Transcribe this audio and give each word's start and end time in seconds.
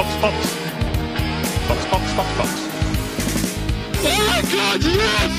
Box, 0.00 0.16
Box. 0.22 0.36
Box, 1.68 1.84
Box, 1.90 2.14
Box, 2.14 2.28
Box. 2.38 2.50
Oh 4.02 4.40
God, 4.50 4.82
yes! 4.82 5.32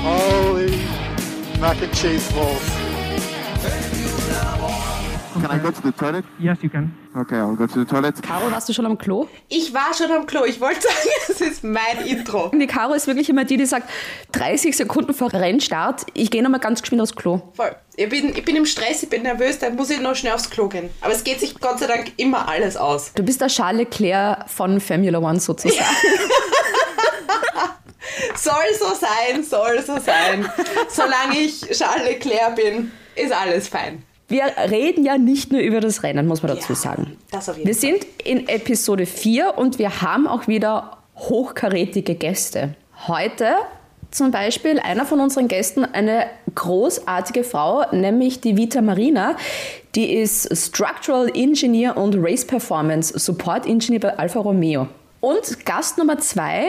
Holy 0.00 0.70
mac 1.60 1.80
and 1.82 1.94
cheese 1.94 2.32
balls. 2.32 2.83
Can 5.40 5.50
I 5.50 5.58
go 5.60 5.70
to 5.70 5.82
the 5.82 5.92
toilet? 5.92 6.24
Yes, 6.38 6.58
you 6.62 6.70
can. 6.70 6.94
Okay, 7.16 7.36
I'll 7.36 7.56
go 7.56 7.66
to 7.66 7.80
the 7.80 7.84
toilet. 7.84 8.22
Caro, 8.22 8.50
warst 8.50 8.68
du 8.68 8.72
schon 8.72 8.86
am 8.86 8.96
Klo? 8.96 9.28
Ich 9.48 9.74
war 9.74 9.92
schon 9.94 10.10
am 10.10 10.26
Klo. 10.26 10.44
Ich 10.44 10.60
wollte 10.60 10.80
sagen, 10.82 11.08
es 11.28 11.40
ist 11.40 11.64
mein 11.64 12.06
Intro. 12.06 12.50
Die 12.54 12.66
Caro 12.66 12.94
ist 12.94 13.06
wirklich 13.06 13.28
immer 13.28 13.44
die, 13.44 13.56
die 13.56 13.66
sagt, 13.66 13.90
30 14.32 14.76
Sekunden 14.76 15.12
vor 15.12 15.32
Rennstart, 15.32 16.06
ich 16.14 16.30
gehe 16.30 16.42
nochmal 16.42 16.60
ganz 16.60 16.82
geschwind 16.82 17.02
aufs 17.02 17.14
Klo. 17.16 17.42
Voll. 17.54 17.74
Ich 17.96 18.08
bin, 18.08 18.30
ich 18.36 18.44
bin 18.44 18.56
im 18.56 18.66
Stress, 18.66 19.02
ich 19.02 19.08
bin 19.08 19.22
nervös, 19.22 19.58
dann 19.58 19.76
muss 19.76 19.90
ich 19.90 20.00
noch 20.00 20.14
schnell 20.16 20.34
aufs 20.34 20.50
Klo 20.50 20.68
gehen. 20.68 20.90
Aber 21.00 21.12
es 21.12 21.24
geht 21.24 21.40
sich 21.40 21.58
Gott 21.60 21.78
sei 21.78 21.86
Dank 21.86 22.12
immer 22.16 22.48
alles 22.48 22.76
aus. 22.76 23.12
Du 23.14 23.22
bist 23.22 23.40
der 23.40 23.48
Charles 23.48 23.78
Leclerc 23.78 24.48
von 24.48 24.80
Formula 24.80 25.18
One 25.18 25.40
sozusagen. 25.40 25.84
Soll 28.36 28.52
so 28.78 28.94
sein, 28.94 29.42
soll 29.42 29.82
so 29.82 29.98
sein. 29.98 30.48
Solange 30.88 31.38
ich 31.38 31.60
Charles 31.70 32.04
Leclerc 32.04 32.56
bin, 32.56 32.90
ist 33.14 33.32
alles 33.32 33.68
fein. 33.68 34.02
Wir 34.28 34.44
reden 34.70 35.04
ja 35.04 35.18
nicht 35.18 35.52
nur 35.52 35.60
über 35.60 35.80
das 35.80 36.02
Rennen, 36.02 36.26
muss 36.26 36.42
man 36.42 36.54
dazu 36.54 36.72
Ja, 36.72 36.78
sagen. 36.78 37.16
das 37.30 37.48
auf 37.48 37.56
jeden 37.58 37.68
Wir 37.68 37.74
Fall. 37.74 37.80
sind 37.80 38.06
in 38.24 38.48
Episode 38.48 39.06
4 39.06 39.58
und 39.58 39.78
wir 39.78 40.00
haben 40.00 40.26
auch 40.26 40.48
wieder 40.48 40.96
hochkarätige 41.16 42.14
Gäste. 42.14 42.74
Heute 43.06 43.48
zum 44.10 44.30
Beispiel 44.30 44.78
einer 44.78 45.04
von 45.04 45.20
unseren 45.20 45.48
Gästen, 45.48 45.84
eine 45.84 46.26
großartige 46.54 47.44
Frau, 47.44 47.84
nämlich 47.92 48.40
die 48.40 48.56
Vita 48.56 48.80
Marina. 48.80 49.36
Die 49.94 50.12
ist 50.14 50.56
Structural 50.56 51.28
Engineer 51.34 51.96
und 51.96 52.16
Race 52.18 52.46
Performance 52.46 53.18
Support 53.18 53.66
Engineer 53.66 54.00
bei 54.00 54.18
Alfa 54.18 54.40
Romeo. 54.40 54.88
Und 55.20 55.66
Gast 55.66 55.98
Nummer 55.98 56.18
zwei, 56.18 56.64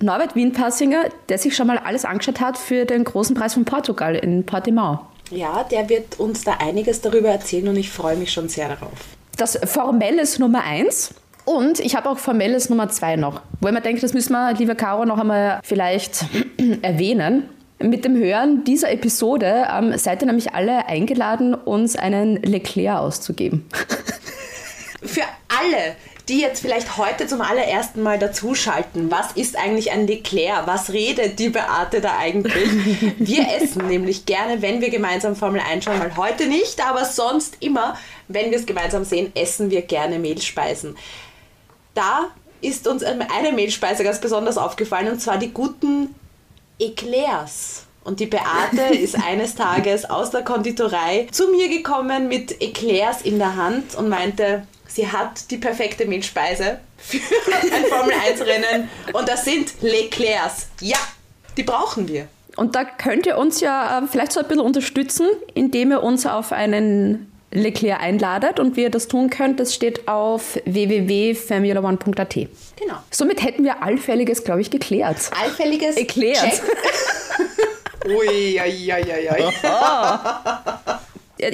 Norbert 0.00 0.36
Wienpassinger, 0.36 1.04
der 1.28 1.38
sich 1.38 1.56
schon 1.56 1.66
mal 1.66 1.78
alles 1.78 2.04
angeschaut 2.04 2.40
hat 2.40 2.56
für 2.58 2.84
den 2.84 3.04
großen 3.04 3.34
Preis 3.34 3.54
von 3.54 3.64
Portugal 3.64 4.14
in 4.14 4.44
Portimao. 4.46 5.00
Ja, 5.30 5.64
der 5.64 5.88
wird 5.88 6.18
uns 6.18 6.44
da 6.44 6.54
einiges 6.54 7.00
darüber 7.00 7.28
erzählen 7.28 7.68
und 7.68 7.76
ich 7.76 7.90
freue 7.90 8.16
mich 8.16 8.32
schon 8.32 8.48
sehr 8.48 8.68
darauf. 8.68 8.92
Das 9.36 9.58
formelles 9.64 10.38
Nummer 10.38 10.64
eins. 10.64 11.14
Und 11.44 11.80
ich 11.80 11.96
habe 11.96 12.08
auch 12.08 12.18
formelles 12.18 12.68
Nummer 12.68 12.88
zwei 12.90 13.16
noch. 13.16 13.40
Wo 13.60 13.68
ich 13.68 13.74
mir 13.74 13.80
denke, 13.80 14.00
das 14.00 14.12
müssen 14.12 14.32
wir, 14.32 14.52
liebe 14.54 14.74
Caro, 14.74 15.04
noch 15.04 15.18
einmal 15.18 15.60
vielleicht 15.64 16.24
erwähnen. 16.82 17.48
Mit 17.82 18.04
dem 18.04 18.16
Hören 18.16 18.62
dieser 18.64 18.90
Episode 18.92 19.66
ähm, 19.72 19.96
seid 19.96 20.22
ihr 20.22 20.26
nämlich 20.26 20.52
alle 20.52 20.86
eingeladen, 20.86 21.54
uns 21.54 21.96
einen 21.96 22.36
Leclerc 22.42 22.98
auszugeben. 22.98 23.66
Für 25.02 25.22
alle, 25.48 25.96
die 26.30 26.40
jetzt 26.40 26.60
vielleicht 26.60 26.96
heute 26.96 27.26
zum 27.26 27.40
allerersten 27.40 28.02
Mal 28.02 28.18
dazuschalten, 28.18 29.10
was 29.10 29.32
ist 29.32 29.58
eigentlich 29.58 29.90
ein 29.90 30.06
Leclerc? 30.06 30.64
Was 30.66 30.92
redet 30.92 31.40
die 31.40 31.48
Beate 31.48 32.00
da 32.00 32.16
eigentlich? 32.18 32.70
Wir 33.18 33.46
essen 33.56 33.88
nämlich 33.88 34.26
gerne, 34.26 34.62
wenn 34.62 34.80
wir 34.80 34.90
gemeinsam 34.90 35.34
Formel 35.34 35.60
1 35.60 35.84
schauen, 35.84 35.98
mal 35.98 36.16
heute 36.16 36.46
nicht, 36.46 36.80
aber 36.86 37.04
sonst 37.04 37.56
immer, 37.60 37.98
wenn 38.28 38.50
wir 38.50 38.58
es 38.58 38.66
gemeinsam 38.66 39.04
sehen, 39.04 39.32
essen 39.34 39.70
wir 39.70 39.82
gerne 39.82 40.18
Mehlspeisen. 40.20 40.96
Da 41.94 42.28
ist 42.60 42.86
uns 42.86 43.02
eine 43.02 43.52
Mehlspeise 43.52 44.04
ganz 44.04 44.20
besonders 44.20 44.56
aufgefallen 44.56 45.08
und 45.08 45.20
zwar 45.20 45.36
die 45.36 45.50
guten 45.50 46.14
Eclairs. 46.78 47.86
Und 48.10 48.18
die 48.18 48.26
Beate 48.26 48.92
ist 48.98 49.14
eines 49.14 49.54
Tages 49.54 50.04
aus 50.04 50.32
der 50.32 50.42
Konditorei 50.42 51.28
zu 51.30 51.46
mir 51.52 51.68
gekommen 51.68 52.26
mit 52.26 52.60
Eclairs 52.60 53.22
in 53.22 53.38
der 53.38 53.54
Hand 53.54 53.94
und 53.94 54.08
meinte, 54.08 54.66
sie 54.88 55.06
hat 55.06 55.48
die 55.52 55.58
perfekte 55.58 56.06
Mehlspeise 56.06 56.80
für 56.98 57.18
ein 57.52 57.84
Formel-1-Rennen 57.84 58.88
und 59.12 59.28
das 59.28 59.44
sind 59.44 59.74
Leclairs. 59.80 60.66
Ja, 60.80 60.98
die 61.56 61.62
brauchen 61.62 62.08
wir. 62.08 62.26
Und 62.56 62.74
da 62.74 62.84
könnt 62.84 63.26
ihr 63.26 63.38
uns 63.38 63.60
ja 63.60 64.00
äh, 64.00 64.06
vielleicht 64.10 64.32
so 64.32 64.40
ein 64.40 64.48
bisschen 64.48 64.64
unterstützen, 64.64 65.28
indem 65.54 65.92
ihr 65.92 66.02
uns 66.02 66.26
auf 66.26 66.50
einen 66.50 67.30
Leclerc 67.52 68.00
einladet. 68.02 68.58
Und 68.58 68.76
wie 68.76 68.82
ihr 68.82 68.90
das 68.90 69.06
tun 69.06 69.30
könnt, 69.30 69.60
das 69.60 69.72
steht 69.72 70.08
auf 70.08 70.58
www.formula1.at. 70.64 72.34
Genau. 72.34 72.96
Somit 73.12 73.44
hätten 73.44 73.62
wir 73.62 73.84
Allfälliges, 73.84 74.42
glaube 74.42 74.62
ich, 74.62 74.70
geklärt. 74.72 75.30
Allfälliges 75.40 75.96
Erklärt. 75.96 76.40
Check. 76.40 76.60
Ui, 78.06 78.58
ui, 78.60 78.92
ui, 78.92 79.12
ui. 79.12 79.52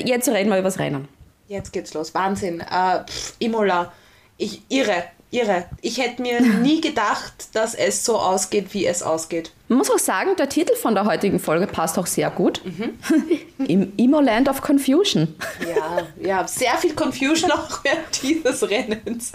Jetzt 0.05 0.29
reden 0.29 0.51
wir 0.51 0.59
über 0.59 0.69
das 0.69 0.79
Rennen. 0.79 1.09
Jetzt 1.49 1.73
geht's 1.73 1.95
los. 1.95 2.15
Wahnsinn. 2.15 2.61
Äh, 2.61 3.05
pff, 3.07 3.35
Imola. 3.39 3.93
Ich 4.37 4.63
irre, 4.69 5.05
irre. 5.31 5.65
Ich 5.81 5.99
hätte 5.99 6.21
mir 6.23 6.41
nie 6.63 6.81
gedacht, 6.81 7.49
dass 7.55 7.75
es 7.75 8.05
so 8.05 8.17
ausgeht, 8.19 8.75
wie 8.75 8.85
es 8.87 9.03
ausgeht. 9.03 9.53
Man 9.69 9.79
muss 9.79 9.91
auch 9.91 9.99
sagen, 9.99 10.31
der 10.37 10.49
Titel 10.49 10.75
von 10.77 10.95
der 10.95 11.05
heutigen 11.07 11.39
Folge 11.41 11.67
passt 11.67 11.99
auch 11.99 12.07
sehr 12.07 12.31
gut. 12.31 12.61
Im 13.67 13.93
Imo-Land 13.97 14.49
of 14.49 14.61
Confusion. 14.61 15.35
Ja, 15.67 16.07
ja, 16.21 16.47
sehr 16.49 16.75
viel 16.79 16.95
Confusion 16.95 17.51
auch 17.51 17.83
während 17.83 18.23
dieses 18.23 18.69
Rennens. 18.69 19.33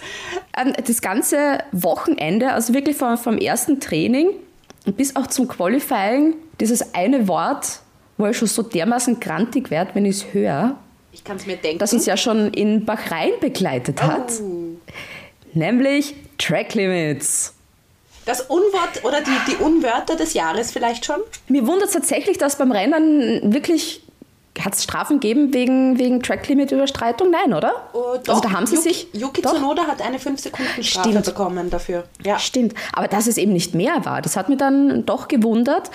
Ähm, 0.57 0.73
Das 0.85 1.01
ganze 1.01 1.59
Wochenende, 1.71 2.51
also 2.53 2.73
wirklich 2.73 2.95
vom, 2.97 3.17
vom 3.17 3.37
ersten 3.37 3.79
Training 3.79 4.29
bis 4.85 5.15
auch 5.15 5.27
zum 5.27 5.47
Qualifying, 5.47 6.35
dieses 6.59 6.93
eine 6.93 7.27
Wort, 7.27 7.79
wo 8.17 8.27
ich 8.27 8.37
schon 8.37 8.47
so 8.47 8.61
dermaßen 8.63 9.19
grantig 9.19 9.69
werde, 9.71 9.91
wenn 9.95 10.05
ich 10.05 10.17
es 10.17 10.33
höre, 10.33 10.75
Ich 11.11 11.23
kann 11.23 11.37
es 11.37 11.45
mir 11.45 11.57
denken. 11.57 11.79
das 11.79 11.93
uns 11.93 12.05
ja 12.05 12.17
schon 12.17 12.53
in 12.53 12.85
Bahrain 12.85 13.31
begleitet 13.39 14.01
hat. 14.01 14.31
Nämlich 15.53 16.15
Track 16.37 16.73
Limits. 16.75 17.53
Das 18.25 18.41
Unwort 18.41 19.03
oder 19.03 19.19
die, 19.21 19.51
die 19.51 19.55
Unwörter 19.63 20.15
des 20.15 20.33
Jahres 20.33 20.71
vielleicht 20.71 21.05
schon? 21.05 21.17
Mir 21.47 21.65
wundert 21.65 21.87
es 21.87 21.93
tatsächlich, 21.93 22.37
dass 22.37 22.57
beim 22.57 22.71
Rennen 22.71 23.51
wirklich. 23.53 24.00
Hat 24.59 24.73
es 24.75 24.83
Strafen 24.83 25.19
gegeben 25.19 25.53
wegen, 25.53 25.97
wegen 25.97 26.21
Track-Limit-Überstreitung? 26.21 27.31
Nein, 27.31 27.53
oder? 27.53 27.89
Oh, 27.93 28.17
also 28.27 28.41
da 28.41 28.51
haben 28.51 28.65
sie 28.65 28.75
Yuki, 28.75 28.89
sich. 28.89 29.07
Yuki 29.13 29.41
doch, 29.41 29.53
Tsunoda 29.53 29.87
hat 29.87 30.01
eine 30.01 30.17
5-Sekunden-Strafe 30.17 31.09
Stimmt. 31.09 31.25
bekommen 31.25 31.69
dafür. 31.69 32.03
Ja. 32.23 32.37
Stimmt, 32.37 32.73
aber 32.91 33.07
dass 33.07 33.27
es 33.27 33.37
eben 33.37 33.53
nicht 33.53 33.73
mehr 33.75 34.03
war, 34.03 34.21
das 34.21 34.35
hat 34.35 34.49
mich 34.49 34.57
dann 34.57 35.05
doch 35.05 35.29
gewundert, 35.29 35.89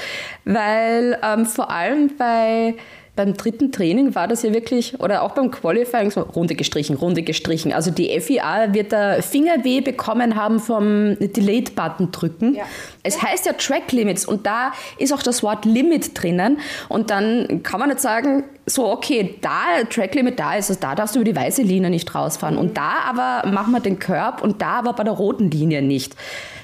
weil 0.44 1.18
ähm, 1.22 1.44
vor 1.44 1.70
allem 1.70 2.16
bei, 2.16 2.76
beim 3.16 3.34
dritten 3.34 3.72
Training 3.72 4.14
war 4.14 4.28
das 4.28 4.42
ja 4.42 4.52
wirklich, 4.52 5.00
oder 5.00 5.22
auch 5.22 5.32
beim 5.32 5.50
Qualifying, 5.50 6.10
so 6.10 6.20
Runde 6.20 6.54
gestrichen, 6.54 6.96
Runde 6.96 7.22
gestrichen. 7.22 7.72
Also 7.72 7.90
die 7.90 8.20
FIA 8.20 8.74
wird 8.74 8.92
da 8.92 9.22
Fingerweh 9.22 9.80
bekommen 9.80 10.36
haben 10.36 10.60
vom 10.60 11.16
Delete-Button 11.18 12.12
drücken. 12.12 12.54
Ja. 12.54 12.64
Es 13.02 13.22
heißt 13.22 13.46
ja 13.46 13.54
Track 13.54 13.92
Limits 13.92 14.26
und 14.26 14.46
da 14.46 14.72
ist 14.98 15.14
auch 15.14 15.22
das 15.22 15.42
Wort 15.42 15.64
Limit 15.64 16.20
drinnen 16.20 16.58
und 16.90 17.10
dann 17.10 17.62
kann 17.62 17.80
man 17.80 17.88
nicht 17.88 18.00
sagen, 18.00 18.44
so 18.66 18.86
okay, 18.86 19.36
da 19.40 19.84
Track 19.88 20.14
Limit 20.14 20.38
da 20.38 20.54
ist, 20.54 20.68
also 20.68 20.80
da 20.80 20.94
darfst 20.94 21.14
du 21.14 21.20
über 21.20 21.30
die 21.30 21.36
weiße 21.36 21.62
Linie 21.62 21.88
nicht 21.88 22.14
rausfahren 22.14 22.58
und 22.58 22.76
da 22.76 22.92
aber 23.08 23.48
machen 23.48 23.72
wir 23.72 23.80
den 23.80 23.98
Curb 23.98 24.42
und 24.42 24.60
da 24.60 24.78
aber 24.78 24.92
bei 24.92 25.04
der 25.04 25.14
roten 25.14 25.50
Linie 25.50 25.80
nicht. 25.80 26.14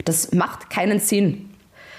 Das 0.05 0.33
macht 0.33 0.69
keinen 0.69 1.01
Sinn. 1.01 1.49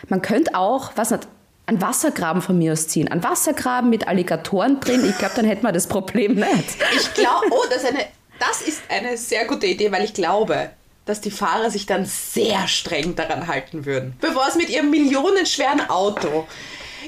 Man 0.10 0.22
könnte 0.22 0.56
auch, 0.56 0.92
was 0.96 1.12
nicht, 1.12 1.28
einen 1.66 1.82
Wassergraben 1.82 2.42
von 2.42 2.58
mir 2.58 2.74
aus 2.74 2.88
ziehen. 2.88 3.08
Einen 3.08 3.24
Wassergraben 3.24 3.90
mit 3.90 4.08
Alligatoren 4.08 4.80
drin. 4.80 5.08
Ich 5.10 5.18
glaube, 5.18 5.36
dann 5.36 5.46
hätten 5.46 5.64
wir 5.64 5.72
das 5.72 5.88
Problem 5.88 6.36
nicht. 6.36 6.78
Ich 6.96 7.14
glaube, 7.14 7.48
oh, 7.52 7.64
das 7.70 7.84
ist, 7.84 7.90
eine, 7.90 8.06
das 8.40 8.62
ist 8.62 8.82
eine 8.90 9.18
sehr 9.18 9.46
gute 9.46 9.68
Idee, 9.68 9.92
weil 9.92 10.04
ich 10.04 10.14
glaube, 10.14 10.72
dass 11.06 11.22
die 11.22 11.32
Fahrer 11.32 11.70
sich 11.70 11.86
dann 11.86 12.06
sehr 12.06 12.68
streng 12.68 13.16
daran 13.16 13.48
halten 13.48 13.86
würden. 13.86 14.16
Bevor 14.20 14.48
es 14.48 14.56
mit 14.56 14.70
ihrem 14.70 14.90
millionenschweren 14.90 15.90
Auto 15.90 16.48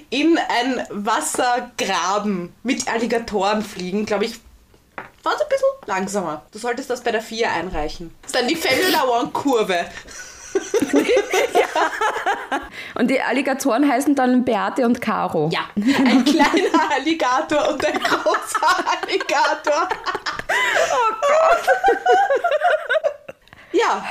in 0.09 0.37
ein 0.37 0.85
Wassergraben 0.89 2.53
mit 2.63 2.87
Alligatoren 2.87 3.61
fliegen, 3.61 4.05
glaube 4.05 4.25
ich, 4.25 4.39
war 5.23 5.33
es 5.33 5.41
ein 5.41 5.49
bisschen 5.49 5.67
langsamer. 5.87 6.45
Du 6.51 6.59
solltest 6.59 6.89
das 6.89 7.01
bei 7.01 7.11
der 7.11 7.21
4 7.21 7.51
einreichen. 7.51 8.13
Das 8.21 8.31
ist 8.31 8.39
dann 8.39 8.47
die 8.47 8.55
Formula 8.55 9.03
One 9.19 9.31
Kurve. 10.91 11.05
Und 12.95 13.09
die 13.09 13.21
Alligatoren 13.21 13.89
heißen 13.89 14.15
dann 14.15 14.45
Beate 14.45 14.85
und 14.85 15.01
Caro. 15.01 15.49
Ja, 15.51 15.61
ein 15.75 16.23
kleiner 16.23 16.91
Alligator 16.93 17.69
und 17.69 17.85
ein 17.85 17.99
großer 17.99 18.85
Alligator. 19.01 19.89
Oh 20.49 21.13
Gott. 21.21 21.69
Ja, 23.73 24.05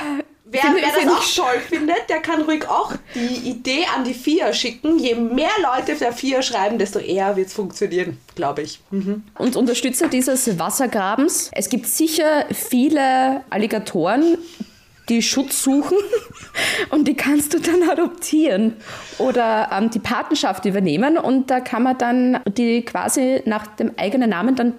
wer, 0.45 0.61
wer 0.75 1.05
das 1.05 1.11
auch 1.11 1.43
toll 1.43 1.59
findet, 1.67 2.07
der 2.07 2.19
kann 2.19 2.43
ruhig 2.43 2.67
auch 2.69 2.93
die 3.15 3.49
Idee 3.49 3.85
an 3.95 4.03
die 4.03 4.13
FIA 4.13 4.53
schicken. 4.53 4.99
Je 4.99 5.15
mehr 5.15 5.49
Leute 5.63 5.93
auf 5.93 5.99
der 5.99 6.13
FIA 6.13 6.43
schreiben, 6.43 6.77
desto 6.77 6.99
eher 6.99 7.35
wird 7.35 7.47
es 7.47 7.53
funktionieren, 7.53 8.19
glaube 8.35 8.61
ich. 8.61 8.79
Und 8.91 9.55
Unterstützer 9.55 10.07
dieses 10.07 10.59
Wassergrabens. 10.59 11.49
Es 11.51 11.69
gibt 11.69 11.87
sicher 11.87 12.45
viele 12.53 13.43
Alligatoren, 13.49 14.37
die 15.09 15.21
Schutz 15.21 15.61
suchen 15.63 15.97
und 16.89 17.07
die 17.07 17.15
kannst 17.15 17.53
du 17.53 17.59
dann 17.59 17.87
adoptieren 17.89 18.75
oder 19.17 19.69
ähm, 19.71 19.89
die 19.91 19.99
Patenschaft 19.99 20.65
übernehmen 20.65 21.17
und 21.17 21.49
da 21.51 21.59
kann 21.59 21.83
man 21.83 21.97
dann 21.97 22.39
die 22.57 22.83
quasi 22.83 23.41
nach 23.45 23.67
dem 23.75 23.91
eigenen 23.97 24.29
Namen 24.31 24.55
dann 24.55 24.73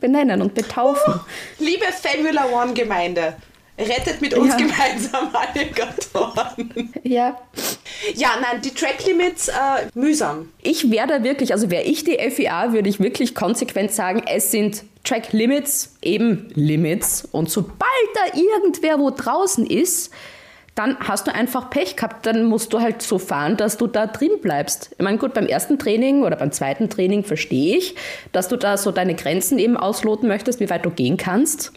benennen 0.00 0.42
und 0.42 0.54
betaufen. 0.54 1.20
Liebe 1.58 1.86
Formula 1.92 2.46
One 2.52 2.72
Gemeinde, 2.74 3.34
rettet 3.78 4.20
mit 4.20 4.34
uns 4.34 4.50
Ja. 4.50 4.56
gemeinsam 4.56 5.28
Alligatoren. 5.34 6.92
Ja. 7.02 7.36
Ja, 8.14 8.28
nein, 8.40 8.60
die 8.62 8.70
Track 8.72 9.04
Limits, 9.06 9.48
äh, 9.48 9.52
mühsam. 9.94 10.50
Ich 10.62 10.90
wäre 10.90 11.06
da 11.08 11.22
wirklich, 11.24 11.52
also 11.52 11.70
wäre 11.70 11.82
ich 11.82 12.04
die 12.04 12.16
FIA, 12.30 12.72
würde 12.72 12.88
ich 12.88 13.00
wirklich 13.00 13.34
konsequent 13.34 13.90
sagen, 13.92 14.22
es 14.28 14.50
sind 14.50 14.84
Track 15.06 15.32
Limits, 15.32 15.96
eben 16.02 16.48
Limits. 16.54 17.26
Und 17.30 17.50
sobald 17.50 17.80
da 18.14 18.38
irgendwer 18.38 18.98
wo 18.98 19.10
draußen 19.10 19.64
ist, 19.66 20.12
dann 20.74 20.98
hast 21.00 21.26
du 21.26 21.34
einfach 21.34 21.70
Pech 21.70 21.96
gehabt. 21.96 22.26
Dann 22.26 22.44
musst 22.44 22.72
du 22.72 22.80
halt 22.80 23.00
so 23.00 23.18
fahren, 23.18 23.56
dass 23.56 23.78
du 23.78 23.86
da 23.86 24.06
drin 24.06 24.32
bleibst. 24.42 24.90
Ich 24.98 25.02
meine, 25.02 25.16
gut, 25.16 25.32
beim 25.32 25.46
ersten 25.46 25.78
Training 25.78 26.22
oder 26.22 26.36
beim 26.36 26.52
zweiten 26.52 26.90
Training 26.90 27.24
verstehe 27.24 27.78
ich, 27.78 27.94
dass 28.32 28.48
du 28.48 28.56
da 28.56 28.76
so 28.76 28.90
deine 28.92 29.14
Grenzen 29.14 29.58
eben 29.58 29.76
ausloten 29.76 30.28
möchtest, 30.28 30.60
wie 30.60 30.68
weit 30.68 30.84
du 30.84 30.90
gehen 30.90 31.16
kannst. 31.16 31.72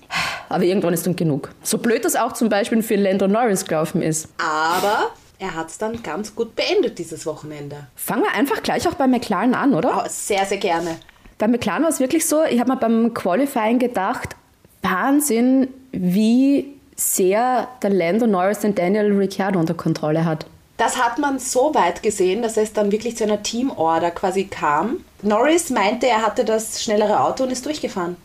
Aber 0.50 0.64
irgendwann 0.64 0.94
ist 0.94 1.06
dann 1.06 1.16
genug. 1.16 1.50
So 1.64 1.78
blöd 1.78 2.04
das 2.04 2.16
auch 2.16 2.34
zum 2.34 2.50
Beispiel 2.50 2.84
für 2.84 2.96
Lando 2.96 3.28
Norris 3.28 3.66
gelaufen 3.66 4.02
ist. 4.02 4.28
Aber 4.38 5.12
er 5.38 5.56
hat 5.56 5.70
es 5.70 5.78
dann 5.78 6.04
ganz 6.04 6.36
gut 6.36 6.56
beendet 6.56 7.00
dieses 7.00 7.26
Wochenende. 7.26 7.88
Fangen 7.96 8.24
wir 8.24 8.34
einfach 8.34 8.62
gleich 8.64 8.86
auch 8.88 8.96
bei 8.96 9.08
McLaren 9.08 9.54
an, 9.54 9.74
oder? 9.74 10.04
Oh, 10.04 10.08
sehr, 10.10 10.46
sehr 10.46 10.58
gerne. 10.58 10.98
Bei 11.40 11.48
McLaren 11.48 11.84
war 11.84 11.90
es 11.90 12.02
wirklich 12.02 12.28
so, 12.28 12.44
ich 12.44 12.60
habe 12.60 12.74
mir 12.74 12.78
beim 12.78 13.14
Qualifying 13.14 13.80
gedacht, 13.80 14.36
Wahnsinn, 14.82 15.70
wie 15.94 16.74
sehr 16.98 17.70
der 17.82 17.92
Lando 17.92 18.28
Norris 18.28 18.60
den 18.60 18.76
Daniel 18.76 19.14
Ricciardo 19.14 19.58
unter 19.58 19.74
Kontrolle 19.74 20.26
hat. 20.26 20.46
Das 20.76 21.02
hat 21.02 21.18
man 21.18 21.40
so 21.40 21.74
weit 21.74 22.04
gesehen, 22.04 22.42
dass 22.42 22.58
es 22.58 22.74
dann 22.74 22.92
wirklich 22.92 23.16
zu 23.16 23.24
einer 23.24 23.42
Teamorder 23.42 24.12
quasi 24.12 24.46
kam. 24.46 24.98
Norris 25.22 25.70
meinte, 25.70 26.08
er 26.08 26.26
hatte 26.26 26.44
das 26.44 26.84
schnellere 26.84 27.22
Auto 27.22 27.46
und 27.46 27.52
ist 27.52 27.66
durchgefahren. 27.66 28.18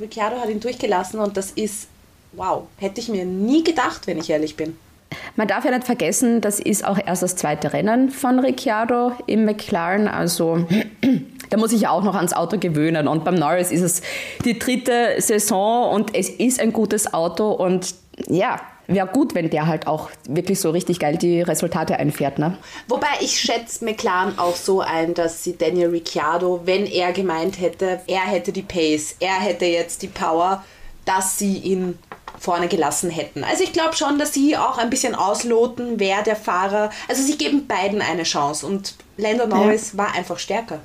Ricciardo 0.00 0.40
hat 0.40 0.48
ihn 0.48 0.60
durchgelassen 0.60 1.20
und 1.20 1.36
das 1.36 1.50
ist, 1.50 1.88
wow, 2.32 2.62
hätte 2.78 3.00
ich 3.00 3.10
mir 3.10 3.26
nie 3.26 3.64
gedacht, 3.64 4.06
wenn 4.06 4.16
ich 4.16 4.30
ehrlich 4.30 4.56
bin. 4.56 4.78
Man 5.36 5.46
darf 5.46 5.66
ja 5.66 5.70
nicht 5.70 5.84
vergessen, 5.84 6.40
das 6.40 6.58
ist 6.58 6.86
auch 6.86 6.98
erst 7.04 7.22
das 7.22 7.36
zweite 7.36 7.74
Rennen 7.74 8.10
von 8.10 8.38
Ricciardo 8.38 9.12
im 9.26 9.44
McLaren, 9.44 10.08
also 10.08 10.66
da 11.50 11.56
muss 11.56 11.72
ich 11.72 11.82
ja 11.82 11.90
auch 11.90 12.02
noch 12.02 12.14
ans 12.14 12.32
Auto 12.32 12.58
gewöhnen. 12.58 13.08
Und 13.08 13.24
beim 13.24 13.34
Norris 13.34 13.70
ist 13.70 13.82
es 13.82 14.02
die 14.44 14.58
dritte 14.58 15.14
Saison 15.18 15.92
und 15.92 16.14
es 16.14 16.28
ist 16.28 16.60
ein 16.60 16.72
gutes 16.72 17.12
Auto 17.12 17.50
und 17.50 17.94
ja, 18.28 18.60
wäre 18.86 19.06
gut, 19.06 19.34
wenn 19.34 19.50
der 19.50 19.66
halt 19.66 19.86
auch 19.86 20.10
wirklich 20.28 20.60
so 20.60 20.70
richtig 20.70 20.98
geil 20.98 21.16
die 21.16 21.42
Resultate 21.42 21.98
einfährt. 21.98 22.38
Ne? 22.38 22.56
Wobei 22.88 23.08
ich 23.20 23.38
schätze 23.40 23.84
McLaren 23.84 24.38
auch 24.38 24.56
so 24.56 24.80
ein, 24.80 25.14
dass 25.14 25.42
sie 25.42 25.56
Daniel 25.56 25.90
Ricciardo, 25.90 26.62
wenn 26.64 26.86
er 26.86 27.12
gemeint 27.12 27.60
hätte, 27.60 28.00
er 28.06 28.22
hätte 28.22 28.52
die 28.52 28.62
Pace, 28.62 29.16
er 29.20 29.40
hätte 29.40 29.64
jetzt 29.66 30.02
die 30.02 30.08
Power, 30.08 30.64
dass 31.04 31.38
sie 31.38 31.58
ihn 31.58 31.98
vorne 32.38 32.68
gelassen 32.68 33.10
hätten. 33.10 33.44
Also 33.44 33.64
ich 33.64 33.72
glaube 33.72 33.96
schon, 33.96 34.18
dass 34.18 34.34
sie 34.34 34.56
auch 34.56 34.78
ein 34.78 34.90
bisschen 34.90 35.14
ausloten, 35.14 35.98
wer 35.98 36.22
der 36.22 36.36
Fahrer. 36.36 36.90
Also 37.08 37.22
sie 37.22 37.38
geben 37.38 37.66
beiden 37.66 38.02
eine 38.02 38.24
Chance 38.24 38.66
und 38.66 38.94
Lando 39.16 39.46
Norris 39.46 39.96
war 39.96 40.14
einfach 40.14 40.38
stärker. 40.38 40.80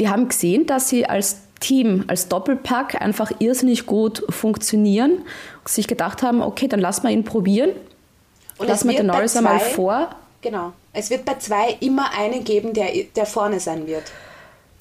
Die 0.00 0.08
haben 0.08 0.28
gesehen, 0.28 0.66
dass 0.66 0.88
sie 0.88 1.06
als 1.06 1.42
Team, 1.60 2.04
als 2.08 2.28
Doppelpack 2.28 3.00
einfach 3.00 3.30
irrsinnig 3.38 3.86
gut 3.86 4.24
funktionieren 4.30 5.18
und 5.18 5.68
sich 5.68 5.86
gedacht 5.86 6.22
haben, 6.22 6.40
okay, 6.42 6.66
dann 6.66 6.80
lassen 6.80 7.04
wir 7.04 7.10
ihn 7.10 7.22
probieren. 7.22 7.70
Und 8.56 8.68
Lassen 8.68 8.88
wir 8.88 8.96
den 8.96 9.06
Norris 9.06 9.36
einmal 9.36 9.60
vor. 9.60 10.08
Genau. 10.42 10.72
Es 10.92 11.10
wird 11.10 11.24
bei 11.24 11.34
zwei 11.34 11.76
immer 11.80 12.10
einen 12.18 12.44
geben, 12.44 12.72
der, 12.72 12.88
der 13.14 13.26
vorne 13.26 13.60
sein 13.60 13.86
wird. 13.86 14.04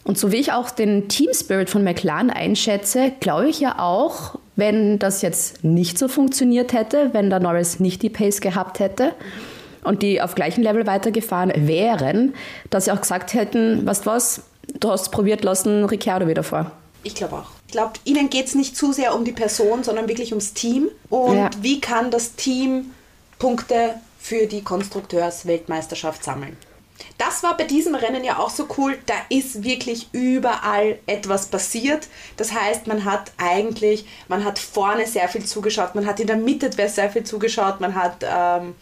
Und 0.04 0.18
so 0.18 0.32
wie 0.32 0.38
ich 0.38 0.54
auch 0.54 0.70
den 0.70 1.08
Team 1.08 1.30
Spirit 1.34 1.70
von 1.70 1.84
McLaren 1.84 2.30
einschätze, 2.30 3.12
glaube 3.20 3.50
ich 3.50 3.60
ja 3.60 3.80
auch, 3.80 4.40
wenn 4.56 5.00
das 5.00 5.22
jetzt 5.22 5.64
nicht 5.64 5.98
so 5.98 6.08
funktioniert 6.08 6.74
hätte, 6.74 7.10
wenn 7.14 7.30
der 7.30 7.40
Norris 7.40 7.80
nicht 7.80 8.02
die 8.02 8.10
Pace 8.10 8.42
gehabt 8.42 8.80
hätte 8.80 9.14
und 9.84 10.02
die 10.02 10.22
auf 10.22 10.36
gleichem 10.36 10.64
Level 10.64 10.88
weitergefahren 10.88 11.52
wären, 11.68 12.34
dass 12.70 12.86
sie 12.86 12.92
auch 12.92 13.02
gesagt 13.02 13.34
hätten, 13.34 13.86
du 13.86 14.06
was, 14.06 14.42
du 14.74 14.92
hast 14.92 15.12
probiert 15.12 15.44
lassen, 15.44 15.86
Ricciardo 15.86 16.28
wieder 16.28 16.44
vor. 16.44 16.72
Ich 17.04 17.16
glaube 17.16 17.38
auch. 17.38 17.50
Ich 17.68 17.72
glaube, 17.74 17.94
ihnen 18.04 18.30
geht 18.30 18.48
es 18.48 18.56
nicht 18.56 18.76
zu 18.76 18.92
sehr 18.92 19.16
um 19.16 19.24
die 19.24 19.32
Person, 19.32 19.84
sondern 19.84 20.08
wirklich 20.08 20.32
ums 20.32 20.54
Team. 20.54 20.90
Und 21.10 21.38
Ja. 21.38 21.50
wie 21.62 21.80
kann 21.80 22.12
das 22.12 22.36
Team 22.36 22.92
Punkte 23.38 23.96
für 24.20 24.48
die 24.48 24.64
Konstrukteursweltmeisterschaft 24.64 26.24
sammeln? 26.24 26.58
Das 27.18 27.44
war 27.44 27.56
bei 27.56 27.64
diesem 27.64 27.96
Rennen 27.96 28.24
ja 28.24 28.40
auch 28.40 28.50
so 28.50 28.68
cool. 28.78 28.98
Da 29.06 29.14
ist 29.30 29.64
wirklich 29.64 30.10
überall 30.12 31.00
etwas 31.06 31.48
passiert. 31.48 32.08
Das 32.36 32.52
heißt, 32.54 32.88
man 32.88 33.06
hat 33.06 33.32
eigentlich, 33.38 34.06
man 34.28 34.44
hat 34.44 34.60
vorne 34.60 35.08
sehr 35.08 35.30
viel 35.30 35.46
zugeschaut, 35.46 35.96
man 35.96 36.06
hat 36.06 36.20
in 36.20 36.28
der 36.28 36.36
Mitte 36.36 36.70
sehr 36.90 37.10
viel 37.10 37.24
zugeschaut, 37.24 37.80
man 37.80 37.96
hat 37.96 38.24
ähm, 38.24 38.76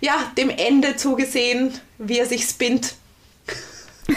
ja 0.00 0.14
dem 0.38 0.48
Ende 0.48 0.96
zugesehen, 0.96 1.78
wie 1.98 2.18
er 2.18 2.26
sich 2.26 2.44
spinnt. 2.44 2.94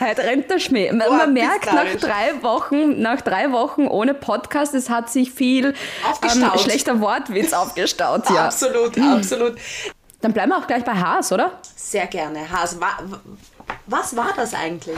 Heute 0.00 0.22
rennt 0.22 0.50
der 0.50 0.58
Schmäh. 0.58 0.92
Man, 0.92 1.08
Boah, 1.08 1.16
man 1.16 1.32
merkt 1.32 1.66
nach 1.66 1.94
drei 2.00 2.42
Wochen, 2.42 3.00
nach 3.00 3.20
drei 3.20 3.52
Wochen 3.52 3.86
ohne 3.86 4.14
Podcast, 4.14 4.74
es 4.74 4.90
hat 4.90 5.10
sich 5.10 5.32
viel 5.32 5.74
ähm, 6.22 6.58
schlechter 6.58 7.00
Wortwitz 7.00 7.52
aufgestaut. 7.52 8.28
Ja. 8.30 8.46
Absolut, 8.46 8.98
absolut. 8.98 9.54
Dann 10.20 10.32
bleiben 10.32 10.52
wir 10.52 10.58
auch 10.58 10.66
gleich 10.66 10.84
bei 10.84 10.94
Haas, 10.94 11.32
oder? 11.32 11.52
Sehr 11.76 12.06
gerne. 12.06 12.50
Has, 12.50 12.80
wa, 12.80 12.98
was 13.86 14.16
war 14.16 14.30
das 14.36 14.54
eigentlich? 14.54 14.96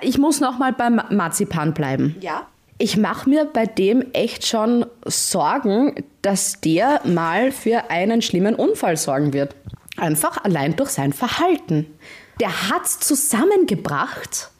Ich 0.00 0.18
muss 0.18 0.40
noch 0.40 0.58
mal 0.58 0.72
beim 0.72 1.00
Marzipan 1.10 1.74
bleiben. 1.74 2.16
Ja? 2.20 2.46
Ich 2.76 2.96
mache 2.96 3.28
mir 3.28 3.44
bei 3.44 3.66
dem 3.66 4.12
echt 4.12 4.46
schon 4.46 4.86
Sorgen, 5.04 6.04
dass 6.22 6.60
der 6.60 7.00
mal 7.04 7.50
für 7.50 7.90
einen 7.90 8.22
schlimmen 8.22 8.54
Unfall 8.54 8.96
sorgen 8.96 9.32
wird. 9.32 9.56
Einfach 9.98 10.44
allein 10.44 10.76
durch 10.76 10.90
sein 10.90 11.12
Verhalten. 11.12 11.98
Der 12.40 12.70
hat 12.70 12.86
zusammengebracht, 12.88 14.50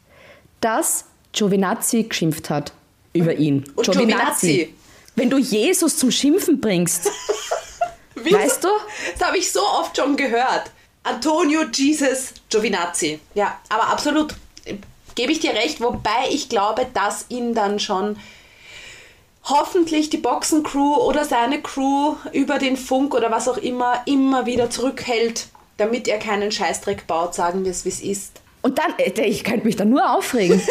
dass 0.61 1.05
Giovinazzi 1.31 2.03
geschimpft 2.03 2.49
hat 2.49 2.73
über 3.13 3.35
ihn. 3.35 3.63
Und 3.75 3.89
Giovinazzi. 3.89 4.73
Wenn 5.15 5.29
du 5.29 5.37
Jesus 5.37 5.97
zum 5.97 6.11
Schimpfen 6.11 6.61
bringst? 6.61 7.09
Weißt 8.15 8.63
du? 8.63 8.69
Das 9.17 9.27
habe 9.27 9.37
ich 9.37 9.51
so 9.51 9.61
oft 9.61 9.95
schon 9.95 10.15
gehört. 10.17 10.71
Antonio 11.03 11.63
Jesus 11.73 12.33
Giovinazzi. 12.49 13.19
Ja, 13.33 13.59
aber 13.69 13.87
absolut. 13.87 14.35
Gebe 15.15 15.31
ich 15.31 15.39
dir 15.39 15.53
recht, 15.53 15.81
wobei 15.81 16.29
ich 16.29 16.49
glaube, 16.49 16.85
dass 16.93 17.25
ihn 17.29 17.53
dann 17.53 17.79
schon 17.79 18.17
hoffentlich 19.49 20.09
die 20.09 20.17
Boxencrew 20.17 20.95
oder 20.95 21.25
seine 21.25 21.61
Crew 21.61 22.15
über 22.33 22.59
den 22.59 22.77
Funk 22.77 23.13
oder 23.15 23.31
was 23.31 23.47
auch 23.47 23.57
immer 23.57 24.01
immer 24.05 24.45
wieder 24.45 24.69
zurückhält, 24.69 25.47
damit 25.77 26.07
er 26.07 26.19
keinen 26.19 26.51
Scheißdreck 26.51 27.07
baut, 27.07 27.33
sagen 27.33 27.63
wir 27.63 27.71
es, 27.71 27.85
wie 27.85 27.89
es 27.89 28.01
ist. 28.01 28.41
Und 28.61 28.77
dann, 28.77 28.93
äh, 28.97 29.21
ich 29.21 29.43
könnte 29.43 29.65
mich 29.65 29.75
da 29.75 29.85
nur 29.85 30.11
aufregen. 30.11 30.61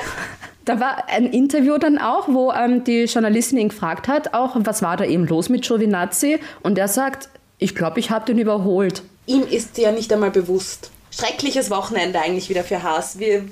da 0.64 0.80
war 0.80 1.08
ein 1.08 1.26
Interview 1.26 1.78
dann 1.78 1.98
auch, 1.98 2.28
wo 2.28 2.52
ähm, 2.52 2.84
die 2.84 3.04
Journalistin 3.04 3.58
ihn 3.58 3.68
gefragt 3.68 4.08
hat, 4.08 4.34
auch 4.34 4.56
was 4.56 4.82
war 4.82 4.96
da 4.96 5.04
eben 5.04 5.26
los 5.26 5.48
mit 5.48 5.62
Giovinazzi? 5.66 6.40
Und 6.62 6.78
er 6.78 6.88
sagt, 6.88 7.28
ich 7.58 7.74
glaube, 7.74 8.00
ich 8.00 8.10
habe 8.10 8.26
den 8.26 8.38
überholt. 8.38 9.02
Ihm 9.26 9.46
ist 9.48 9.78
ja 9.78 9.92
nicht 9.92 10.12
einmal 10.12 10.30
bewusst. 10.30 10.90
Schreckliches 11.10 11.70
Wochenende 11.70 12.20
eigentlich 12.20 12.48
wieder 12.48 12.64
für 12.64 12.82
Haas. 12.82 13.18
Wir, 13.18 13.44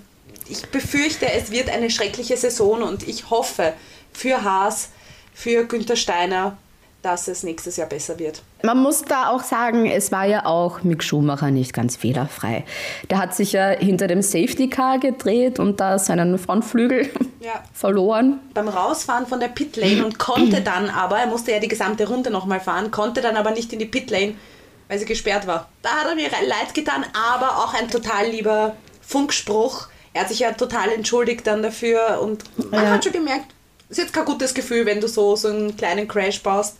ich 0.49 0.67
befürchte, 0.67 1.27
es 1.31 1.51
wird 1.51 1.71
eine 1.71 1.91
schreckliche 1.91 2.37
Saison 2.37 2.83
und 2.83 3.07
ich 3.09 3.31
hoffe 3.31 3.73
für 4.15 4.43
Haas, 4.43 4.89
für 5.35 5.65
Günther 5.67 5.97
Steiner, 5.97 6.57
dass 7.03 7.29
es 7.29 7.43
nächstes 7.43 7.77
Jahr 7.77 7.87
besser 7.89 8.19
wird. 8.19 8.43
Man 8.63 8.79
muss 8.79 9.03
da 9.03 9.29
auch 9.29 9.43
sagen, 9.43 9.85
es 9.85 10.11
war 10.11 10.25
ja 10.25 10.47
auch 10.47 10.83
Mick 10.85 11.03
Schumacher 11.03 11.51
nicht 11.51 11.75
ganz 11.75 11.97
fehlerfrei. 11.97 12.65
Der 13.11 13.19
hat 13.19 13.35
sich 13.35 13.53
ja 13.53 13.69
hinter 13.73 14.07
dem 14.07 14.23
Safety 14.23 14.71
Car 14.71 14.99
gedreht 14.99 15.59
und 15.59 15.81
da 15.81 15.99
seinen 15.99 16.39
Frontflügel 16.39 17.11
Ja. 17.41 17.63
verloren. 17.75 18.41
Beim 18.55 18.69
Rausfahren 18.69 19.27
von 19.27 19.39
der 19.39 19.49
Pitlane 19.49 20.03
und 20.03 20.19
konnte 20.19 20.61
dann 20.65 20.89
aber, 20.89 21.19
er 21.19 21.27
musste 21.27 21.53
ja 21.53 21.59
die 21.59 21.69
gesamte 21.69 22.09
Runde 22.09 22.31
nochmal 22.31 22.61
fahren, 22.61 22.91
konnte 22.91 23.21
dann 23.21 23.37
aber 23.37 23.51
nicht 23.51 23.71
in 23.75 23.81
die 23.81 23.85
Pitlane, 23.87 24.35
weil 24.89 24.99
sie 24.99 25.05
gesperrt 25.05 25.47
war. 25.47 25.69
Da 25.83 25.91
hat 25.91 26.07
er 26.09 26.15
mir 26.15 26.29
leid 26.31 26.73
getan, 26.73 27.05
aber 27.35 27.59
auch 27.59 27.75
ein 27.75 27.91
total 27.91 28.29
lieber 28.29 28.77
Funkspruch. 29.03 29.89
Er 30.15 30.23
hat 30.23 30.29
sich 30.31 30.39
ja 30.39 30.53
total 30.53 30.91
entschuldigt 30.91 31.47
dann 31.47 31.63
dafür 31.63 32.21
und 32.23 32.45
man 32.71 32.85
Ja. 32.85 32.91
hat 32.93 33.05
schon 33.05 33.13
gemerkt, 33.13 33.54
ist 33.89 33.99
jetzt 33.99 34.13
kein 34.13 34.25
gutes 34.25 34.55
Gefühl, 34.55 34.87
wenn 34.87 35.01
du 35.01 35.09
so, 35.09 35.37
so 35.37 35.49
einen 35.49 35.77
kleinen 35.77 36.09
Crash 36.09 36.43
baust. 36.43 36.77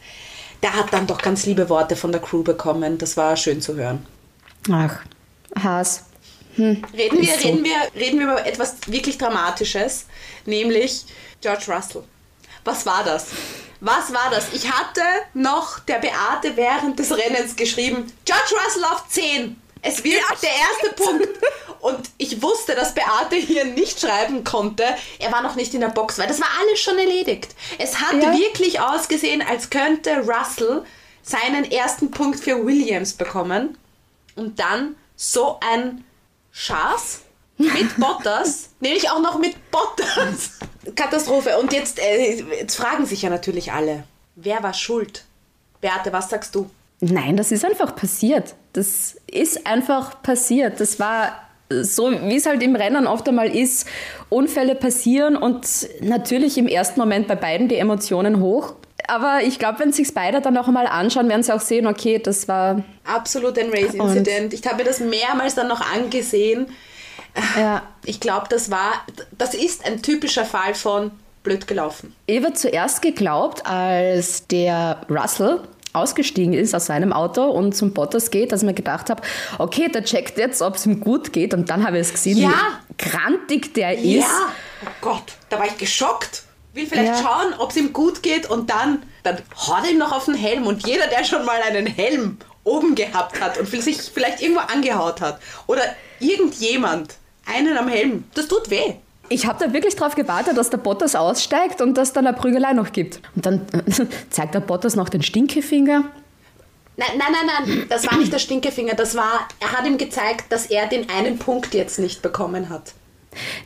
Der 0.63 0.75
hat 0.75 0.93
dann 0.93 1.07
doch 1.07 1.21
ganz 1.21 1.45
liebe 1.47 1.69
Worte 1.69 1.97
von 1.97 2.13
der 2.13 2.21
Crew 2.21 2.43
bekommen. 2.43 2.99
Das 2.99 3.17
war 3.17 3.37
schön 3.37 3.61
zu 3.61 3.75
hören. 3.75 4.07
Ach, 4.71 5.01
Haas. 5.63 6.05
Reden 6.57 7.21
wir, 7.21 7.35
so. 7.39 7.49
reden, 7.49 7.65
wir, 7.65 8.01
reden 8.01 8.19
wir 8.21 8.27
über 8.27 8.47
etwas 8.47 8.77
wirklich 8.87 9.19
Dramatisches, 9.19 10.07
nämlich 10.47 11.05
George 11.41 11.65
Russell. 11.69 12.05
Was 12.65 12.87
war 12.87 13.03
das? 13.05 13.27
Was 13.81 14.13
war 14.15 14.31
das? 14.31 14.47
Ich 14.55 14.71
hatte 14.71 15.03
noch 15.35 15.81
der 15.81 15.99
Beate 15.99 16.57
während 16.57 16.99
des 16.99 17.11
Rennens 17.11 17.57
geschrieben, 17.57 18.11
George 18.25 18.55
Russell 18.65 18.85
auf 18.85 19.09
10. 19.09 19.61
Es 19.87 20.03
wird 20.03 20.23
der 20.43 20.51
erste 20.51 21.03
Punkt. 21.03 21.29
Und 21.81 22.09
ich 22.17 22.41
wusste, 22.41 22.75
dass 22.75 22.95
Beate 22.95 23.37
hier 23.37 23.65
nicht 23.67 24.01
schreiben 24.01 24.43
konnte. 24.43 24.85
Er 25.19 25.31
war 25.31 25.43
noch 25.43 25.55
nicht 25.57 25.75
in 25.75 25.81
der 25.81 25.89
Box, 25.89 26.19
weil 26.19 26.27
das 26.27 26.41
war 26.41 26.49
alles 26.61 26.81
schon 26.81 26.97
erledigt. 26.99 27.55
Es 27.79 28.01
hat 28.01 28.15
Ja. 28.23 28.33
wirklich 28.33 28.81
ausgesehen, 28.81 29.43
als 29.43 29.69
könnte 29.69 30.25
Russell 30.27 30.83
seinen 31.23 31.71
ersten 31.71 32.11
Punkt 32.11 32.41
für 32.41 32.65
Williams 32.65 33.13
bekommen. 33.13 33.77
Und 34.37 34.59
dann 34.59 34.97
so 35.17 35.59
ein 35.61 36.05
Schaß 36.53 37.21
mit 37.59 37.97
Bottas, 37.99 38.71
nämlich 38.81 39.11
auch 39.11 39.21
noch 39.21 39.39
mit 39.39 39.55
Bottas. 39.71 40.53
Katastrophe. 40.97 41.59
Und 41.59 41.73
jetzt, 41.73 41.99
äh, 41.99 42.43
jetzt 42.43 42.77
fragen 42.77 43.05
sich 43.07 43.23
ja 43.23 43.31
natürlich 43.31 43.73
alle, 43.73 44.05
wer 44.37 44.63
war 44.63 44.73
schuld? 44.75 45.25
Beate, 45.81 46.13
was 46.13 46.31
sagst 46.31 46.55
du? 46.55 46.71
Nein, 47.13 47.37
das 47.37 47.53
ist 47.53 47.65
einfach 47.65 47.95
passiert. 47.95 48.55
Das 48.73 49.17
ist 49.31 49.67
einfach 49.67 50.23
passiert. 50.23 50.81
Das 50.81 50.99
war 50.99 51.33
so, 51.69 52.11
wie 52.11 52.37
es 52.37 52.47
halt 52.47 52.63
im 52.63 52.77
Rennen 52.77 53.07
oft 53.07 53.29
einmal 53.29 53.55
ist. 53.55 53.87
Unfälle 54.31 54.75
passieren 54.75 55.37
und 55.37 55.67
natürlich 56.01 56.57
im 56.57 56.67
ersten 56.67 56.99
Moment 57.01 57.27
bei 57.29 57.37
beiden 57.37 57.69
die 57.69 57.77
Emotionen 57.77 58.41
hoch. 58.41 58.75
Aber 59.07 59.43
ich 59.43 59.59
glaube, 59.59 59.81
wenn 59.81 59.93
sich 59.93 60.15
beide 60.15 60.41
dann 60.41 60.57
auch 60.57 60.69
mal 60.69 60.87
anschauen, 60.87 61.29
werden 61.29 61.43
sie 61.43 61.55
auch 61.55 61.61
sehen, 61.61 61.87
okay, 61.87 62.19
das 62.19 62.49
war 62.49 62.83
Absolut 63.05 63.59
ein 63.59 63.69
Race-Incident. 63.71 64.55
Ich 64.55 64.65
habe 64.67 64.77
mir 64.77 64.85
das 64.85 65.01
mehrmals 65.01 65.55
dann 65.55 65.69
noch 65.69 65.83
angesehen. 65.95 66.69
ja, 67.59 67.83
Ich 68.07 68.19
glaube, 68.21 68.47
das 68.49 68.71
war, 68.71 68.93
das 69.37 69.53
ist 69.53 69.85
ein 69.85 70.01
typischer 70.01 70.47
Fall 70.47 70.75
von 70.75 71.11
blöd 71.43 71.67
gelaufen. 71.67 72.15
Ich 72.27 72.43
habe 72.43 72.55
zuerst 72.55 73.03
geglaubt, 73.03 73.67
als 73.67 74.47
der 74.47 75.03
Russell 75.11 75.61
ausgestiegen 75.95 76.53
ist 76.53 76.75
aus 76.75 76.87
seinem 76.87 77.13
Auto 77.13 77.45
und 77.45 77.75
zum 77.75 77.93
Bottas 77.95 78.31
geht, 78.31 78.53
dass 78.53 78.61
ich 78.63 78.67
mir 78.67 78.75
gedacht 78.75 79.09
habe, 79.11 79.23
okay, 79.59 79.89
der 79.89 80.05
checkt 80.05 80.37
jetzt, 80.39 80.61
ob 80.61 80.75
es 80.75 80.85
ihm 80.87 81.01
gut 81.01 81.33
geht. 81.33 81.55
Und 81.55 81.71
dann 81.71 81.87
habe 81.87 81.97
ich 81.99 82.09
es 82.09 82.13
gesehen, 82.13 82.39
Ja. 82.39 82.51
wie 82.51 83.09
grantig 83.09 83.73
der 83.75 83.97
ist. 83.97 84.05
Ja, 84.27 84.49
oh 84.85 84.89
Gott, 85.01 85.33
da 85.49 85.59
war 85.59 85.67
ich 85.67 85.79
geschockt. 85.79 86.43
Will 86.75 86.87
vielleicht 86.87 87.15
Ja. 87.15 87.23
schauen, 87.23 87.55
ob 87.59 87.71
es 87.71 87.77
ihm 87.77 87.93
gut 87.93 88.23
geht 88.23 88.51
und 88.51 88.69
dann, 88.71 89.05
dann 89.23 89.39
haut 89.57 89.85
er 89.85 89.91
ihm 89.93 89.99
noch 89.99 90.11
auf 90.11 90.25
den 90.25 90.35
Helm. 90.35 90.67
Und 90.67 90.87
jeder, 90.87 91.07
der 91.07 91.25
schon 91.25 91.45
mal 91.45 91.61
einen 91.63 91.87
Helm 91.87 92.39
oben 92.65 92.95
gehabt 92.97 93.41
hat 93.41 93.59
und 93.59 93.69
sich 93.69 93.97
vielleicht 94.13 94.43
irgendwo 94.43 94.61
angehaut 94.61 95.21
hat 95.21 95.39
oder 95.69 95.83
irgendjemand 96.19 97.15
einen 97.47 97.77
am 97.79 97.89
Helm, 97.89 98.25
das 98.35 98.49
tut 98.49 98.71
weh. 98.71 98.95
Ich 99.29 99.47
habe 99.47 99.65
da 99.65 99.73
wirklich 99.73 99.97
drauf 99.97 100.15
gewartet, 100.15 100.57
dass 100.57 100.71
der 100.71 100.79
Bottas 100.79 101.15
aussteigt 101.15 101.81
und 101.81 101.97
dass 101.97 102.13
dann 102.13 102.27
eine 102.27 102.37
Prügelei 102.37 102.73
noch 102.73 102.93
gibt. 102.93 103.21
Und 103.35 103.47
dann 103.47 103.63
zeigt 104.31 104.55
der 104.55 104.61
Bottas 104.61 104.97
noch 104.97 105.09
den 105.09 105.23
Stinkefinger. 105.23 106.05
Nein, 106.97 107.09
nein, 107.19 107.29
nein, 107.33 107.65
nein, 107.67 107.87
das 107.89 108.07
war 108.09 108.17
nicht 108.19 108.33
der 108.33 108.39
Stinkefinger, 108.39 108.95
das 108.95 109.17
war, 109.17 109.49
er 109.59 109.73
hat 109.73 109.85
ihm 109.85 109.99
gezeigt, 109.99 110.45
dass 110.53 110.67
er 110.67 110.87
den 110.87 111.11
einen 111.11 111.39
Punkt 111.41 111.75
jetzt 111.75 111.99
nicht 111.99 112.23
bekommen 112.23 112.69
hat. 112.69 112.93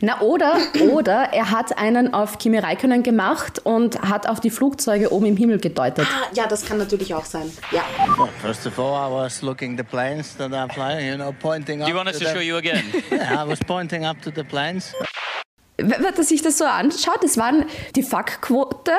Na 0.01 0.19
oder, 0.21 0.57
oder 0.91 1.29
er 1.31 1.51
hat 1.51 1.77
einen 1.77 2.11
auf 2.11 2.39
Kimi 2.39 2.57
Räikkönen 2.57 3.03
gemacht 3.03 3.59
und 3.63 4.01
hat 4.01 4.27
auf 4.27 4.39
die 4.39 4.49
Flugzeuge 4.49 5.11
oben 5.13 5.27
im 5.27 5.37
Himmel 5.37 5.59
gedeutet. 5.59 6.07
Ah, 6.09 6.25
ja, 6.33 6.47
das 6.47 6.65
kann 6.65 6.79
natürlich 6.79 7.13
auch 7.13 7.25
sein. 7.25 7.51
Ja. 7.71 7.83
Well, 8.17 8.29
first 8.41 8.65
of 8.65 8.79
all, 8.79 8.93
I 8.95 9.13
was 9.13 9.43
looking 9.43 9.77
the 9.77 9.83
planes 9.83 10.35
that 10.37 10.51
are 10.51 10.67
flying, 10.73 11.07
you 11.07 11.15
know, 11.15 11.31
pointing 11.39 11.81
up. 11.81 11.87
Do 11.87 11.91
you 11.91 11.97
want 11.97 12.09
us 12.09 12.17
to 12.17 12.25
the- 12.25 12.31
show 12.33 12.39
you 12.41 12.57
again? 12.57 12.83
Yeah, 13.11 13.43
I 13.43 13.47
was 13.47 13.59
pointing 13.59 14.05
up 14.05 14.19
to 14.23 14.31
the 14.31 14.43
planes. 14.43 14.91
Wenn 15.81 16.01
man 16.01 16.15
sich 16.23 16.41
das 16.41 16.57
so 16.57 16.65
anschaut, 16.65 17.23
das 17.23 17.37
waren 17.37 17.65
die 17.95 18.03
Fuckquote, 18.03 18.91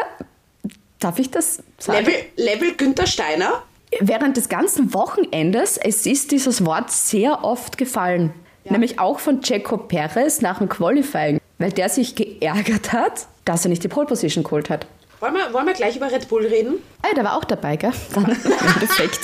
darf 0.99 1.19
ich 1.19 1.31
das 1.31 1.63
sagen? 1.79 2.05
Level, 2.05 2.15
Level 2.37 2.75
Günther 2.75 3.07
Steiner. 3.07 3.63
Während 3.99 4.37
des 4.37 4.49
ganzen 4.49 4.95
Wochenendes, 4.95 5.77
es 5.77 6.07
ist 6.07 6.31
dieses 6.31 6.65
Wort 6.65 6.91
sehr 6.91 7.45
oft 7.45 7.77
gefallen. 7.77 8.33
Nämlich 8.65 9.01
auch 9.01 9.19
von 9.19 9.41
Checo 9.41 9.79
Perez 9.79 10.43
nach 10.43 10.59
dem 10.59 10.69
Qualifying, 10.69 11.41
weil 11.59 11.73
der 11.73 11.89
sich 11.89 12.15
geärgert 12.15 12.93
hat, 12.93 13.27
dass 13.45 13.65
er 13.65 13.71
nicht 13.71 13.83
die 13.83 13.89
Pole 13.89 14.07
Position 14.07 14.45
geholt 14.45 14.71
hat. 14.71 14.87
Wollen 15.19 15.35
wir, 15.35 15.53
wollen 15.53 15.67
wir 15.67 15.75
gleich 15.75 15.97
über 15.97 16.11
Red 16.11 16.29
Bull 16.29 16.47
reden? 16.47 16.75
Ah, 17.03 17.15
der 17.15 17.25
war 17.25 17.37
auch 17.37 17.45
dabei, 17.45 17.77
gell? 17.77 17.93
Dann 18.15 18.25
im 18.45 18.53
Endeffekt. 18.75 19.21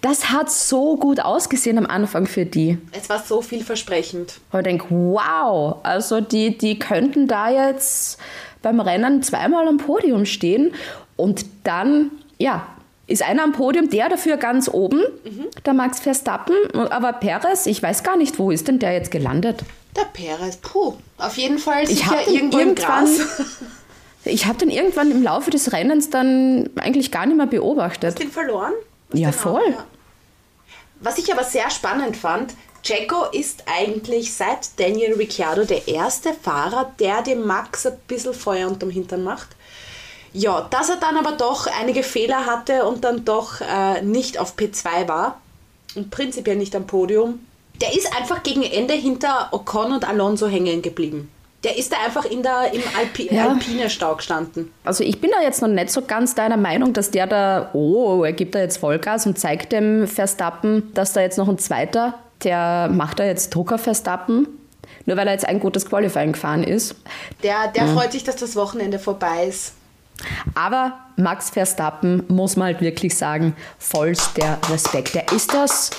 Das 0.00 0.30
hat 0.30 0.50
so 0.50 0.96
gut 0.96 1.20
ausgesehen 1.20 1.78
am 1.78 1.86
Anfang 1.86 2.26
für 2.26 2.44
die. 2.46 2.78
Es 2.92 3.08
war 3.08 3.22
so 3.22 3.42
vielversprechend. 3.42 4.40
Und 4.50 4.60
ich 4.60 4.64
denke, 4.64 4.86
wow, 4.90 5.76
also 5.82 6.20
die, 6.20 6.56
die 6.56 6.78
könnten 6.78 7.28
da 7.28 7.50
jetzt 7.50 8.18
beim 8.62 8.80
Rennen 8.80 9.22
zweimal 9.22 9.66
am 9.68 9.78
Podium 9.78 10.26
stehen. 10.26 10.74
Und 11.16 11.44
dann, 11.64 12.10
ja, 12.38 12.66
ist 13.06 13.22
einer 13.22 13.42
am 13.42 13.52
Podium, 13.52 13.90
der 13.90 14.08
dafür 14.08 14.36
ganz 14.36 14.68
oben, 14.68 15.02
der 15.66 15.74
Max 15.74 16.00
Verstappen. 16.00 16.54
Aber 16.74 17.12
Perez, 17.12 17.66
ich 17.66 17.82
weiß 17.82 18.04
gar 18.04 18.16
nicht, 18.16 18.38
wo 18.38 18.50
ist 18.50 18.68
denn 18.68 18.78
der 18.78 18.92
jetzt 18.92 19.10
gelandet? 19.10 19.64
Der 19.96 20.04
Perez, 20.04 20.56
puh, 20.56 20.94
auf 21.18 21.36
jeden 21.36 21.58
Fall 21.58 21.82
Ich 21.82 21.98
sicher 21.98 22.28
irgendwo 22.28 22.58
im 22.58 22.74
Gras. 22.74 23.20
Ich 24.24 24.46
habe 24.46 24.56
den 24.56 24.70
irgendwann 24.70 25.10
im 25.10 25.20
Laufe 25.22 25.50
des 25.50 25.72
Rennens 25.72 26.08
dann 26.10 26.70
eigentlich 26.76 27.10
gar 27.10 27.26
nicht 27.26 27.36
mehr 27.36 27.46
beobachtet. 27.46 28.20
Den 28.20 28.30
verloren? 28.30 28.72
Ja, 29.12 29.30
Den 29.30 29.38
auch, 29.38 29.42
voll. 29.42 29.70
ja. 29.70 29.84
Was 31.00 31.18
ich 31.18 31.32
aber 31.32 31.44
sehr 31.44 31.68
spannend 31.70 32.16
fand, 32.16 32.54
Checo 32.82 33.26
ist 33.32 33.64
eigentlich 33.66 34.34
seit 34.34 34.78
Daniel 34.78 35.14
Ricciardo 35.14 35.64
der 35.64 35.86
erste 35.86 36.32
Fahrer, 36.34 36.92
der 36.98 37.22
dem 37.22 37.46
Max 37.46 37.86
ein 37.86 37.98
bisschen 38.08 38.34
Feuer 38.34 38.68
unterm 38.68 38.90
Hintern 38.90 39.22
macht. 39.22 39.48
Ja, 40.32 40.62
dass 40.70 40.88
er 40.88 40.96
dann 40.96 41.16
aber 41.16 41.32
doch 41.32 41.66
einige 41.80 42.02
Fehler 42.02 42.46
hatte 42.46 42.84
und 42.86 43.04
dann 43.04 43.24
doch 43.24 43.60
äh, 43.60 44.02
nicht 44.02 44.38
auf 44.38 44.56
P2 44.56 45.06
war 45.06 45.40
und 45.94 46.10
prinzipiell 46.10 46.56
nicht 46.56 46.74
am 46.74 46.86
Podium, 46.86 47.46
der 47.80 47.94
ist 47.94 48.16
einfach 48.16 48.42
gegen 48.42 48.62
Ende 48.62 48.94
hinter 48.94 49.48
Ocon 49.52 49.92
und 49.92 50.08
Alonso 50.08 50.46
hängen 50.46 50.82
geblieben. 50.82 51.30
Der 51.64 51.78
ist 51.78 51.92
da 51.92 51.96
einfach 52.04 52.24
in 52.24 52.42
der, 52.42 52.72
im 52.72 52.82
Alpi 52.98 53.32
Ja. 53.32 53.48
Alpine 53.48 53.88
Stau 53.88 54.16
gestanden. 54.16 54.72
Also 54.84 55.04
ich 55.04 55.20
bin 55.20 55.30
da 55.30 55.42
jetzt 55.42 55.62
noch 55.62 55.68
nicht 55.68 55.90
so 55.90 56.02
ganz 56.02 56.34
deiner 56.34 56.56
Meinung, 56.56 56.92
dass 56.92 57.10
der 57.10 57.26
da, 57.26 57.70
oh, 57.72 58.24
er 58.24 58.32
gibt 58.32 58.54
da 58.54 58.58
jetzt 58.58 58.78
Vollgas 58.78 59.26
und 59.26 59.38
zeigt 59.38 59.72
dem 59.72 60.08
Verstappen, 60.08 60.92
dass 60.94 61.12
da 61.12 61.20
jetzt 61.20 61.38
noch 61.38 61.48
ein 61.48 61.58
zweiter, 61.58 62.14
der 62.42 62.88
macht 62.92 63.20
da 63.20 63.24
jetzt 63.24 63.54
Druck 63.54 63.72
auf 63.72 63.82
Verstappen, 63.82 64.48
nur 65.06 65.16
weil 65.16 65.26
er 65.28 65.34
jetzt 65.34 65.46
ein 65.46 65.60
gutes 65.60 65.88
Qualifying 65.88 66.32
gefahren 66.32 66.64
ist. 66.64 66.96
Der, 67.44 67.68
der 67.68 67.86
freut 67.86 68.10
sich, 68.12 68.24
dass 68.24 68.36
das 68.36 68.56
Wochenende 68.56 68.98
vorbei 68.98 69.46
ist. 69.48 69.74
Aber 70.54 70.94
Max 71.16 71.50
Verstappen, 71.50 72.24
muss 72.28 72.56
man 72.56 72.66
halt 72.66 72.80
wirklich 72.80 73.16
sagen, 73.16 73.54
vollster 73.78 74.58
Respekt. 74.70 75.14
Der 75.14 75.30
ist 75.32 75.52
das, 75.52 75.90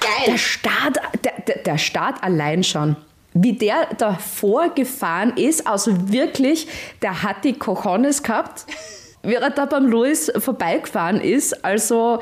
Geil. 0.00 0.10
der 0.28 0.38
Start, 0.38 0.96
der, 1.24 1.56
der 1.64 1.78
Start 1.78 2.22
allein 2.22 2.62
schon. 2.64 2.96
Wie 3.32 3.52
der 3.52 3.86
davor 3.96 4.70
gefahren 4.74 5.34
ist, 5.36 5.66
also 5.66 6.12
wirklich, 6.12 6.66
der 7.00 7.22
hat 7.22 7.44
die 7.44 7.52
Cojones 7.52 8.22
gehabt, 8.22 8.66
wie 9.22 9.34
er 9.34 9.50
da 9.50 9.66
beim 9.66 9.86
Louis 9.86 10.32
vorbeigefahren 10.38 11.20
ist. 11.20 11.64
Also 11.64 12.20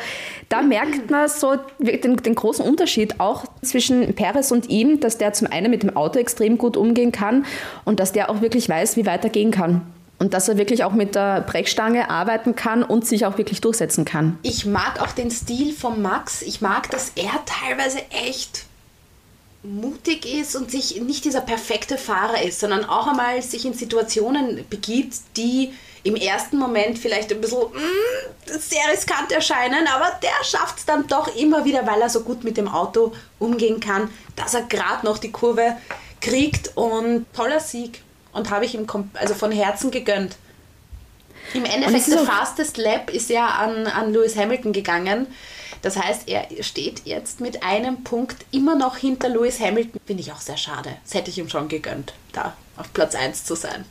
da 0.48 0.62
merkt 0.62 1.10
man 1.10 1.28
so 1.28 1.56
den, 1.78 2.16
den 2.16 2.34
großen 2.34 2.64
Unterschied 2.64 3.20
auch 3.20 3.44
zwischen 3.62 4.14
Perez 4.14 4.50
und 4.50 4.68
ihm, 4.68 5.00
dass 5.00 5.16
der 5.16 5.32
zum 5.32 5.50
einen 5.50 5.70
mit 5.70 5.82
dem 5.82 5.96
Auto 5.96 6.18
extrem 6.18 6.58
gut 6.58 6.76
umgehen 6.76 7.12
kann 7.12 7.46
und 7.84 8.00
dass 8.00 8.12
der 8.12 8.30
auch 8.30 8.40
wirklich 8.40 8.68
weiß, 8.68 8.96
wie 8.96 9.06
weiter 9.06 9.28
gehen 9.28 9.50
kann. 9.50 9.82
Und 10.20 10.34
dass 10.34 10.48
er 10.48 10.58
wirklich 10.58 10.82
auch 10.82 10.92
mit 10.92 11.14
der 11.14 11.42
Brechstange 11.42 12.10
arbeiten 12.10 12.56
kann 12.56 12.82
und 12.82 13.06
sich 13.06 13.24
auch 13.24 13.38
wirklich 13.38 13.60
durchsetzen 13.60 14.04
kann. 14.04 14.36
Ich 14.42 14.66
mag 14.66 15.00
auch 15.00 15.12
den 15.12 15.30
Stil 15.30 15.72
von 15.72 16.02
Max. 16.02 16.42
Ich 16.42 16.60
mag, 16.60 16.90
dass 16.90 17.12
er 17.14 17.30
teilweise 17.46 17.98
echt 18.26 18.64
mutig 19.68 20.24
ist 20.26 20.56
und 20.56 20.70
sich 20.70 21.00
nicht 21.00 21.24
dieser 21.24 21.40
perfekte 21.40 21.98
Fahrer 21.98 22.42
ist, 22.42 22.60
sondern 22.60 22.84
auch 22.84 23.06
einmal 23.06 23.42
sich 23.42 23.64
in 23.64 23.74
Situationen 23.74 24.64
begibt, 24.68 25.16
die 25.36 25.72
im 26.04 26.16
ersten 26.16 26.56
Moment 26.56 26.98
vielleicht 26.98 27.32
ein 27.32 27.40
bisschen 27.40 27.60
mm, 27.60 28.58
sehr 28.58 28.92
riskant 28.92 29.30
erscheinen, 29.32 29.86
aber 29.88 30.12
der 30.22 30.44
schafft 30.44 30.78
es 30.78 30.86
dann 30.86 31.06
doch 31.06 31.34
immer 31.36 31.64
wieder, 31.64 31.86
weil 31.86 32.00
er 32.00 32.08
so 32.08 32.20
gut 32.20 32.44
mit 32.44 32.56
dem 32.56 32.68
Auto 32.68 33.12
umgehen 33.38 33.80
kann, 33.80 34.10
dass 34.36 34.54
er 34.54 34.62
gerade 34.62 35.04
noch 35.04 35.18
die 35.18 35.32
Kurve 35.32 35.76
kriegt 36.20 36.76
und 36.76 37.26
toller 37.34 37.60
Sieg. 37.60 38.02
Und 38.32 38.50
habe 38.50 38.64
ich 38.64 38.74
ihm 38.74 38.86
also 39.14 39.34
von 39.34 39.50
Herzen 39.50 39.90
gegönnt. 39.90 40.36
Im 41.54 41.64
Endeffekt, 41.64 42.08
der 42.08 42.18
Fastest 42.18 42.76
Lap 42.76 43.10
ist 43.10 43.30
ja 43.30 43.46
an, 43.46 43.86
an 43.86 44.12
Lewis 44.12 44.36
Hamilton 44.36 44.72
gegangen. 44.72 45.26
Das 45.82 45.96
heißt, 45.96 46.28
er 46.28 46.46
steht 46.62 47.02
jetzt 47.04 47.40
mit 47.40 47.62
einem 47.62 48.04
Punkt 48.04 48.44
immer 48.50 48.76
noch 48.76 48.96
hinter 48.96 49.28
Lewis 49.28 49.60
Hamilton. 49.60 50.00
Finde 50.06 50.22
ich 50.22 50.32
auch 50.32 50.40
sehr 50.40 50.56
schade. 50.56 50.96
Das 51.04 51.14
hätte 51.14 51.30
ich 51.30 51.38
ihm 51.38 51.48
schon 51.48 51.68
gegönnt, 51.68 52.14
da 52.32 52.56
auf 52.76 52.92
Platz 52.92 53.14
1 53.14 53.44
zu 53.44 53.54
sein. 53.54 53.84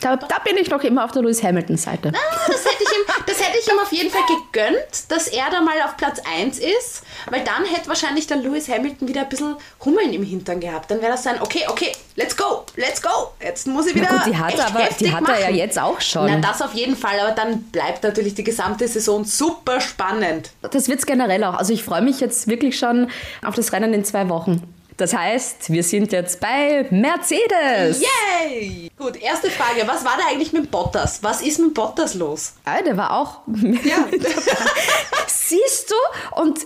Da, 0.00 0.16
Da, 0.16 0.38
bin 0.44 0.56
ich 0.56 0.70
noch 0.70 0.82
immer 0.82 1.04
auf 1.04 1.12
der 1.12 1.22
Lewis 1.22 1.42
Hamilton-Seite. 1.42 2.12
das, 2.12 2.64
hätte 2.64 2.82
ich 2.82 2.88
ihm, 2.88 3.24
das 3.26 3.40
hätte 3.40 3.58
ich 3.58 3.68
ihm 3.72 3.78
auf 3.78 3.92
jeden 3.92 4.10
Fall 4.10 4.22
gegönnt, 4.26 5.10
dass 5.10 5.28
er 5.28 5.44
da 5.50 5.60
mal 5.60 5.80
auf 5.84 5.96
Platz 5.96 6.20
1 6.38 6.58
ist, 6.58 7.02
weil 7.30 7.42
dann 7.44 7.64
hätte 7.64 7.88
wahrscheinlich 7.88 8.26
der 8.26 8.38
Lewis 8.38 8.68
Hamilton 8.68 9.08
wieder 9.08 9.22
ein 9.22 9.28
bisschen 9.28 9.56
Hummeln 9.84 10.12
im 10.12 10.22
Hintern 10.22 10.60
gehabt. 10.60 10.90
Dann 10.90 11.00
wäre 11.00 11.12
das 11.12 11.22
sein, 11.22 11.40
okay, 11.40 11.64
okay, 11.68 11.92
let's 12.16 12.36
go, 12.36 12.64
let's 12.76 13.00
go. 13.02 13.08
Jetzt 13.42 13.66
muss 13.66 13.86
ich 13.86 13.94
wieder. 13.94 14.08
Na 14.10 14.18
gut, 14.18 14.26
die 14.32 14.36
hat 14.36 14.54
er 14.58 14.66
aber- 14.66 14.88
die 14.98 15.12
hat 15.12 15.28
er 15.28 15.40
ja 15.40 15.50
jetzt 15.50 15.78
auch 15.78 16.00
schon. 16.00 16.26
Na, 16.26 16.36
das 16.36 16.60
auf 16.62 16.74
jeden 16.74 16.96
Fall, 16.96 17.18
aber 17.20 17.32
dann 17.32 17.62
bleibt 17.64 18.02
natürlich 18.02 18.34
die 18.34 18.44
gesamte 18.44 18.86
Saison 18.88 19.24
super 19.24 19.80
spannend. 19.80 20.50
Das 20.62 20.88
wird's 20.88 21.06
generell 21.06 21.42
auch. 21.44 21.54
Also 21.54 21.72
ich 21.72 21.82
freue 21.82 22.02
mich 22.02 22.20
jetzt 22.20 22.46
wirklich 22.48 22.78
schon 22.78 23.10
auf 23.44 23.54
das 23.54 23.72
Rennen 23.72 23.92
in 23.94 24.04
zwei 24.04 24.28
Wochen. 24.28 24.62
Das 24.96 25.14
heißt, 25.14 25.70
wir 25.70 25.82
sind 25.82 26.12
jetzt 26.12 26.40
bei 26.40 26.86
Mercedes. 26.90 28.02
Yay! 28.02 28.90
Gut, 28.96 29.16
erste 29.20 29.50
Frage. 29.50 29.86
Was 29.86 30.04
war 30.04 30.16
da 30.18 30.24
eigentlich 30.30 30.52
mit 30.52 30.70
Bottas? 30.70 31.22
Was 31.22 31.42
ist 31.42 31.58
mit 31.58 31.74
Bottas 31.74 32.14
los? 32.14 32.54
Ah, 32.64 32.82
der 32.82 32.96
war 32.96 33.12
auch. 33.18 33.40
Ja. 33.84 34.06
Siehst 35.26 35.90
du? 35.90 36.40
Und 36.40 36.60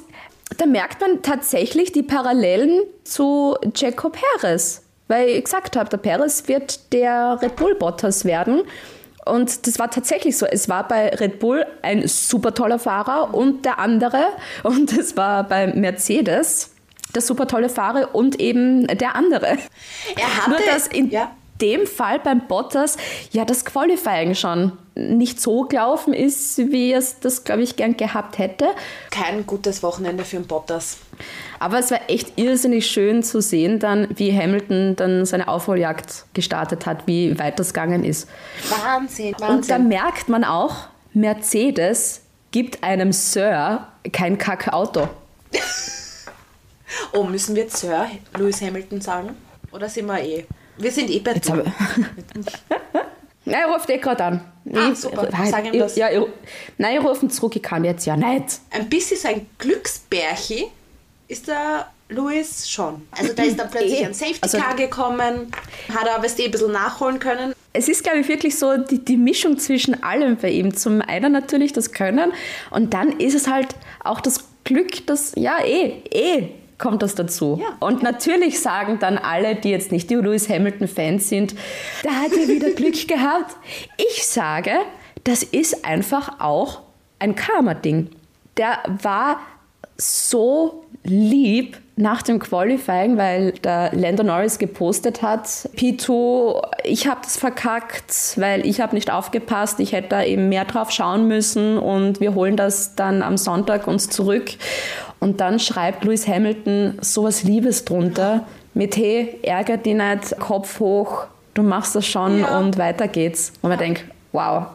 da 0.58 0.66
merkt 0.66 1.00
man 1.00 1.22
tatsächlich 1.22 1.92
die 1.92 2.02
Parallelen 2.02 2.82
zu 3.04 3.56
Checo 3.72 4.10
Perez. 4.10 4.82
Weil 5.08 5.28
ich 5.30 5.44
gesagt 5.44 5.76
habe, 5.76 5.88
der 5.88 5.98
Perez 5.98 6.46
wird 6.48 6.92
der 6.92 7.38
Red 7.40 7.56
Bull 7.56 7.74
Bottas 7.74 8.24
werden. 8.24 8.62
Und 9.24 9.66
das 9.66 9.78
war 9.78 9.90
tatsächlich 9.90 10.36
so. 10.36 10.46
Es 10.46 10.68
war 10.68 10.86
bei 10.86 11.08
Red 11.08 11.38
Bull 11.38 11.64
ein 11.82 12.06
super 12.06 12.54
toller 12.54 12.78
Fahrer 12.78 13.34
und 13.34 13.64
der 13.64 13.78
andere. 13.78 14.24
Und 14.62 14.92
es 14.96 15.16
war 15.16 15.44
bei 15.44 15.68
Mercedes 15.68 16.75
der 17.16 17.22
super 17.22 17.48
tolle 17.48 17.68
Fahrer 17.68 18.14
und 18.14 18.38
eben 18.38 18.86
der 18.86 19.16
andere. 19.16 19.58
Er 20.16 20.36
hatte, 20.36 20.50
Nur 20.50 20.58
dass 20.72 20.86
in 20.86 21.10
ja. 21.10 21.30
dem 21.60 21.86
Fall 21.86 22.20
beim 22.20 22.46
Bottas 22.46 22.96
ja 23.32 23.44
das 23.44 23.64
Qualifying 23.64 24.34
schon 24.34 24.72
nicht 24.94 25.40
so 25.42 25.62
gelaufen 25.64 26.14
ist, 26.14 26.56
wie 26.58 26.92
es 26.92 27.20
das, 27.20 27.44
glaube 27.44 27.62
ich, 27.62 27.76
gern 27.76 27.96
gehabt 27.96 28.38
hätte. 28.38 28.68
kein 29.10 29.44
gutes 29.46 29.82
Wochenende 29.82 30.24
für 30.24 30.36
den 30.36 30.46
Bottas. 30.46 30.98
Aber 31.58 31.78
es 31.78 31.90
war 31.90 32.00
echt 32.08 32.38
irrsinnig 32.38 32.86
schön 32.86 33.22
zu 33.22 33.40
sehen 33.42 33.78
dann, 33.78 34.08
wie 34.14 34.34
Hamilton 34.36 34.96
dann 34.96 35.26
seine 35.26 35.48
Aufholjagd 35.48 36.24
gestartet 36.34 36.86
hat, 36.86 37.06
wie 37.06 37.38
weit 37.38 37.58
das 37.58 37.74
gegangen 37.74 38.04
ist. 38.04 38.28
Wahnsinn, 38.70 39.34
Und 39.34 39.40
da 39.40 39.48
Wahnsinn. 39.48 39.88
merkt 39.88 40.28
man 40.28 40.44
auch, 40.44 40.76
Mercedes 41.12 42.22
gibt 42.52 42.82
einem 42.82 43.12
Sir 43.12 43.86
kein 44.12 44.38
Kackauto. 44.38 45.08
Oh, 47.12 47.24
müssen 47.24 47.54
wir 47.56 47.64
jetzt 47.64 47.76
Sir 47.78 48.06
Lewis 48.38 48.60
Hamilton 48.60 49.00
sagen? 49.00 49.30
Oder 49.72 49.88
sind 49.88 50.06
wir 50.06 50.20
eh? 50.22 50.46
Wir 50.78 50.90
sind 50.92 51.10
eh 51.10 51.20
bei 51.20 51.32
Jetzt 51.32 51.48
du. 51.48 51.52
habe 51.52 51.64
Nein, 53.44 53.60
er 53.66 53.72
ruft 53.72 53.88
eh 53.90 53.98
gerade 53.98 54.24
an. 54.24 54.40
Ah, 54.74 54.90
Ich- 54.92 54.98
super. 54.98 55.28
ich- 55.30 55.50
Sag 55.50 55.64
ihm 55.66 55.74
ich- 55.74 55.78
das. 55.80 55.96
Ja, 55.96 56.10
ich, 56.10 56.20
nein, 56.78 56.98
ich 56.98 57.04
rufe 57.04 57.24
ihn 57.26 57.30
zurück, 57.30 57.54
ich 57.56 57.62
kann 57.62 57.84
jetzt 57.84 58.04
ja 58.04 58.16
nicht. 58.16 58.60
Ein 58.70 58.88
bisschen 58.88 59.16
so 59.16 59.28
ein 59.28 59.46
Glücksbärchi 59.58 60.66
ist 61.28 61.46
der 61.46 61.86
Louis 62.08 62.68
schon. 62.68 63.06
Also 63.12 63.32
da 63.32 63.42
ist 63.44 63.58
dann 63.58 63.70
plötzlich 63.70 64.00
Eh. 64.00 64.06
ein 64.06 64.14
Safety 64.14 64.38
Also- 64.42 64.58
Car 64.58 64.74
gekommen, 64.74 65.52
hat 65.94 66.06
er 66.08 66.22
weißt 66.22 66.38
du, 66.38 66.44
ein 66.44 66.50
bisschen 66.50 66.72
nachholen 66.72 67.18
können. 67.20 67.52
Es 67.72 67.88
ist, 67.88 68.02
glaube 68.02 68.18
ich, 68.20 68.28
wirklich 68.28 68.58
so 68.58 68.76
die, 68.78 69.04
die 69.04 69.16
Mischung 69.16 69.58
zwischen 69.58 70.02
allem 70.02 70.36
bei 70.36 70.50
ihm. 70.50 70.74
Zum 70.74 71.00
einen 71.02 71.32
natürlich 71.32 71.72
das 71.72 71.92
Können 71.92 72.32
und 72.70 72.94
dann 72.94 73.20
ist 73.20 73.34
es 73.34 73.46
halt 73.48 73.74
auch 74.02 74.20
das 74.20 74.40
Glück, 74.64 75.06
dass, 75.06 75.32
ja, 75.36 75.58
eh, 75.64 76.02
eh 76.10 76.48
kommt 76.78 77.02
das 77.02 77.14
dazu. 77.14 77.58
Ja. 77.60 77.76
und 77.80 78.02
natürlich 78.02 78.60
sagen 78.60 78.98
dann 79.00 79.18
alle, 79.18 79.54
die 79.54 79.70
jetzt 79.70 79.92
nicht 79.92 80.10
die 80.10 80.14
Lewis 80.14 80.48
Hamilton-Fans 80.48 81.28
sind, 81.28 81.54
da 82.02 82.10
hat 82.10 82.32
er 82.32 82.48
wieder 82.48 82.70
Glück 82.76 83.08
gehabt. 83.08 83.56
Ich 83.96 84.26
sage, 84.26 84.72
das 85.24 85.42
ist 85.42 85.84
einfach 85.84 86.40
auch 86.40 86.82
ein 87.18 87.34
Karma-Ding. 87.34 88.10
Der 88.56 88.78
war 89.02 89.40
so 89.96 90.84
lieb 91.02 91.78
nach 91.98 92.20
dem 92.20 92.38
Qualifying, 92.38 93.16
weil 93.16 93.52
der 93.52 93.90
Lando 93.94 94.22
Norris 94.22 94.58
gepostet 94.58 95.22
hat, 95.22 95.46
P2, 95.46 96.62
ich 96.84 97.06
habe 97.06 97.20
das 97.22 97.38
verkackt, 97.38 98.34
weil 98.36 98.66
ich 98.66 98.82
habe 98.82 98.94
nicht 98.94 99.10
aufgepasst, 99.10 99.80
ich 99.80 99.92
hätte 99.92 100.08
da 100.10 100.22
eben 100.22 100.50
mehr 100.50 100.66
drauf 100.66 100.90
schauen 100.90 101.26
müssen 101.26 101.78
und 101.78 102.20
wir 102.20 102.34
holen 102.34 102.56
das 102.56 102.96
dann 102.96 103.22
am 103.22 103.38
Sonntag 103.38 103.86
uns 103.86 104.10
zurück. 104.10 104.50
Und 105.20 105.40
dann 105.40 105.58
schreibt 105.58 106.04
Lewis 106.04 106.26
Hamilton 106.28 106.98
sowas 107.00 107.42
Liebes 107.42 107.84
drunter 107.84 108.46
mit, 108.74 108.96
hey, 108.96 109.38
ärger 109.42 109.76
dich 109.78 109.94
nicht, 109.94 110.38
Kopf 110.38 110.80
hoch, 110.80 111.24
du 111.54 111.62
machst 111.62 111.94
das 111.94 112.06
schon 112.06 112.40
Ja. 112.40 112.58
und 112.58 112.76
weiter 112.78 113.08
geht's. 113.08 113.52
Und 113.62 113.70
man 113.70 113.78
denkt, 113.78 114.04
wow, 114.32 114.66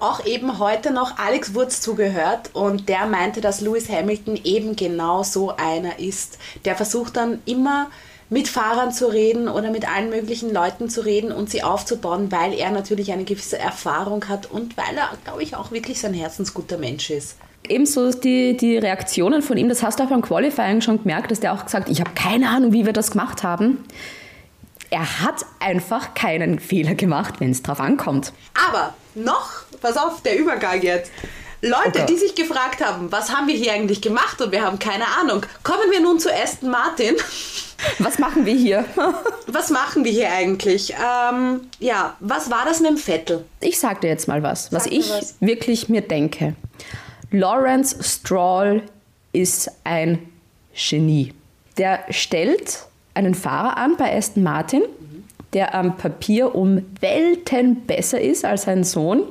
Auch 0.00 0.24
eben 0.26 0.58
heute 0.58 0.92
noch 0.92 1.18
Alex 1.18 1.54
Wurz 1.54 1.80
zugehört 1.80 2.50
und 2.52 2.88
der 2.88 3.06
meinte, 3.06 3.40
dass 3.40 3.60
Lewis 3.62 3.88
Hamilton 3.88 4.38
eben 4.44 4.76
genau 4.76 5.22
so 5.22 5.56
einer 5.56 5.98
ist. 5.98 6.38
Der 6.64 6.76
versucht 6.76 7.16
dann 7.16 7.40
immer 7.46 7.86
mit 8.28 8.48
Fahrern 8.48 8.92
zu 8.92 9.06
reden 9.06 9.48
oder 9.48 9.70
mit 9.70 9.88
allen 9.88 10.10
möglichen 10.10 10.52
Leuten 10.52 10.90
zu 10.90 11.02
reden 11.04 11.32
und 11.32 11.48
sie 11.48 11.62
aufzubauen, 11.62 12.30
weil 12.32 12.52
er 12.52 12.70
natürlich 12.70 13.12
eine 13.12 13.24
gewisse 13.24 13.58
Erfahrung 13.58 14.28
hat 14.28 14.50
und 14.50 14.76
weil 14.76 14.96
er, 14.96 15.10
glaube 15.24 15.42
ich, 15.42 15.56
auch 15.56 15.70
wirklich 15.70 16.00
so 16.00 16.06
ein 16.08 16.14
herzensguter 16.14 16.76
Mensch 16.76 17.10
ist. 17.10 17.36
Ebenso 17.68 18.10
die, 18.10 18.56
die 18.56 18.76
Reaktionen 18.78 19.42
von 19.42 19.56
ihm, 19.56 19.68
das 19.68 19.82
hast 19.82 19.98
du 20.00 20.04
auch 20.04 20.08
beim 20.08 20.22
Qualifying 20.22 20.80
schon 20.80 20.98
gemerkt, 21.02 21.30
dass 21.30 21.40
der 21.40 21.52
auch 21.52 21.64
gesagt 21.64 21.88
ich 21.88 22.00
habe 22.00 22.10
keine 22.14 22.48
Ahnung, 22.48 22.72
wie 22.72 22.86
wir 22.86 22.92
das 22.92 23.10
gemacht 23.10 23.42
haben. 23.42 23.84
Er 24.90 25.20
hat 25.22 25.44
einfach 25.60 26.14
keinen 26.14 26.58
Fehler 26.60 26.94
gemacht, 26.94 27.34
wenn 27.40 27.50
es 27.50 27.62
drauf 27.62 27.80
ankommt. 27.80 28.32
Aber 28.68 28.94
noch, 29.14 29.50
pass 29.80 29.96
auf, 29.96 30.22
der 30.22 30.38
Übergang 30.38 30.80
jetzt. 30.82 31.10
Leute, 31.62 32.00
Okay. 32.02 32.06
die 32.10 32.16
sich 32.18 32.34
gefragt 32.34 32.84
haben, 32.84 33.10
was 33.10 33.32
haben 33.34 33.46
wir 33.48 33.54
hier 33.54 33.72
eigentlich 33.72 34.02
gemacht 34.02 34.40
und 34.42 34.52
wir 34.52 34.62
haben 34.62 34.78
keine 34.78 35.04
Ahnung. 35.20 35.44
Kommen 35.62 35.90
wir 35.90 36.00
nun 36.00 36.18
zu 36.20 36.30
Aston 36.32 36.70
Martin. 36.70 37.14
Was 37.98 38.18
machen 38.18 38.44
wir 38.46 38.54
hier? 38.54 38.84
Was 39.46 39.70
machen 39.70 40.04
wir 40.04 40.12
hier 40.12 40.30
eigentlich? 40.32 40.92
Ähm, 40.94 41.62
ja, 41.80 42.14
was 42.20 42.50
war 42.50 42.64
das 42.66 42.80
mit 42.80 42.90
dem 42.90 42.96
Vettel? 42.96 43.44
Ich 43.60 43.78
sage 43.78 44.00
dir 44.00 44.08
jetzt 44.08 44.26
mal 44.26 44.42
was, 44.42 44.72
was 44.72 44.84
Sag 44.84 44.92
mir 44.92 44.98
ich 44.98 45.10
was. 45.10 45.34
wirklich 45.40 45.88
mir 45.88 46.00
denke. 46.00 46.54
Lawrence 47.34 47.96
Stroll 48.00 48.82
ist 49.32 49.70
ein 49.82 50.20
Genie. 50.72 51.34
Der 51.76 52.04
stellt 52.10 52.84
einen 53.14 53.34
Fahrer 53.34 53.76
an 53.76 53.96
bei 53.96 54.16
Aston 54.16 54.44
Martin, 54.44 54.82
der 55.52 55.74
am 55.74 55.96
Papier 55.96 56.54
um 56.54 56.84
Welten 57.00 57.86
besser 57.86 58.20
ist 58.20 58.44
als 58.44 58.62
sein 58.62 58.84
Sohn 58.84 59.24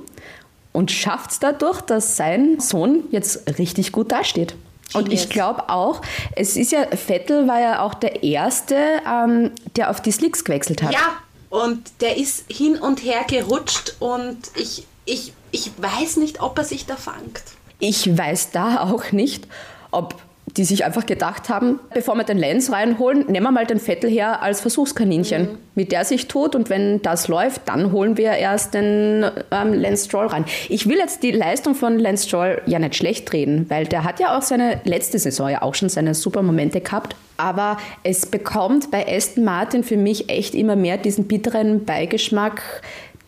und 0.73 0.91
schafft 0.91 1.31
es 1.31 1.39
dadurch, 1.39 1.79
dass 1.81 2.17
sein 2.17 2.59
Sohn 2.59 3.05
jetzt 3.11 3.57
richtig 3.57 3.93
gut 3.93 4.11
dasteht. 4.11 4.55
Und 4.93 5.11
ich 5.11 5.29
glaube 5.29 5.69
auch, 5.69 6.01
es 6.35 6.57
ist 6.57 6.71
ja, 6.73 6.85
Vettel 6.95 7.47
war 7.47 7.59
ja 7.59 7.81
auch 7.81 7.93
der 7.93 8.21
Erste, 8.21 8.75
ähm, 9.09 9.51
der 9.75 9.89
auf 9.89 10.01
die 10.01 10.11
Slicks 10.11 10.43
gewechselt 10.43 10.83
hat. 10.83 10.93
Ja, 10.93 11.17
und 11.49 11.89
der 12.01 12.17
ist 12.17 12.45
hin 12.51 12.77
und 12.77 13.03
her 13.03 13.23
gerutscht 13.27 13.95
und 13.99 14.37
ich, 14.55 14.85
ich, 15.05 15.33
ich 15.51 15.71
weiß 15.77 16.17
nicht, 16.17 16.41
ob 16.41 16.57
er 16.57 16.65
sich 16.65 16.85
da 16.85 16.95
fangt. 16.95 17.41
Ich 17.85 18.17
weiß 18.17 18.51
da 18.51 18.79
auch 18.79 19.11
nicht, 19.11 19.45
ob 19.91 20.15
die 20.55 20.63
sich 20.63 20.85
einfach 20.85 21.05
gedacht 21.05 21.49
haben, 21.49 21.81
bevor 21.93 22.15
wir 22.15 22.23
den 22.23 22.37
Lenz 22.37 22.71
reinholen, 22.71 23.25
nehmen 23.27 23.45
wir 23.45 23.51
mal 23.51 23.65
den 23.65 23.77
Vettel 23.77 24.09
her 24.09 24.41
als 24.41 24.61
Versuchskaninchen, 24.61 25.49
wie 25.75 25.83
der 25.83 26.05
sich 26.05 26.29
tut. 26.29 26.55
Und 26.55 26.69
wenn 26.69 27.01
das 27.01 27.27
läuft, 27.27 27.63
dann 27.65 27.91
holen 27.91 28.15
wir 28.15 28.31
erst 28.31 28.73
den 28.73 29.25
ähm, 29.51 29.73
Lance 29.73 30.05
Stroll 30.05 30.27
rein. 30.27 30.45
Ich 30.69 30.87
will 30.87 30.95
jetzt 30.95 31.23
die 31.23 31.31
Leistung 31.31 31.75
von 31.75 31.99
Lance 31.99 32.25
Stroll 32.25 32.61
ja 32.67 32.79
nicht 32.79 32.95
schlecht 32.95 33.33
reden, 33.33 33.65
weil 33.69 33.85
der 33.85 34.05
hat 34.05 34.21
ja 34.21 34.37
auch 34.37 34.43
seine 34.43 34.79
letzte 34.85 35.19
Saison 35.19 35.49
ja 35.49 35.61
auch 35.61 35.75
schon 35.75 35.89
seine 35.89 36.15
super 36.15 36.41
Momente 36.41 36.79
gehabt. 36.79 37.17
Aber 37.35 37.75
es 38.03 38.25
bekommt 38.25 38.91
bei 38.91 39.05
Aston 39.13 39.43
Martin 39.43 39.83
für 39.83 39.97
mich 39.97 40.29
echt 40.29 40.55
immer 40.55 40.77
mehr 40.77 40.95
diesen 40.95 41.27
bitteren 41.27 41.83
Beigeschmack, 41.83 42.61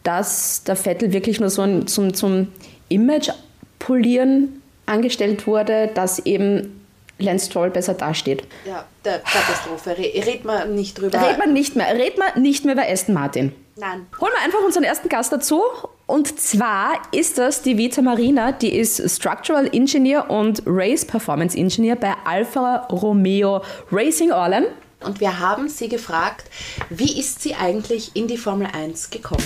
dass 0.03 0.63
der 0.63 0.77
Vettel 0.77 1.11
wirklich 1.11 1.41
nur 1.41 1.49
so 1.49 1.63
ein, 1.63 1.87
zum, 1.87 2.13
zum 2.13 2.47
Image 2.87 3.31
polieren 3.79 4.61
angestellt 4.85 5.47
wurde, 5.47 5.89
dass 5.93 6.19
eben 6.19 6.81
Lance 7.17 7.45
Stroll 7.47 7.69
besser 7.69 7.93
dasteht. 7.93 8.43
Ja, 8.65 8.85
der 9.03 9.19
Katastrophe. 9.19 9.97
Re 9.97 10.25
red 10.25 10.43
mal 10.43 10.67
nicht 10.67 10.99
drüber. 10.99 11.21
Red 11.21 11.37
man 11.37 11.53
nicht 11.53 11.75
mehr, 11.75 11.87
red 11.95 12.17
man 12.17 12.41
nicht 12.41 12.65
mehr 12.65 12.75
bei 12.75 12.91
Aston 12.91 13.15
Martin. 13.15 13.53
Nein. 13.77 14.07
Holen 14.21 14.31
wir 14.33 14.43
einfach 14.43 14.63
unseren 14.65 14.83
ersten 14.83 15.09
Gast 15.09 15.31
dazu. 15.31 15.61
Und 16.07 16.39
zwar 16.39 17.01
ist 17.11 17.37
das 17.37 17.61
die 17.61 17.77
Vita 17.77 18.01
Marina, 18.01 18.51
die 18.51 18.73
ist 18.73 19.09
Structural 19.09 19.67
Engineer 19.73 20.29
und 20.29 20.61
Race 20.65 21.03
Performance 21.03 21.57
Engineer 21.57 21.95
bei 21.95 22.13
Alfa 22.25 22.87
Romeo 22.89 23.61
Racing 23.91 24.31
Orlen. 24.31 24.65
Und 25.01 25.19
wir 25.19 25.39
haben 25.39 25.67
sie 25.67 25.89
gefragt, 25.89 26.45
wie 26.89 27.19
ist 27.19 27.41
sie 27.41 27.53
eigentlich 27.53 28.15
in 28.15 28.27
die 28.27 28.37
Formel 28.37 28.67
1 28.71 29.09
gekommen? 29.09 29.43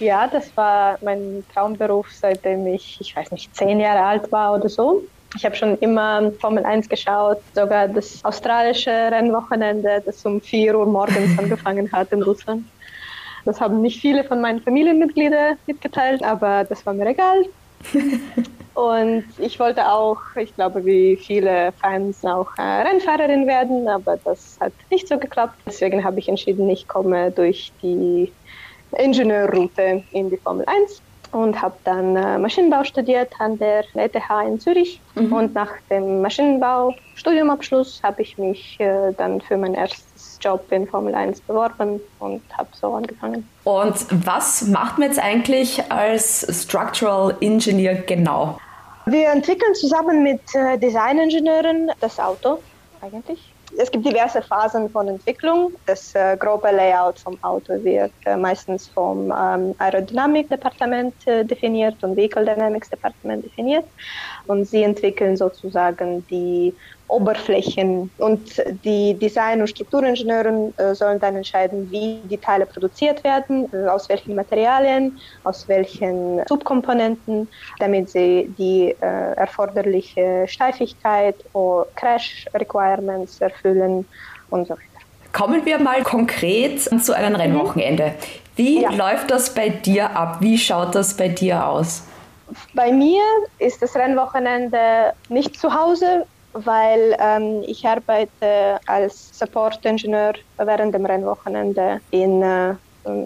Ja, 0.00 0.28
das 0.28 0.56
war 0.56 0.98
mein 1.02 1.44
Traumberuf, 1.52 2.08
seitdem 2.12 2.66
ich, 2.66 3.00
ich 3.00 3.16
weiß 3.16 3.32
nicht, 3.32 3.54
zehn 3.54 3.80
Jahre 3.80 4.04
alt 4.04 4.30
war 4.30 4.54
oder 4.54 4.68
so. 4.68 5.02
Ich 5.36 5.44
habe 5.44 5.56
schon 5.56 5.76
immer 5.78 6.32
Formel 6.40 6.64
1 6.64 6.88
geschaut, 6.88 7.38
sogar 7.54 7.88
das 7.88 8.24
australische 8.24 8.90
Rennwochenende, 8.90 10.02
das 10.04 10.24
um 10.24 10.40
4 10.40 10.78
Uhr 10.78 10.86
morgens 10.86 11.38
angefangen 11.38 11.90
hat 11.92 12.12
in 12.12 12.22
Russland. 12.22 12.64
Das 13.44 13.60
haben 13.60 13.80
nicht 13.80 14.00
viele 14.00 14.24
von 14.24 14.40
meinen 14.40 14.60
Familienmitgliedern 14.60 15.56
mitgeteilt, 15.66 16.22
aber 16.22 16.64
das 16.64 16.84
war 16.86 16.94
mir 16.94 17.06
egal. 17.06 17.44
Und 18.74 19.24
ich 19.38 19.58
wollte 19.58 19.90
auch, 19.90 20.18
ich 20.36 20.54
glaube, 20.54 20.84
wie 20.84 21.16
viele 21.16 21.72
Fans 21.72 22.24
auch 22.24 22.46
äh, 22.58 22.62
Rennfahrerin 22.62 23.46
werden, 23.48 23.88
aber 23.88 24.18
das 24.24 24.56
hat 24.60 24.72
nicht 24.88 25.08
so 25.08 25.18
geklappt. 25.18 25.56
Deswegen 25.66 26.04
habe 26.04 26.20
ich 26.20 26.28
entschieden, 26.28 26.70
ich 26.70 26.86
komme 26.86 27.32
durch 27.32 27.72
die 27.82 28.32
Ingenieurroute 28.92 30.02
in 30.12 30.30
die 30.30 30.36
Formel 30.36 30.64
1 30.66 31.02
und 31.32 31.60
habe 31.60 31.74
dann 31.84 32.16
äh, 32.16 32.38
Maschinenbau 32.38 32.84
studiert 32.84 33.32
an 33.38 33.58
der 33.58 33.84
ETH 33.94 34.16
in 34.46 34.60
Zürich. 34.60 35.00
Mhm. 35.14 35.32
Und 35.32 35.54
nach 35.54 35.72
dem 35.90 36.22
Maschinenbau-Studiumabschluss 36.22 38.00
habe 38.02 38.22
ich 38.22 38.38
mich 38.38 38.78
äh, 38.80 39.12
dann 39.16 39.40
für 39.40 39.56
mein 39.56 39.74
erstes 39.74 40.38
Job 40.40 40.64
in 40.70 40.86
Formel 40.86 41.14
1 41.14 41.40
beworben 41.42 42.00
und 42.18 42.42
habe 42.56 42.70
so 42.72 42.94
angefangen. 42.94 43.48
Und 43.64 44.06
was 44.24 44.62
macht 44.68 44.98
man 44.98 45.08
jetzt 45.08 45.18
eigentlich 45.18 45.90
als 45.90 46.46
Structural 46.62 47.36
Engineer 47.40 47.96
genau? 47.96 48.58
Wir 49.06 49.30
entwickeln 49.30 49.74
zusammen 49.74 50.22
mit 50.22 50.40
äh, 50.54 50.78
Designingenieuren 50.78 51.90
das 52.00 52.18
Auto 52.18 52.58
eigentlich 53.00 53.52
es 53.76 53.90
gibt 53.90 54.06
diverse 54.06 54.42
Phasen 54.42 54.90
von 54.90 55.08
Entwicklung. 55.08 55.72
Das 55.86 56.14
äh, 56.14 56.36
grobe 56.36 56.70
Layout 56.70 57.18
vom 57.18 57.42
Auto 57.42 57.72
wird 57.84 58.12
äh, 58.24 58.36
meistens 58.36 58.88
vom 58.88 59.32
ähm, 59.32 59.74
Aerodynamik-Departement 59.78 61.14
äh, 61.26 61.44
definiert 61.44 62.02
und 62.02 62.16
Vehicle 62.16 62.44
Dynamics-Departement 62.44 63.44
definiert. 63.44 63.84
Und 64.46 64.64
sie 64.64 64.82
entwickeln 64.82 65.36
sozusagen 65.36 66.26
die 66.28 66.74
Oberflächen 67.08 68.10
und 68.18 68.62
die 68.84 69.14
Design- 69.14 69.60
und 69.60 69.68
Strukturingenieure 69.68 70.72
äh, 70.76 70.94
sollen 70.94 71.18
dann 71.18 71.36
entscheiden, 71.36 71.90
wie 71.90 72.20
die 72.28 72.36
Teile 72.36 72.66
produziert 72.66 73.24
werden, 73.24 73.68
äh, 73.72 73.88
aus 73.88 74.08
welchen 74.08 74.34
Materialien, 74.34 75.18
aus 75.44 75.66
welchen 75.68 76.42
Subkomponenten, 76.46 77.48
damit 77.78 78.10
sie 78.10 78.52
die 78.58 78.94
äh, 79.00 79.32
erforderliche 79.36 80.44
Steifigkeit 80.46 81.36
oder 81.54 81.86
Crash 81.96 82.46
Requirements 82.54 83.40
erfüllen 83.40 84.06
und 84.50 84.68
so 84.68 84.74
weiter. 84.74 84.82
Kommen 85.32 85.64
wir 85.64 85.78
mal 85.78 86.02
konkret 86.02 86.80
zu 86.80 87.14
einem 87.14 87.34
Rennwochenende. 87.34 88.14
Wie 88.56 88.82
ja. 88.82 88.90
läuft 88.90 89.30
das 89.30 89.54
bei 89.54 89.68
dir 89.68 90.16
ab? 90.16 90.38
Wie 90.40 90.58
schaut 90.58 90.94
das 90.94 91.16
bei 91.16 91.28
dir 91.28 91.66
aus? 91.66 92.02
Bei 92.74 92.90
mir 92.90 93.22
ist 93.58 93.82
das 93.82 93.94
Rennwochenende 93.94 95.12
nicht 95.28 95.60
zu 95.60 95.72
Hause, 95.72 96.26
weil 96.52 97.16
ähm, 97.20 97.62
ich 97.66 97.86
arbeite 97.86 98.80
als 98.86 99.38
Support-Ingenieur 99.38 100.34
während 100.56 100.94
dem 100.94 101.06
Rennwochenende 101.06 102.00
in 102.10 102.42
äh, 102.42 102.74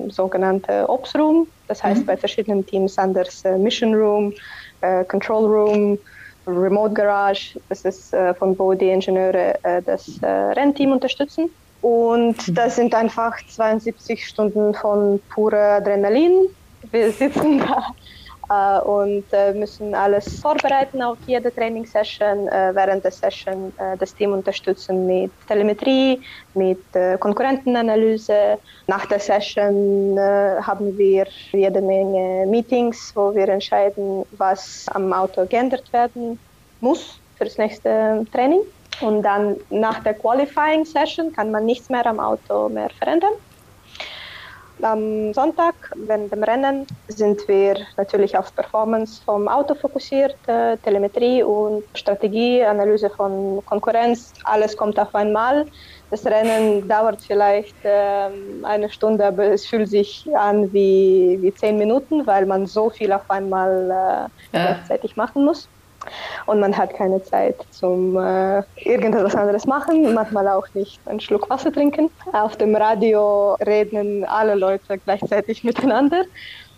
sogenannte 0.08 0.88
Ops 0.88 1.14
Room, 1.14 1.46
das 1.68 1.82
heißt 1.82 2.02
mhm. 2.02 2.06
bei 2.06 2.16
verschiedenen 2.16 2.64
Teams 2.66 2.98
anders 2.98 3.44
äh, 3.44 3.56
Mission 3.56 3.94
Room, 3.94 4.32
äh, 4.80 5.04
Control 5.04 5.46
Room, 5.46 5.98
Remote 6.46 6.94
Garage, 6.94 7.58
das 7.68 7.84
ist 7.84 8.12
äh, 8.12 8.34
von 8.34 8.58
wo 8.58 8.74
die 8.74 8.90
Ingenieure 8.90 9.58
äh, 9.62 9.82
das 9.82 10.18
äh, 10.22 10.26
Rennteam 10.26 10.92
unterstützen. 10.92 11.50
Und 11.82 12.48
mhm. 12.48 12.54
das 12.54 12.76
sind 12.76 12.94
einfach 12.94 13.36
72 13.48 14.26
Stunden 14.26 14.74
von 14.74 15.20
pure 15.32 15.58
Adrenalin. 15.58 16.48
Wir 16.90 17.12
sitzen 17.12 17.58
da 17.58 17.86
und 18.84 19.24
äh, 19.32 19.52
müssen 19.52 19.94
alles 19.94 20.40
vorbereiten 20.40 21.02
auf 21.02 21.18
jede 21.26 21.54
Trainingssession. 21.54 22.48
Äh, 22.48 22.74
während 22.74 23.04
der 23.04 23.12
Session 23.12 23.72
das 23.98 24.14
Team 24.14 24.32
unterstützen 24.32 25.06
mit 25.06 25.30
Telemetrie, 25.48 26.20
mit 26.54 26.78
Konkurrentenanalyse. 27.20 28.58
Nach 28.86 29.06
der 29.06 29.18
Session 29.18 30.18
haben 30.18 30.96
wir 30.96 31.26
jede 31.52 31.80
Menge 31.80 32.46
Meetings, 32.46 33.12
wo 33.14 33.34
wir 33.34 33.48
entscheiden, 33.48 34.24
was 34.32 34.86
am 34.92 35.12
Auto 35.12 35.46
geändert 35.46 35.92
werden 35.92 36.38
muss 36.80 37.18
für 37.36 37.44
das 37.44 37.58
nächste 37.58 38.24
Training. 38.32 38.60
Und 39.00 39.22
dann 39.22 39.56
nach 39.70 40.00
der 40.00 40.14
Qualifying 40.14 40.84
Session 40.84 41.32
kann 41.32 41.50
man 41.50 41.64
nichts 41.64 41.88
mehr 41.88 42.06
am 42.06 42.20
Auto 42.20 42.68
mehr 42.68 42.90
verändern. 42.90 43.32
Am 44.82 45.32
Sonntag, 45.32 45.74
während 45.94 46.32
dem 46.32 46.42
Rennen, 46.42 46.86
sind 47.08 47.46
wir 47.46 47.76
natürlich 47.96 48.36
auf 48.36 48.54
Performance 48.54 49.22
vom 49.24 49.48
Auto 49.48 49.74
fokussiert, 49.74 50.36
äh, 50.46 50.76
Telemetrie 50.78 51.42
und 51.42 51.84
Strategie, 51.94 52.64
Analyse 52.64 53.08
von 53.10 53.62
Konkurrenz. 53.66 54.32
Alles 54.44 54.76
kommt 54.76 54.98
auf 54.98 55.14
einmal. 55.14 55.66
Das 56.10 56.26
Rennen 56.26 56.88
dauert 56.88 57.22
vielleicht 57.22 57.84
äh, 57.84 58.28
eine 58.62 58.90
Stunde, 58.90 59.26
aber 59.26 59.44
es 59.46 59.66
fühlt 59.66 59.88
sich 59.88 60.28
an 60.34 60.72
wie, 60.72 61.38
wie 61.40 61.54
zehn 61.54 61.78
Minuten, 61.78 62.26
weil 62.26 62.44
man 62.46 62.66
so 62.66 62.90
viel 62.90 63.12
auf 63.12 63.30
einmal 63.30 63.84
äh, 64.52 64.56
ja. 64.56 64.64
gleichzeitig 64.66 65.16
machen 65.16 65.44
muss 65.44 65.68
und 66.46 66.60
man 66.60 66.76
hat 66.76 66.94
keine 66.94 67.22
Zeit 67.22 67.56
zum 67.70 68.16
äh, 68.16 68.62
irgendetwas 68.76 69.34
anderes 69.34 69.66
machen, 69.66 70.14
manchmal 70.14 70.48
auch 70.48 70.66
nicht 70.74 71.00
einen 71.06 71.20
Schluck 71.20 71.48
Wasser 71.50 71.72
trinken. 71.72 72.10
Auf 72.32 72.56
dem 72.56 72.74
Radio 72.76 73.54
reden 73.66 74.24
alle 74.24 74.54
Leute 74.54 74.98
gleichzeitig 74.98 75.64
miteinander, 75.64 76.24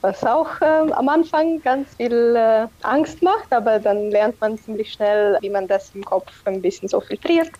was 0.00 0.24
auch 0.24 0.60
äh, 0.60 0.92
am 0.92 1.08
Anfang 1.08 1.62
ganz 1.62 1.94
viel 1.96 2.36
äh, 2.36 2.66
Angst 2.82 3.22
macht, 3.22 3.52
aber 3.52 3.78
dann 3.78 4.10
lernt 4.10 4.40
man 4.40 4.58
ziemlich 4.58 4.92
schnell, 4.92 5.38
wie 5.40 5.50
man 5.50 5.66
das 5.66 5.92
im 5.94 6.04
Kopf 6.04 6.30
ein 6.44 6.60
bisschen 6.60 6.88
so 6.88 7.00
filtriert 7.00 7.50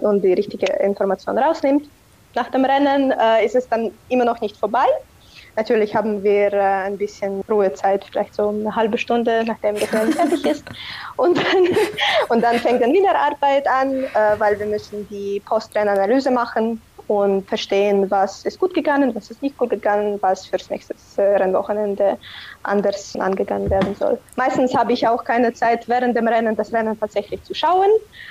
und 0.00 0.22
die 0.22 0.32
richtige 0.32 0.66
Information 0.66 1.38
rausnimmt. 1.38 1.88
Nach 2.34 2.48
dem 2.50 2.64
Rennen 2.64 3.12
äh, 3.12 3.44
ist 3.44 3.54
es 3.54 3.68
dann 3.68 3.92
immer 4.08 4.24
noch 4.24 4.40
nicht 4.40 4.56
vorbei, 4.56 4.86
Natürlich 5.56 5.94
haben 5.94 6.22
wir 6.22 6.52
äh, 6.52 6.60
ein 6.60 6.96
bisschen 6.96 7.42
Ruhezeit, 7.42 8.04
vielleicht 8.04 8.34
so 8.34 8.48
eine 8.48 8.74
halbe 8.74 8.96
Stunde, 8.96 9.44
nachdem 9.46 9.74
das 9.78 9.92
Rennen 9.92 10.12
fertig 10.12 10.46
ist. 10.46 10.64
Und 11.16 11.36
dann, 11.36 11.68
und 12.28 12.42
dann 12.42 12.58
fängt 12.58 12.82
dann 12.82 12.92
wieder 12.92 13.14
Arbeit 13.14 13.66
an, 13.68 14.04
äh, 14.04 14.08
weil 14.38 14.58
wir 14.58 14.66
müssen 14.66 15.06
die 15.08 15.42
Postrennanalyse 15.44 16.30
machen 16.30 16.80
und 17.12 17.46
verstehen, 17.46 18.10
was 18.10 18.44
ist 18.44 18.58
gut 18.58 18.72
gegangen, 18.72 19.14
was 19.14 19.30
ist 19.30 19.42
nicht 19.42 19.58
gut 19.58 19.70
gegangen, 19.70 20.18
was 20.22 20.46
fürs 20.46 20.70
nächste 20.70 20.94
Rennwochenende 21.18 22.16
anders 22.62 23.14
angegangen 23.16 23.68
werden 23.68 23.94
soll. 23.98 24.18
Meistens 24.36 24.74
habe 24.74 24.92
ich 24.92 25.06
auch 25.06 25.22
keine 25.24 25.52
Zeit, 25.52 25.88
während 25.88 26.16
dem 26.16 26.26
Rennen 26.26 26.56
das 26.56 26.72
Rennen 26.72 26.98
tatsächlich 26.98 27.42
zu 27.44 27.54
schauen. 27.54 27.90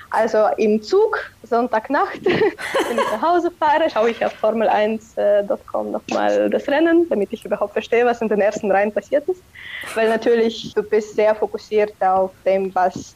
Also 0.10 0.48
im 0.58 0.82
Zug, 0.82 1.32
Sonntagnacht, 1.44 2.26
wenn 2.26 2.98
ich 2.98 3.12
nach 3.12 3.22
Hause 3.22 3.52
fahre, 3.52 3.90
schaue 3.90 4.10
ich 4.10 4.26
auf 4.26 4.34
Formel1.com 4.42 5.92
nochmal 5.92 6.50
das 6.50 6.68
Rennen, 6.68 7.08
damit 7.10 7.32
ich 7.32 7.46
überhaupt 7.46 7.74
verstehe, 7.74 8.06
was 8.06 8.22
in 8.22 8.30
den 8.30 8.42
ersten 8.42 8.72
Reihen 8.72 8.92
passiert 8.92 9.28
ist. 9.30 9.44
Weil 9.94 10.10
natürlich, 10.10 10.74
du 10.74 10.82
bist 10.82 11.16
sehr 11.16 11.36
fokussiert 11.36 11.94
auf 12.02 12.32
dem, 12.46 12.74
was 12.74 13.16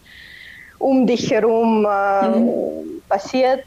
um 0.77 1.07
dich 1.07 1.31
herum 1.31 1.87
äh, 1.89 2.27
mhm. 2.27 3.01
passiert 3.07 3.63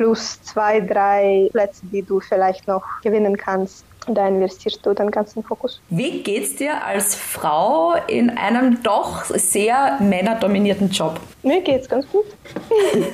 plus 0.00 0.42
zwei, 0.44 0.80
drei 0.80 1.50
Plätze, 1.52 1.82
die 1.92 2.00
du 2.00 2.20
vielleicht 2.20 2.66
noch 2.66 2.82
gewinnen 3.02 3.36
kannst. 3.36 3.84
Da 4.06 4.26
investierst 4.26 4.84
du 4.86 4.94
den 4.94 5.10
ganzen 5.10 5.44
Fokus. 5.44 5.82
Wie 5.90 6.22
geht's 6.22 6.56
dir 6.56 6.82
als 6.82 7.14
Frau 7.14 7.92
in 8.06 8.30
einem 8.30 8.82
doch 8.82 9.24
sehr 9.24 9.98
männerdominierten 10.00 10.88
Job? 10.88 11.20
Mir 11.42 11.60
geht's 11.60 11.86
ganz 11.86 12.06
gut. 12.10 12.24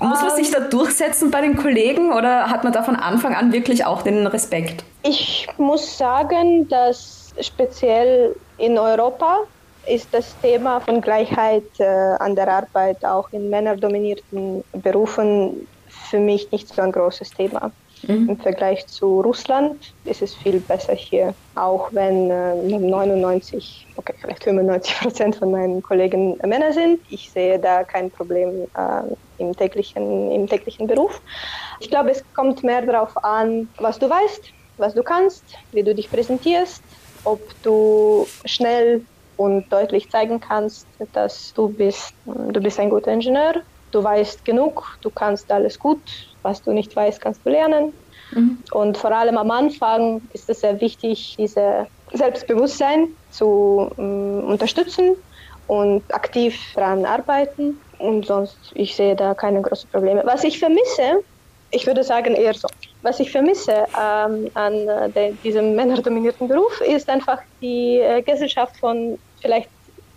Muss 0.00 0.22
man 0.22 0.34
sich 0.34 0.50
da 0.50 0.58
durchsetzen 0.58 1.30
bei 1.30 1.40
den 1.40 1.54
Kollegen 1.54 2.12
oder 2.12 2.50
hat 2.50 2.64
man 2.64 2.72
da 2.72 2.82
von 2.82 2.96
Anfang 2.96 3.36
an 3.36 3.52
wirklich 3.52 3.84
auch 3.84 4.02
den 4.02 4.26
Respekt? 4.26 4.84
Ich 5.04 5.46
muss 5.56 5.96
sagen, 5.96 6.68
dass 6.68 7.32
speziell 7.40 8.34
in 8.58 8.76
Europa 8.76 9.38
ist 9.86 10.08
das 10.12 10.34
Thema 10.40 10.80
von 10.80 11.00
Gleichheit 11.00 11.64
äh, 11.78 11.84
an 11.84 12.34
der 12.34 12.48
Arbeit 12.48 13.04
auch 13.04 13.28
in 13.32 13.50
männerdominierten 13.50 14.64
Berufen 14.72 15.66
für 16.06 16.18
mich 16.18 16.50
nicht 16.52 16.68
so 16.68 16.82
ein 16.82 16.92
großes 16.92 17.30
Thema. 17.30 17.72
Mhm. 18.02 18.28
Im 18.28 18.36
Vergleich 18.38 18.86
zu 18.86 19.20
Russland 19.20 19.94
ist 20.04 20.22
es 20.22 20.34
viel 20.34 20.60
besser 20.60 20.94
hier, 20.94 21.34
auch 21.54 21.88
wenn 21.92 22.30
äh, 22.30 22.54
99, 22.54 23.86
okay, 23.96 24.14
vielleicht 24.20 24.44
95 24.44 25.00
Prozent 25.00 25.36
von 25.36 25.50
meinen 25.50 25.82
Kollegen 25.82 26.36
Männer 26.44 26.72
sind. 26.72 27.00
Ich 27.10 27.30
sehe 27.30 27.58
da 27.58 27.84
kein 27.84 28.10
Problem 28.10 28.66
äh, 28.76 29.02
im, 29.38 29.56
täglichen, 29.56 30.30
im 30.30 30.46
täglichen 30.46 30.86
Beruf. 30.86 31.20
Ich 31.80 31.90
glaube, 31.90 32.10
es 32.10 32.22
kommt 32.34 32.62
mehr 32.62 32.82
darauf 32.82 33.16
an, 33.24 33.68
was 33.78 33.98
du 33.98 34.08
weißt, 34.08 34.42
was 34.76 34.94
du 34.94 35.02
kannst, 35.02 35.44
wie 35.72 35.82
du 35.82 35.94
dich 35.94 36.10
präsentierst, 36.10 36.82
ob 37.24 37.40
du 37.62 38.26
schnell 38.44 39.02
und 39.36 39.70
deutlich 39.70 40.10
zeigen 40.10 40.40
kannst, 40.40 40.86
dass 41.12 41.52
du 41.54 41.68
bist, 41.68 42.14
du 42.24 42.60
bist 42.60 42.78
ein 42.78 42.90
guter 42.90 43.12
Ingenieur 43.12 43.62
du 43.92 44.02
weißt 44.02 44.44
genug, 44.44 44.98
du 45.02 45.10
kannst 45.10 45.50
alles 45.50 45.78
gut, 45.78 46.00
was 46.42 46.62
du 46.62 46.72
nicht 46.72 46.94
weißt, 46.94 47.20
kannst 47.20 47.44
du 47.44 47.50
lernen. 47.50 47.92
Mhm. 48.32 48.58
Und 48.72 48.96
vor 48.96 49.12
allem 49.12 49.36
am 49.36 49.50
Anfang 49.50 50.20
ist 50.32 50.48
es 50.50 50.60
sehr 50.60 50.80
wichtig, 50.80 51.36
diese 51.38 51.86
Selbstbewusstsein 52.12 53.08
zu 53.30 53.90
ähm, 53.98 54.44
unterstützen 54.46 55.16
und 55.66 56.02
aktiv 56.14 56.58
daran 56.74 57.04
arbeiten. 57.04 57.78
Und 57.98 58.26
sonst, 58.26 58.58
ich 58.74 58.94
sehe 58.94 59.16
da 59.16 59.34
keine 59.34 59.62
großen 59.62 59.88
Probleme. 59.90 60.22
Was 60.24 60.44
ich 60.44 60.58
vermisse, 60.58 61.22
ich 61.70 61.86
würde 61.86 62.04
sagen 62.04 62.34
eher 62.34 62.54
so, 62.54 62.68
was 63.02 63.20
ich 63.20 63.30
vermisse 63.30 63.86
ähm, 63.98 64.50
an 64.54 64.88
äh, 64.88 65.10
de, 65.10 65.32
diesem 65.42 65.74
männerdominierten 65.74 66.48
Beruf, 66.48 66.80
ist 66.80 67.08
einfach 67.08 67.38
die 67.60 67.98
äh, 67.98 68.22
Gesellschaft 68.22 68.76
von 68.78 69.18
vielleicht 69.40 69.70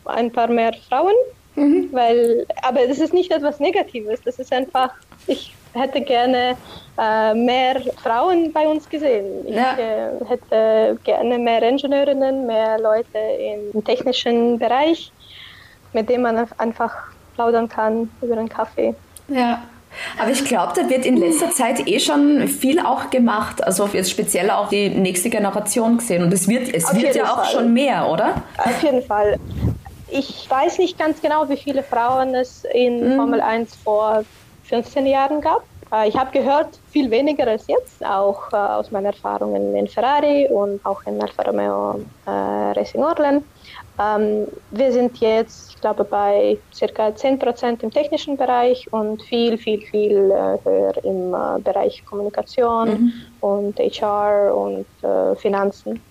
ein 0.06 0.32
paar 0.32 0.48
mehr 0.48 0.74
Frauen. 0.90 1.14
Mhm. 1.60 1.90
Weil, 1.92 2.46
aber 2.64 2.88
das 2.88 3.00
ist 3.00 3.14
nicht 3.14 3.32
etwas 3.32 3.60
Negatives, 3.60 4.22
das 4.24 4.40
ist 4.40 4.52
einfach, 4.54 4.92
ich 5.28 5.54
hätte 5.74 6.02
gerne 6.02 6.56
äh, 6.98 7.34
mehr 7.34 7.82
Frauen 8.02 8.52
bei 8.52 8.68
uns 8.68 8.90
gesehen. 8.90 9.48
Ich 9.48 9.56
ja. 9.56 9.78
äh, 9.78 10.26
hätte 10.26 10.98
gerne 11.04 11.38
mehr 11.38 11.62
Ingenieurinnen, 11.64 12.48
mehr 12.48 12.80
Leute 12.80 13.18
im 13.74 13.84
technischen 13.84 14.58
Bereich, 14.58 15.12
mit 15.94 16.10
denen 16.10 16.24
man 16.24 16.48
einfach 16.58 16.94
plaudern 17.36 17.70
kann 17.70 18.10
über 18.22 18.38
einen 18.38 18.50
Kaffee. 18.50 18.96
Ja. 19.28 19.64
Aber 20.20 20.30
ich 20.30 20.46
glaube, 20.46 20.74
da 20.76 20.88
wird 20.90 21.06
in 21.06 21.18
letzter 21.18 21.50
Zeit 21.50 21.88
eh 21.88 22.00
schon 22.00 22.48
viel 22.48 22.80
auch 22.80 23.10
gemacht. 23.10 23.64
Also 23.64 23.90
jetzt 23.92 24.12
speziell 24.12 24.52
auch 24.52 24.70
die 24.70 24.90
nächste 24.90 25.30
Generation 25.30 25.98
gesehen. 25.98 26.24
Und 26.24 26.34
es 26.34 26.48
wird, 26.48 26.74
es 26.74 26.94
wird 26.96 27.16
ja 27.16 27.34
auch 27.34 27.46
schon 27.46 27.74
mehr, 27.74 28.08
oder? 28.08 28.36
Auf 28.58 28.84
jeden 28.84 29.02
Fall. 29.02 29.40
Ich 30.12 30.50
weiß 30.50 30.80
nicht 30.80 30.98
ganz 30.98 31.22
genau, 31.22 31.48
wie 31.50 31.58
viele 31.58 31.84
Frauen 31.84 32.34
es 32.36 32.66
in 32.74 33.14
mhm. 33.14 33.16
Formel 33.16 33.42
1 33.42 33.76
vor 33.76 34.24
15 34.64 35.06
Jahren 35.06 35.42
gab. 35.42 35.64
Äh, 35.92 36.10
ich 36.10 36.16
habe 36.16 36.32
gehört, 36.32 36.80
viel 36.90 37.10
weniger 37.12 37.48
als 37.48 37.68
jetzt, 37.68 38.04
auch 38.06 38.52
äh, 38.54 38.56
aus 38.56 38.92
meinen 38.92 39.08
Erfahrungen 39.08 39.76
in 39.76 39.88
Ferrari 39.88 40.48
und 40.50 40.84
auch 40.86 41.02
in 41.06 41.22
Alfa 41.22 41.44
Romeo 41.44 42.00
äh, 42.26 42.30
Racing 42.30 43.04
Orlen. 43.04 43.44
Ähm, 44.00 44.48
wir 44.72 44.92
sind 44.92 45.18
jetzt, 45.18 45.72
ich 45.72 45.82
glaube, 45.82 46.04
bei 46.04 46.58
circa 46.74 47.14
10 47.16 47.40
Prozent 47.40 47.84
im 47.84 47.92
technischen 47.92 48.38
Bereich 48.38 48.92
und 48.94 49.22
viel, 49.24 49.58
viel, 49.58 49.82
viel 49.82 50.34
höher 50.64 50.94
im 51.04 51.36
Bereich 51.64 52.06
Kommunikation 52.06 52.90
mhm. 52.90 53.14
und 53.42 53.80
HR 53.80 54.56
und 54.56 54.86
Finanzen. 55.38 56.02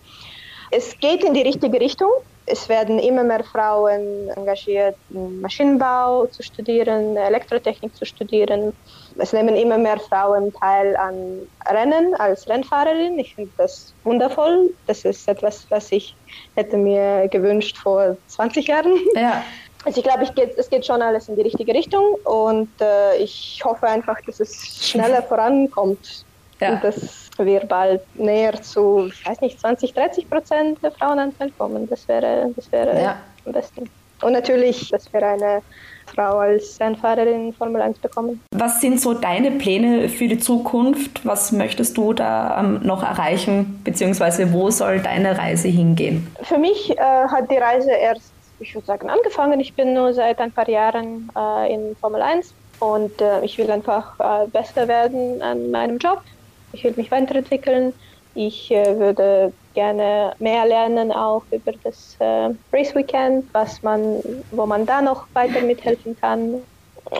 Es 0.71 0.99
geht 0.99 1.25
in 1.25 1.33
die 1.33 1.41
richtige 1.41 1.81
Richtung. 1.81 2.11
Es 2.51 2.69
werden 2.69 2.99
immer 2.99 3.25
mehr 3.25 3.45
Frauen 3.45 4.31
engagiert, 4.37 4.97
Maschinenbau 5.11 6.27
zu 6.27 6.43
studieren, 6.43 7.17
Elektrotechnik 7.17 7.95
zu 7.95 8.07
studieren. 8.07 8.73
Es 9.19 9.33
nehmen 9.33 9.55
immer 9.55 9.79
mehr 9.79 9.99
Frauen 9.99 10.53
teil 10.55 10.97
an 10.97 11.47
Rennen 11.69 12.15
als 12.15 12.49
Rennfahrerin. 12.49 13.19
Ich 13.19 13.35
finde 13.35 13.51
das 13.59 13.93
wundervoll. 14.05 14.71
Das 14.87 15.05
ist 15.05 15.29
etwas, 15.29 15.67
was 15.69 15.93
ich 15.93 16.15
hätte 16.55 16.77
mir 16.77 17.29
gewünscht 17.29 17.77
vor 17.77 18.17
20 18.29 18.67
Jahren. 18.67 18.93
Ja. 19.15 19.43
Also 19.85 19.99
ich 20.01 20.05
glaube, 20.05 20.25
ich 20.25 20.35
geht, 20.35 20.59
es 20.59 20.69
geht 20.71 20.85
schon 20.85 21.03
alles 21.03 21.29
in 21.29 21.37
die 21.37 21.43
richtige 21.43 21.73
Richtung 21.73 22.05
und 22.25 22.69
äh, 22.81 23.17
ich 23.19 23.63
hoffe 23.65 23.87
einfach, 23.87 24.21
dass 24.27 24.41
es 24.41 24.87
schneller 24.87 25.23
vorankommt 25.23 26.25
ja. 26.61 26.73
und 26.73 26.85
dass 26.85 27.28
wir 27.46 27.61
bald 27.61 28.03
näher 28.16 28.61
zu, 28.62 29.11
ich 29.12 29.27
weiß 29.27 29.40
nicht, 29.40 29.61
20, 29.61 29.94
30 29.94 30.29
Prozent 30.29 30.83
der 30.83 30.92
Frauenanteil 30.92 31.51
kommen. 31.57 31.88
Das 31.88 32.07
wäre, 32.09 32.51
das 32.57 32.70
wäre 32.72 33.01
ja. 33.01 33.16
am 33.44 33.53
besten. 33.53 33.88
Und 34.20 34.33
natürlich, 34.33 34.90
dass 34.90 35.12
wir 35.12 35.22
eine 35.27 35.62
Frau 36.07 36.38
als 36.38 36.81
Rennfahrerin 36.81 37.53
Formel 37.53 37.83
1 37.83 37.98
bekommen. 37.98 38.40
Was 38.53 38.81
sind 38.81 39.01
so 39.01 39.14
deine 39.14 39.53
Pläne 39.53 40.09
für 40.09 40.27
die 40.27 40.38
Zukunft? 40.38 41.24
Was 41.24 41.53
möchtest 41.53 41.96
du 41.96 42.12
da 42.12 42.59
ähm, 42.61 42.81
noch 42.83 43.03
erreichen? 43.03 43.81
Beziehungsweise 43.85 44.53
wo 44.53 44.70
soll 44.70 45.01
deine 45.01 45.38
Reise 45.38 45.68
hingehen? 45.68 46.27
Für 46.42 46.59
mich 46.59 46.90
äh, 46.90 47.01
hat 47.01 47.51
die 47.51 47.59
Reise 47.59 47.90
erst, 47.90 48.33
ich 48.59 48.74
würde 48.74 48.87
sagen, 48.87 49.11
angefangen. 49.11 49.61
Ich 49.61 49.74
bin 49.74 49.94
nur 49.94 50.12
seit 50.14 50.40
ein 50.40 50.51
paar 50.51 50.68
Jahren 50.68 51.31
äh, 51.37 51.72
in 51.72 51.94
Formel 51.96 52.22
1 52.22 52.53
und 52.81 53.20
äh, 53.20 53.44
ich 53.44 53.59
will 53.59 53.70
einfach 53.70 54.18
äh, 54.18 54.48
besser 54.48 54.88
werden 54.88 55.42
an 55.42 55.70
meinem 55.70 55.98
Job. 55.98 56.22
Ich 56.73 56.85
will 56.85 56.95
mich 56.97 57.11
weiterentwickeln. 57.11 57.93
Ich 58.35 58.71
äh, 58.71 58.99
würde 58.99 59.53
gerne 59.75 60.33
mehr 60.39 60.67
lernen 60.67 61.13
auch 61.13 61.43
über 61.51 61.73
das 61.83 62.17
äh, 62.21 62.51
Race 62.73 62.95
Weekend, 62.95 63.47
was 63.53 63.83
man, 63.83 64.17
wo 64.51 64.67
man 64.67 64.87
da 64.87 65.01
noch 65.01 65.27
weiter 65.35 65.61
mithelfen 65.61 66.17
kann. 66.21 66.55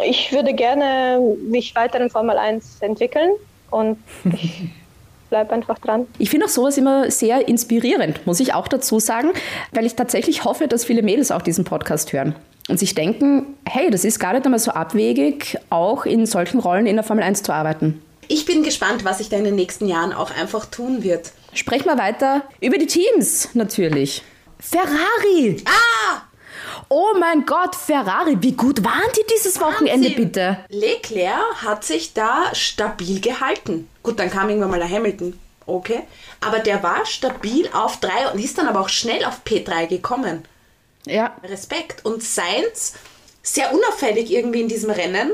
Ich 0.05 0.33
würde 0.33 0.53
gerne 0.53 1.21
mich 1.51 1.75
weiter 1.75 2.01
in 2.01 2.11
Formel 2.11 2.37
1 2.37 2.83
entwickeln 2.83 3.31
und 3.71 3.99
ich 4.33 4.63
bleibe 5.31 5.53
einfach 5.53 5.79
dran. 5.79 6.07
Ich 6.19 6.31
finde 6.31 6.47
auch 6.47 6.51
sowas 6.51 6.77
immer 6.77 7.11
sehr 7.11 7.49
inspirierend, 7.49 8.27
muss 8.27 8.39
ich 8.41 8.55
auch 8.55 8.69
dazu 8.69 9.01
sagen, 9.01 9.31
weil 9.73 9.87
ich 9.87 9.95
tatsächlich 9.95 10.45
hoffe, 10.45 10.69
dass 10.69 10.85
viele 10.85 11.03
Mädels 11.03 11.31
auch 11.31 11.43
diesen 11.43 11.65
Podcast 11.65 12.13
hören 12.13 12.35
und 12.69 12.79
sich 12.79 12.95
denken, 12.95 13.57
hey, 13.65 13.91
das 13.91 14.05
ist 14.05 14.19
gar 14.19 14.35
nicht 14.35 14.45
einmal 14.45 14.61
so 14.61 14.73
abwegig, 14.73 15.59
auch 15.71 16.05
in 16.05 16.27
solchen 16.27 16.61
Rollen 16.61 16.87
in 16.87 16.97
der 16.97 17.05
Formel 17.05 17.25
1 17.25 17.43
zu 17.43 17.53
arbeiten. 17.53 18.03
Ich 18.29 18.45
bin 18.45 18.63
gespannt, 18.63 19.05
was 19.05 19.19
sich 19.19 19.31
da 19.31 19.37
in 19.37 19.45
den 19.45 19.55
nächsten 19.55 19.89
Jahren 19.89 20.13
auch 20.13 20.31
einfach 20.31 20.67
tun 20.67 21.03
wird. 21.03 21.33
Sprechen 21.55 21.87
wir 21.87 21.99
weiter 21.99 22.43
über 22.61 22.77
die 22.77 22.87
Teams 22.87 23.49
natürlich. 23.55 24.23
Ferrari! 24.61 25.65
Ah! 25.65 26.23
Oh 26.91 27.15
mein 27.19 27.47
Gott, 27.47 27.75
Ferrari, 27.75 28.37
wie 28.41 28.53
gut 28.53 28.85
waren 28.85 29.11
die 29.17 29.25
dieses 29.35 29.61
Wochenende 29.61 30.11
bitte? 30.11 30.59
Leclerc 30.69 31.63
hat 31.63 31.85
sich 31.85 32.13
da 32.13 32.55
stabil 32.55 33.21
gehalten. 33.21 33.89
Gut, 34.03 34.19
dann 34.19 34.31
kam 34.31 34.49
irgendwann 34.49 34.71
mal 34.71 34.79
der 34.79 34.91
Hamilton. 34.91 35.39
Okay. 35.67 36.03
Aber 36.41 36.61
der 36.61 36.83
war 36.83 37.05
stabil 37.05 37.69
auf 37.73 38.01
3 38.01 38.33
und 38.33 38.43
ist 38.43 38.59
dann 38.59 38.69
aber 38.69 38.81
auch 38.81 38.89
schnell 38.89 39.25
auf 39.25 39.43
P3 39.45 39.87
gekommen. 39.87 40.45
Ja. 41.07 41.37
Respekt. 41.45 42.05
Und 42.05 42.23
Sainz, 42.23 42.95
sehr 43.43 43.73
unauffällig 43.73 44.31
irgendwie 44.31 44.63
in 44.63 44.69
diesem 44.69 44.91
Rennen, 44.91 45.31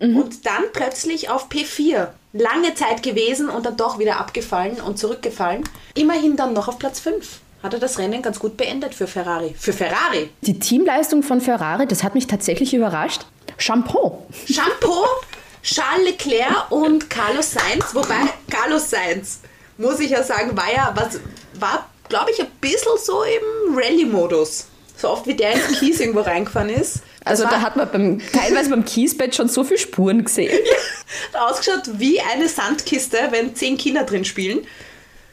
Mhm. 0.00 0.16
Und 0.16 0.46
dann 0.46 0.64
plötzlich 0.72 1.30
auf 1.30 1.48
P4. 1.48 2.08
Lange 2.32 2.74
Zeit 2.74 3.02
gewesen 3.02 3.48
und 3.48 3.66
dann 3.66 3.76
doch 3.76 3.98
wieder 3.98 4.18
abgefallen 4.18 4.80
und 4.80 4.98
zurückgefallen. 4.98 5.64
Immerhin 5.94 6.36
dann 6.36 6.52
noch 6.52 6.68
auf 6.68 6.78
Platz 6.78 7.00
5 7.00 7.40
hat 7.62 7.74
er 7.74 7.80
das 7.80 7.98
Rennen 7.98 8.22
ganz 8.22 8.38
gut 8.38 8.56
beendet 8.56 8.94
für 8.94 9.06
Ferrari. 9.06 9.54
Für 9.58 9.72
Ferrari. 9.72 10.30
Die 10.42 10.58
Teamleistung 10.58 11.22
von 11.22 11.40
Ferrari, 11.40 11.86
das 11.86 12.04
hat 12.04 12.14
mich 12.14 12.26
tatsächlich 12.26 12.72
überrascht. 12.72 13.22
Shampoo. 13.56 14.22
Shampoo, 14.48 15.04
Charles 15.62 16.04
Leclerc 16.04 16.70
und 16.70 17.10
Carlos 17.10 17.52
Sainz. 17.52 17.94
Wobei 17.94 18.20
Carlos 18.48 18.90
Sainz, 18.90 19.40
muss 19.76 19.98
ich 19.98 20.10
ja 20.10 20.22
sagen, 20.22 20.56
war 20.56 20.72
ja, 20.72 20.92
was, 20.94 21.18
war, 21.58 21.88
glaube 22.08 22.30
ich, 22.30 22.40
ein 22.40 22.50
bisschen 22.60 22.92
so 23.02 23.22
im 23.24 23.76
Rallye-Modus. 23.76 24.66
So 24.96 25.10
oft 25.10 25.26
wie 25.26 25.34
der 25.34 25.52
ins 25.52 25.78
Kies 25.78 26.00
irgendwo 26.00 26.20
reingefahren 26.20 26.70
ist. 26.70 27.02
Also 27.28 27.44
da 27.44 27.60
hat 27.60 27.76
man 27.76 27.90
beim, 27.90 28.20
teilweise 28.32 28.70
beim 28.70 28.84
Kiesbett 28.84 29.34
schon 29.34 29.48
so 29.48 29.64
viele 29.64 29.78
Spuren 29.78 30.24
gesehen. 30.24 30.56
Ja, 31.32 31.46
ausgeschaut 31.46 31.84
wie 31.94 32.20
eine 32.20 32.48
Sandkiste, 32.48 33.16
wenn 33.30 33.56
zehn 33.56 33.78
Kinder 33.78 34.04
drin 34.04 34.26
spielen. 34.26 34.66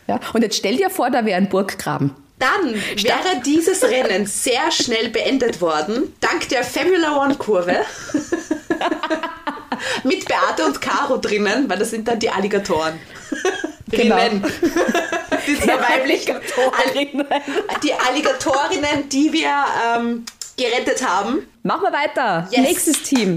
Ja, 0.08 0.22
und 0.34 0.42
jetzt 0.42 0.56
stell 0.56 0.78
dir 0.78 0.90
vor, 0.90 1.10
da 1.10 1.26
wäre 1.26 1.36
ein 1.36 1.50
Burggraben. 1.50 2.16
Dann 2.40 2.76
wäre 2.76 3.42
dieses 3.46 3.84
Rennen 3.84 4.26
sehr 4.26 4.72
schnell 4.72 5.10
beendet 5.10 5.62
worden, 5.62 6.16
dank 6.20 6.48
der 6.50 6.64
Formula 6.64 7.18
One 7.24 7.36
Kurve. 7.36 7.86
Mit 10.04 10.26
Beate 10.26 10.66
und 10.66 10.82
Caro 10.82 11.18
drinnen, 11.18 11.70
weil 11.70 11.78
das 11.80 11.92
sind 11.92 12.08
dann 12.08 12.20
die 12.20 12.30
Alligatoren. 12.30 13.00
Genau. 13.90 14.18
die 15.48 15.60
zwei 15.60 15.80
weiblichen 15.80 16.36
Alligatoren. 16.36 17.28
Die 17.84 17.94
Alligatorinnen, 17.94 19.10
die 19.10 19.32
wir 19.32 19.66
ähm, 19.98 20.26
gerettet 20.58 21.06
haben. 21.06 21.48
Machen 21.64 21.84
wir 21.84 21.94
weiter. 21.94 22.48
Yes. 22.52 22.62
Nächstes 22.62 23.04
Team. 23.04 23.36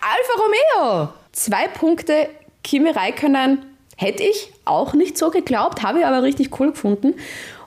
Alfa 0.00 0.42
Romeo. 0.42 1.08
Zwei 1.32 1.68
Punkte. 1.68 2.28
Kimi 2.62 2.90
Räikkönen 2.90 3.64
hätte 3.96 4.22
ich 4.22 4.52
auch 4.64 4.94
nicht 4.94 5.16
so 5.18 5.30
geglaubt, 5.30 5.82
habe 5.82 6.00
ich 6.00 6.06
aber 6.06 6.22
richtig 6.22 6.58
cool 6.58 6.70
gefunden. 6.70 7.14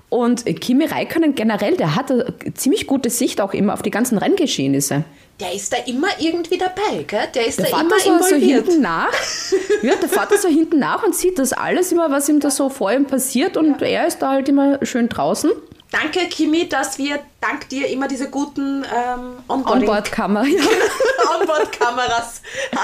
Und 0.09 0.45
Kimi 0.45 0.85
Räikkönen 0.85 1.33
generell, 1.33 1.75
der 1.75 1.95
hat 1.95 2.11
eine 2.11 2.33
ziemlich 2.53 2.85
gute 2.85 3.09
Sicht 3.09 3.41
auch 3.41 3.53
immer 3.53 3.73
auf 3.73 3.81
die 3.81 3.89
ganzen 3.89 4.19
Renngeschehnisse. 4.19 5.03
Der 5.39 5.53
ist 5.53 5.73
da 5.73 5.77
immer 5.87 6.09
irgendwie 6.19 6.59
dabei, 6.59 7.03
gell? 7.07 7.27
Der 7.33 7.47
ist 7.47 7.57
der 7.57 7.71
da 7.71 7.81
immer 7.81 7.99
so, 7.99 8.13
involviert. 8.13 8.65
so 8.65 8.71
hinten 8.71 8.81
nach. 8.83 9.11
Ja, 9.81 9.95
der 9.95 10.07
fährt 10.07 10.31
da 10.31 10.37
so 10.37 10.47
hinten 10.47 10.79
nach 10.79 11.03
und 11.03 11.15
sieht 11.15 11.39
das 11.39 11.51
alles 11.51 11.91
immer, 11.91 12.11
was 12.11 12.29
ihm 12.29 12.39
da 12.39 12.51
so 12.51 12.69
vor 12.69 12.91
ihm 12.93 13.05
passiert 13.05 13.57
und 13.57 13.81
ja. 13.81 13.87
er 13.87 14.07
ist 14.07 14.19
da 14.19 14.29
halt 14.29 14.47
immer 14.47 14.85
schön 14.85 15.09
draußen. 15.09 15.51
Danke, 15.93 16.27
Kimi, 16.27 16.67
dass 16.67 16.97
wir 16.97 17.19
dank 17.39 17.69
dir 17.69 17.87
immer 17.87 18.07
diese 18.07 18.31
guten 18.31 18.83
ähm, 18.83 19.33
Onboard-Kameras 19.47 20.49
ja. 20.49 21.39
Onboard 21.39 21.79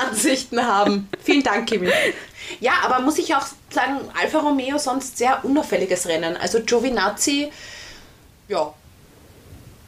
Ansichten 0.08 0.63
haben. 0.63 1.10
Vielen 1.24 1.41
Dank, 1.41 1.67
Kimi. 1.67 1.89
Ja, 2.60 2.74
aber 2.86 3.02
muss 3.02 3.17
ich 3.17 3.34
auch 3.34 3.48
sagen, 3.72 3.98
Alfa 4.19 4.38
Romeo 4.38 4.78
sonst 4.78 5.17
sehr 5.17 5.43
unauffälliges 5.43 6.08
Rennen. 6.08 6.38
Also 6.38 6.60
Giovinazzi, 6.62 7.52
ja, 8.48 8.72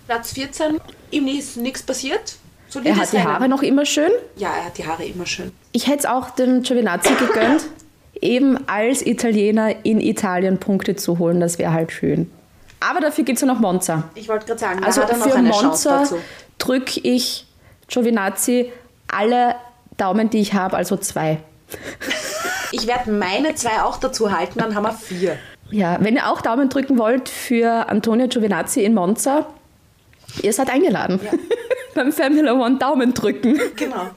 Platz 0.07 0.33
14, 0.33 0.81
ihm 1.11 1.27
ist 1.27 1.57
nichts 1.57 1.83
passiert. 1.83 2.37
Solides 2.69 2.97
er 2.97 3.03
hat 3.03 3.11
die 3.13 3.17
Rennen. 3.17 3.29
Haare 3.29 3.49
noch 3.49 3.61
immer 3.61 3.85
schön? 3.85 4.11
Ja, 4.35 4.49
er 4.49 4.65
hat 4.65 4.79
die 4.79 4.87
Haare 4.87 5.05
immer 5.05 5.27
schön. 5.27 5.51
Ich 5.73 5.85
hätte 5.85 5.99
es 5.99 6.05
auch 6.07 6.31
dem 6.31 6.63
Giovinazzi 6.63 7.13
gegönnt, 7.13 7.65
eben 8.19 8.67
als 8.67 9.05
Italiener 9.05 9.85
in 9.85 10.01
Italien 10.01 10.59
Punkte 10.59 10.95
zu 10.95 11.19
holen. 11.19 11.39
Das 11.39 11.59
wäre 11.59 11.71
halt 11.71 11.91
schön. 11.91 12.31
Aber 12.81 12.99
dafür 12.99 13.23
gibt 13.23 13.37
es 13.37 13.41
ja 13.41 13.47
noch 13.47 13.59
Monza. 13.59 14.03
Ich 14.15 14.27
wollte 14.27 14.47
gerade 14.47 14.59
sagen, 14.59 14.83
Also 14.83 15.01
für 15.01 15.41
Monza 15.41 16.03
drücke 16.57 16.99
ich 17.01 17.45
Giovinazzi 17.87 18.71
alle 19.07 19.55
Daumen, 19.97 20.29
die 20.29 20.39
ich 20.39 20.53
habe, 20.53 20.75
also 20.77 20.97
zwei. 20.97 21.37
Ich 22.71 22.87
werde 22.87 23.11
meine 23.11 23.53
zwei 23.55 23.81
auch 23.83 23.97
dazu 23.97 24.31
halten, 24.31 24.59
dann 24.59 24.75
haben 24.75 24.83
wir 24.83 24.93
vier. 24.93 25.37
Ja, 25.69 25.97
wenn 26.01 26.15
ihr 26.15 26.29
auch 26.29 26.41
Daumen 26.41 26.69
drücken 26.69 26.97
wollt 26.97 27.29
für 27.29 27.87
Antonio 27.89 28.27
Giovinazzi 28.27 28.83
in 28.83 28.93
Monza, 28.93 29.45
ihr 30.41 30.51
seid 30.51 30.69
eingeladen. 30.69 31.19
Beim 31.95 32.11
Formula 32.11 32.53
One 32.53 32.77
Daumen 32.77 33.13
drücken. 33.13 33.59
Genau. 33.75 34.09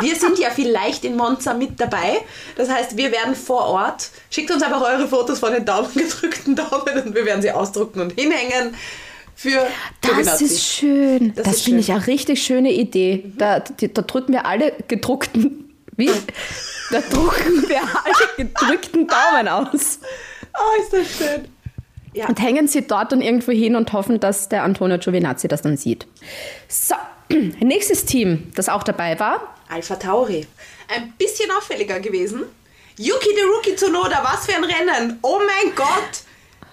Wir 0.00 0.16
sind 0.16 0.38
ja 0.38 0.50
vielleicht 0.50 1.04
in 1.04 1.16
Monza 1.16 1.54
mit 1.54 1.78
dabei. 1.80 2.20
Das 2.56 2.68
heißt, 2.68 2.96
wir 2.96 3.12
werden 3.12 3.34
vor 3.34 3.66
Ort. 3.66 4.10
Schickt 4.30 4.50
uns 4.50 4.62
einfach 4.62 4.82
eure 4.82 5.06
Fotos 5.08 5.38
von 5.38 5.52
den 5.52 5.64
Daumen 5.64 5.92
gedrückten 5.94 6.56
Daumen 6.56 7.02
und 7.04 7.14
wir 7.14 7.24
werden 7.24 7.42
sie 7.42 7.50
ausdrucken 7.50 8.00
und 8.00 8.12
hinhängen 8.12 8.74
für 9.34 9.66
Das 10.00 10.40
ist 10.40 10.64
schön. 10.64 11.32
Das 11.34 11.44
Das, 11.44 11.60
finde 11.62 11.80
ich 11.80 11.90
eine 11.92 12.06
richtig 12.06 12.42
schöne 12.42 12.72
Idee. 12.72 13.32
Da, 13.36 13.60
die, 13.60 13.92
da 13.92 14.02
drücken 14.02 14.32
wir 14.32 14.46
alle 14.46 14.72
gedruckten. 14.88 15.72
Wie? 15.96 16.10
Da 16.90 17.00
drucken 17.00 17.68
wir 17.68 17.80
alle 17.80 18.36
gedrückten 18.36 19.06
Daumen 19.06 19.48
aus. 19.48 19.98
Oh, 20.54 20.82
ist 20.82 20.92
das 20.92 21.18
schön. 21.18 21.48
Ja. 22.14 22.28
Und 22.28 22.40
hängen 22.40 22.68
sie 22.68 22.86
dort 22.86 23.12
dann 23.12 23.22
irgendwo 23.22 23.52
hin 23.52 23.74
und 23.74 23.92
hoffen, 23.92 24.20
dass 24.20 24.48
der 24.48 24.64
Antonio 24.64 24.98
Giovinazzi 24.98 25.48
das 25.48 25.62
dann 25.62 25.76
sieht. 25.76 26.06
So, 26.68 26.94
nächstes 27.60 28.04
Team, 28.04 28.50
das 28.54 28.68
auch 28.68 28.82
dabei 28.82 29.18
war. 29.18 29.54
Alpha 29.68 29.96
Tauri. 29.96 30.46
Ein 30.94 31.14
bisschen 31.16 31.50
auffälliger 31.50 32.00
gewesen. 32.00 32.42
Yuki 32.98 33.30
the 33.34 33.42
Rookie 33.42 33.74
Tsunoda, 33.74 34.22
was 34.22 34.44
für 34.46 34.54
ein 34.54 34.64
Rennen. 34.64 35.18
Oh 35.22 35.38
mein 35.38 35.74
Gott. 35.74 35.88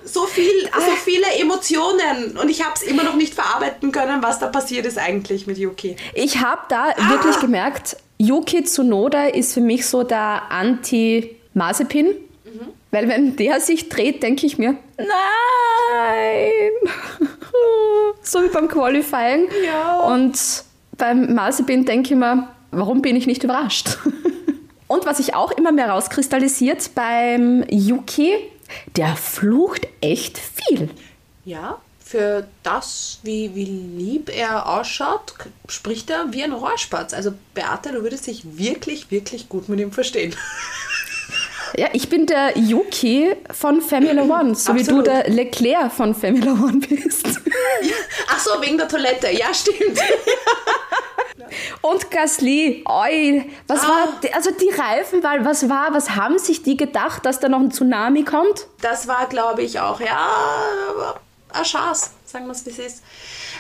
So, 0.04 0.26
viel, 0.26 0.70
so 0.74 0.92
viele 1.04 1.28
Emotionen. 1.40 2.38
Und 2.38 2.50
ich 2.50 2.64
habe 2.64 2.74
es 2.76 2.84
immer 2.84 3.04
noch 3.04 3.16
nicht 3.16 3.34
verarbeiten 3.34 3.92
können, 3.92 4.24
was 4.24 4.40
da 4.40 4.48
passiert 4.48 4.86
ist 4.86 4.98
eigentlich 4.98 5.46
mit 5.46 5.58
Yuki. 5.58 5.96
Ich 6.14 6.40
habe 6.40 6.62
da 6.70 6.94
wirklich 7.10 7.40
gemerkt, 7.40 7.98
Yuki 8.18 8.64
Tsunoda 8.64 9.28
ist 9.28 9.54
für 9.54 9.62
mich 9.62 9.86
so 9.86 10.04
der 10.04 10.52
Anti-Mazepin. 10.52 12.16
Weil 12.92 13.08
wenn 13.08 13.36
der 13.36 13.60
sich 13.60 13.90
dreht, 13.90 14.24
denke 14.24 14.46
ich 14.46 14.58
mir, 14.58 14.76
nein! 14.98 15.08
so 18.22 18.44
wie 18.44 18.50
beim 18.50 18.68
Qualifying. 18.68 19.48
Ja. 19.66 20.00
Und 20.02 20.64
beim 20.98 21.34
Mazepin 21.34 21.86
denke 21.86 22.14
ich 22.14 22.20
mir, 22.20 22.48
warum 22.72 23.02
bin 23.02 23.16
ich 23.16 23.28
nicht 23.28 23.44
überrascht? 23.44 23.98
Und 24.88 25.06
was 25.06 25.18
sich 25.18 25.36
auch 25.36 25.52
immer 25.52 25.72
mehr 25.72 25.92
rauskristallisiert 25.92 26.96
beim 26.96 27.64
Yuki, 27.70 28.34
der 28.96 29.16
flucht 29.16 29.88
echt 30.02 30.40
viel. 30.40 30.90
Ja, 31.46 31.80
für 32.04 32.48
das, 32.64 33.20
wie, 33.22 33.54
wie 33.54 33.66
lieb 33.66 34.36
er 34.36 34.68
ausschaut, 34.68 35.36
spricht 35.68 36.10
er 36.10 36.34
wie 36.34 36.44
ein 36.44 36.54
Rohrspatz. 36.54 37.14
Also 37.14 37.34
Beate, 37.54 37.92
du 37.92 38.02
würdest 38.02 38.26
dich 38.26 38.58
wirklich, 38.58 39.12
wirklich 39.12 39.48
gut 39.48 39.70
mit 39.70 39.80
ihm 39.80 39.92
verstehen. 39.92 40.36
Ja, 41.78 41.88
ich 41.94 42.10
bin 42.10 42.26
der 42.26 42.58
Yuki 42.58 43.36
von 43.52 43.82
Formula 43.82 44.24
One, 44.24 44.56
so 44.56 44.74
wie 44.74 44.84
du 44.84 45.00
Absolut. 45.00 45.08
der 45.08 45.30
Leclerc 45.30 45.92
von 45.92 46.16
Formula 46.16 46.52
One 46.52 46.80
bist. 46.80 47.26
Ach 48.28 48.40
so, 48.40 48.62
wegen 48.62 48.78
der 48.78 48.88
Toilette. 48.88 49.32
Ja, 49.32 49.54
stimmt. 49.54 50.00
Und 51.82 52.12
Gasly, 52.12 52.84
oi, 52.88 53.46
was 53.68 53.88
war, 53.88 54.10
also 54.34 54.52
die 54.52 54.70
Reifenwahl, 54.70 55.46
was 55.46 55.70
war, 55.70 55.94
was 55.94 56.12
haben 56.12 56.38
sich 56.38 56.62
die 56.62 56.78
gedacht, 56.78 57.26
dass 57.26 57.40
da 57.40 57.50
noch 57.50 57.60
ein 57.60 57.72
Tsunami 57.72 58.24
kommt? 58.24 58.68
Das 58.82 59.08
war, 59.08 59.28
glaube 59.28 59.64
ich, 59.64 59.80
auch, 59.80 60.00
ja, 60.00 60.30
ein 61.52 61.64
Chance, 61.64 62.12
sagen 62.26 62.46
wir 62.46 62.52
es, 62.52 62.66
wie 62.66 62.72
es 62.72 62.80
ist. 62.80 63.04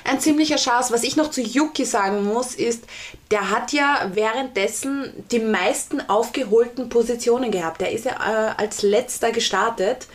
Ein 0.03 0.19
ziemlicher 0.19 0.57
Chance. 0.57 0.93
Was 0.93 1.03
ich 1.03 1.15
noch 1.15 1.31
zu 1.31 1.41
Yuki 1.41 1.85
sagen 1.85 2.23
muss, 2.25 2.55
ist, 2.55 2.83
der 3.31 3.49
hat 3.49 3.71
ja 3.71 4.09
währenddessen 4.13 5.11
die 5.31 5.39
meisten 5.39 6.01
aufgeholten 6.09 6.89
Positionen 6.89 7.51
gehabt. 7.51 7.81
Der 7.81 7.91
ist 7.91 8.05
ja 8.05 8.13
äh, 8.13 8.61
als 8.61 8.81
letzter 8.81 9.31
gestartet 9.31 10.07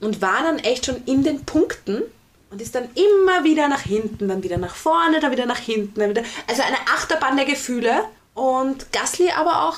und 0.00 0.22
war 0.22 0.42
dann 0.42 0.58
echt 0.58 0.86
schon 0.86 1.02
in 1.06 1.24
den 1.24 1.44
Punkten 1.44 2.02
und 2.50 2.62
ist 2.62 2.74
dann 2.74 2.88
immer 2.94 3.44
wieder 3.44 3.68
nach 3.68 3.82
hinten, 3.82 4.28
dann 4.28 4.42
wieder 4.42 4.58
nach 4.58 4.74
vorne, 4.74 5.20
dann 5.20 5.32
wieder 5.32 5.46
nach 5.46 5.58
hinten. 5.58 6.00
Dann 6.00 6.10
wieder. 6.10 6.22
Also 6.46 6.62
eine 6.62 6.78
Achterbahn 6.94 7.36
der 7.36 7.46
Gefühle. 7.46 8.04
Und 8.34 8.92
Gasly 8.92 9.30
aber 9.30 9.68
auch 9.68 9.76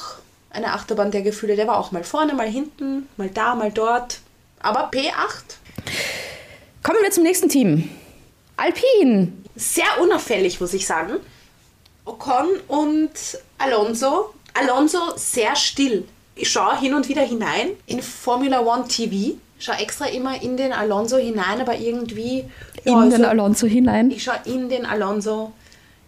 eine 0.50 0.74
Achterbahn 0.74 1.10
der 1.10 1.22
Gefühle. 1.22 1.56
Der 1.56 1.66
war 1.66 1.78
auch 1.78 1.92
mal 1.92 2.04
vorne, 2.04 2.34
mal 2.34 2.48
hinten, 2.48 3.08
mal 3.16 3.30
da, 3.30 3.54
mal 3.54 3.72
dort. 3.72 4.20
Aber 4.60 4.90
P8 4.90 5.56
Kommen 6.82 6.98
wir 7.02 7.10
zum 7.10 7.24
nächsten 7.24 7.48
Team. 7.48 7.90
Alpine. 8.56 9.32
Sehr 9.60 10.00
unauffällig, 10.00 10.60
muss 10.60 10.74
ich 10.74 10.86
sagen. 10.86 11.14
Ocon 12.04 12.48
und 12.68 13.10
Alonso. 13.58 14.34
Alonso 14.54 14.98
sehr 15.16 15.54
still. 15.54 16.08
Ich 16.34 16.48
schaue 16.50 16.78
hin 16.80 16.94
und 16.94 17.08
wieder 17.08 17.22
hinein 17.22 17.70
in 17.86 18.02
Formula 18.02 18.60
One 18.60 18.88
TV. 18.88 19.36
Ich 19.58 19.64
schaue 19.66 19.76
extra 19.76 20.06
immer 20.06 20.42
in 20.42 20.56
den 20.56 20.72
Alonso 20.72 21.18
hinein, 21.18 21.60
aber 21.60 21.76
irgendwie. 21.76 22.44
In 22.84 22.92
ja, 22.92 23.02
den 23.06 23.20
so- 23.22 23.26
Alonso 23.28 23.66
hinein. 23.66 24.10
Ich 24.10 24.22
schaue 24.22 24.40
in 24.46 24.68
den 24.70 24.86
Alonso 24.86 25.52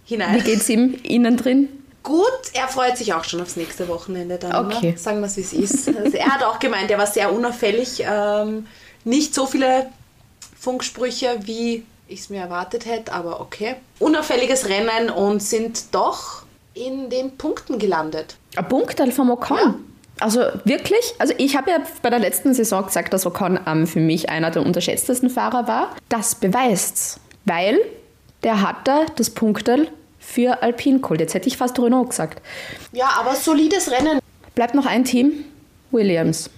Wie 0.07 0.15
hinein. 0.15 0.43
geht's 0.43 0.69
ihm 0.71 0.99
innen 1.03 1.37
drin? 1.37 1.69
Gut, 2.03 2.27
er 2.55 2.67
freut 2.67 2.97
sich 2.99 3.13
auch 3.15 3.23
schon 3.23 3.41
aufs 3.43 3.55
nächste 3.57 3.87
Wochenende 3.87 4.39
dann. 4.39 4.67
Okay. 4.73 4.93
Ne? 4.93 4.99
Sagen 4.99 5.21
wir 5.21 5.27
es, 5.27 5.37
wie 5.37 5.43
es 5.43 5.53
ist. 5.53 5.89
Also 5.89 6.17
er 6.17 6.27
hat 6.35 6.43
auch 6.43 6.59
gemeint, 6.59 6.91
er 6.91 6.99
war 6.99 7.07
sehr 7.07 7.33
unauffällig. 7.33 8.03
Ähm, 8.05 8.67
nicht 9.05 9.35
so 9.35 9.47
viele 9.47 9.89
Funksprüche, 10.59 11.39
wie 11.45 11.85
ich 12.13 12.21
es 12.21 12.31
mir 12.31 12.41
erwartet 12.41 12.87
hätte, 12.87 13.13
aber 13.13 13.41
okay. 13.41 13.77
Unauffälliges 13.99 14.69
Rennen 14.69 15.11
und 15.11 15.43
sind 15.43 15.95
doch 15.95 16.43
in 16.75 17.11
den 17.11 17.37
Punkten 17.37 17.79
gelandet. 17.79 18.37
Ein 18.57 18.69
Punkteil 18.69 19.13
vom 19.13 19.31
Ocon. 19.31 19.85
Also 20.21 20.43
wirklich, 20.65 21.15
also 21.19 21.35
ich 21.39 21.57
habe 21.57 21.71
ja 21.71 21.79
bei 22.03 22.11
der 22.11 22.19
letzten 22.19 22.55
Saison 22.55 22.85
gesagt, 22.85 23.13
dass 23.13 23.27
Ocon 23.27 23.59
ähm, 23.67 23.87
für 23.87 24.01
mich 24.01 24.29
einer 24.29 24.51
der 24.51 24.65
unterschätztesten 24.65 25.31
Fahrer 25.31 25.67
war. 25.67 25.97
Das 26.09 26.35
beweist's, 26.35 27.19
weil 27.45 27.79
der 28.45 28.63
hat 28.63 28.77
da 28.87 29.07
das 29.17 29.31
Punkteil 29.31 29.89
für 30.21 30.63
Alpine 30.63 31.01
geholt. 31.01 31.21
Jetzt 31.21 31.35
hätte 31.35 31.49
ich 31.49 31.57
fast 31.57 31.79
Renault 31.79 32.11
gesagt. 32.11 32.41
Ja, 32.93 33.11
aber 33.19 33.35
solides 33.35 33.91
Rennen. 33.91 34.21
Bleibt 34.55 34.75
noch 34.75 34.87
ein 34.87 35.05
Team, 35.05 35.45
Williams. 35.91 36.51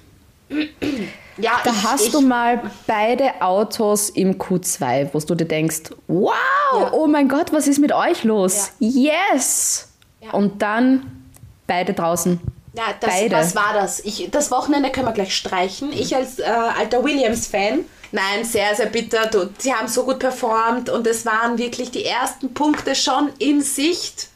Ja, 1.36 1.60
Da 1.64 1.70
ich, 1.70 1.82
hast 1.82 2.06
ich, 2.06 2.12
du 2.12 2.20
mal 2.20 2.70
beide 2.86 3.40
Autos 3.40 4.10
im 4.10 4.38
Q2, 4.38 5.08
wo 5.12 5.18
du 5.18 5.34
dir 5.34 5.46
denkst, 5.46 5.90
wow, 6.06 6.32
Ja. 6.78 6.92
oh 6.92 7.06
mein 7.06 7.28
Gott, 7.28 7.52
was 7.52 7.66
ist 7.66 7.78
mit 7.78 7.92
euch 7.92 8.24
los? 8.24 8.70
Yes! 8.78 9.88
Ja. 10.20 10.30
Und 10.32 10.62
dann 10.62 11.24
beide 11.66 11.92
draußen. 11.92 12.40
Ja, 12.76 12.84
das, 12.98 13.10
Beide. 13.10 13.36
was 13.36 13.54
war 13.54 13.72
das? 13.72 14.00
Ich, 14.00 14.28
das 14.32 14.50
Wochenende 14.50 14.90
können 14.90 15.06
wir 15.06 15.12
gleich 15.12 15.36
streichen. 15.36 15.92
Ich 15.92 16.14
als 16.16 16.40
äh, 16.40 16.42
alter 16.44 17.04
Williams-Fan. 17.04 17.84
Nein, 18.10 18.44
sehr, 18.44 18.74
sehr 18.74 18.86
bitter. 18.86 19.26
Du, 19.26 19.48
sie 19.58 19.72
haben 19.72 19.86
so 19.86 20.04
gut 20.04 20.18
performt 20.18 20.90
und 20.90 21.06
es 21.06 21.24
waren 21.24 21.56
wirklich 21.56 21.92
die 21.92 22.04
ersten 22.04 22.52
Punkte 22.52 22.96
schon 22.96 23.30
in 23.38 23.60
Sicht. 23.60 24.28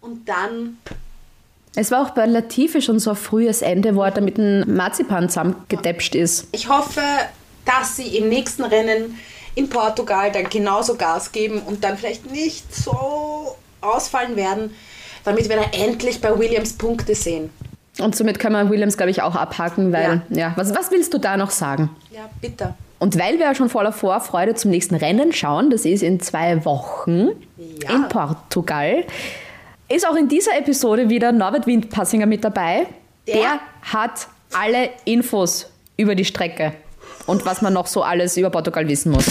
Und 0.00 0.28
dann, 0.28 0.78
Es 1.76 1.90
war 1.90 2.02
auch 2.06 2.10
bei 2.10 2.26
Latifi 2.26 2.80
schon 2.82 2.98
so 2.98 3.10
ein 3.10 3.16
frühes 3.16 3.62
Ende, 3.62 3.96
wo 3.96 4.02
er 4.02 4.10
da 4.12 4.20
mit 4.20 4.38
dem 4.38 4.74
Marzipan 4.76 5.28
zusammengedäpscht 5.28 6.14
ist. 6.14 6.46
ich 6.52 6.68
hoffe, 6.68 7.00
dass 7.64 7.96
sie 7.96 8.16
im 8.16 8.28
nächsten 8.28 8.62
Rennen 8.62 9.18
in 9.56 9.68
Portugal 9.68 10.30
dann 10.32 10.48
genauso 10.48 10.96
Gas 10.96 11.32
geben 11.32 11.62
und 11.62 11.82
dann 11.84 11.96
vielleicht 11.96 12.30
nicht 12.30 12.74
so 12.74 13.56
ausfallen 13.80 14.36
werden, 14.36 14.74
damit 15.24 15.48
wir 15.48 15.56
da 15.56 15.64
endlich 15.72 16.20
bei 16.20 16.36
Williams 16.38 16.72
Punkte 16.74 17.14
sehen. 17.14 17.50
Und 18.00 18.16
somit 18.16 18.38
kann 18.40 18.52
man 18.52 18.70
Williams, 18.70 18.96
glaube 18.96 19.10
ich, 19.10 19.22
auch 19.22 19.36
abhaken, 19.36 19.92
weil, 19.92 20.22
ja, 20.30 20.52
was, 20.56 20.74
was 20.74 20.90
willst 20.90 21.14
du 21.14 21.18
da 21.18 21.36
noch 21.36 21.50
sagen? 21.50 21.90
Ja, 22.10 22.28
bitter. 22.40 22.74
Und 22.98 23.18
weil 23.18 23.38
wir 23.38 23.46
ja 23.46 23.54
schon 23.54 23.68
voller 23.68 23.92
Vorfreude 23.92 24.54
zum 24.54 24.70
nächsten 24.72 24.94
Rennen 24.96 25.32
schauen, 25.32 25.70
das 25.70 25.84
ist 25.84 26.02
in 26.02 26.18
zwei 26.20 26.64
Wochen 26.64 27.28
Ja. 27.56 27.94
in 27.94 28.08
Portugal, 28.08 29.04
ist 29.94 30.06
auch 30.06 30.16
in 30.16 30.28
dieser 30.28 30.56
Episode 30.58 31.08
wieder 31.08 31.32
Norbert 31.32 31.66
Windpassinger 31.66 32.26
mit 32.26 32.44
dabei. 32.44 32.86
Der- 33.26 33.34
Der 33.36 33.60
hat 33.82 34.26
alle 34.52 34.90
Infos 35.04 35.70
über 35.96 36.14
die 36.14 36.24
Strecke 36.24 36.72
und 37.26 37.44
was 37.46 37.62
man 37.62 37.72
noch 37.72 37.86
so 37.86 38.02
alles 38.02 38.36
über 38.36 38.50
Portugal 38.50 38.86
wissen 38.88 39.12
muss. 39.12 39.26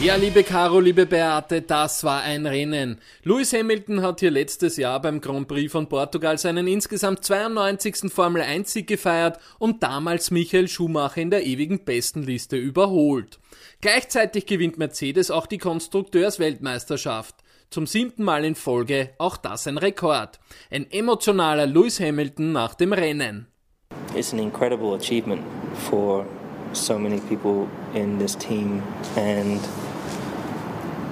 Ja, 0.00 0.14
liebe 0.14 0.44
Caro, 0.44 0.78
liebe 0.78 1.06
Beate, 1.06 1.60
das 1.60 2.04
war 2.04 2.22
ein 2.22 2.46
Rennen. 2.46 3.00
Lewis 3.24 3.52
Hamilton 3.52 4.00
hat 4.00 4.20
hier 4.20 4.30
letztes 4.30 4.76
Jahr 4.76 5.02
beim 5.02 5.20
Grand 5.20 5.48
Prix 5.48 5.72
von 5.72 5.88
Portugal 5.88 6.38
seinen 6.38 6.68
insgesamt 6.68 7.24
92. 7.24 8.12
Formel 8.12 8.42
1 8.42 8.72
Sieg 8.72 8.86
gefeiert 8.86 9.40
und 9.58 9.82
damals 9.82 10.30
Michael 10.30 10.68
Schumacher 10.68 11.20
in 11.20 11.30
der 11.30 11.44
ewigen 11.44 11.84
Bestenliste 11.84 12.56
überholt. 12.56 13.40
Gleichzeitig 13.80 14.46
gewinnt 14.46 14.78
Mercedes 14.78 15.32
auch 15.32 15.46
die 15.46 15.58
Konstrukteursweltmeisterschaft. 15.58 17.34
Zum 17.68 17.88
siebten 17.88 18.22
Mal 18.22 18.44
in 18.44 18.54
Folge 18.54 19.10
auch 19.18 19.36
das 19.36 19.66
ein 19.66 19.78
Rekord. 19.78 20.38
Ein 20.70 20.88
emotionaler 20.92 21.66
Lewis 21.66 21.98
Hamilton 21.98 22.52
nach 22.52 22.74
dem 22.74 22.92
Rennen. 22.92 23.48
it's 24.14 24.32
an 24.32 24.38
incredible 24.38 24.94
achievement 24.94 25.44
for 25.74 26.24
so 26.72 26.98
many 26.98 27.20
people 27.20 27.68
in 27.94 28.18
this 28.18 28.34
team, 28.34 28.82
and 29.16 29.60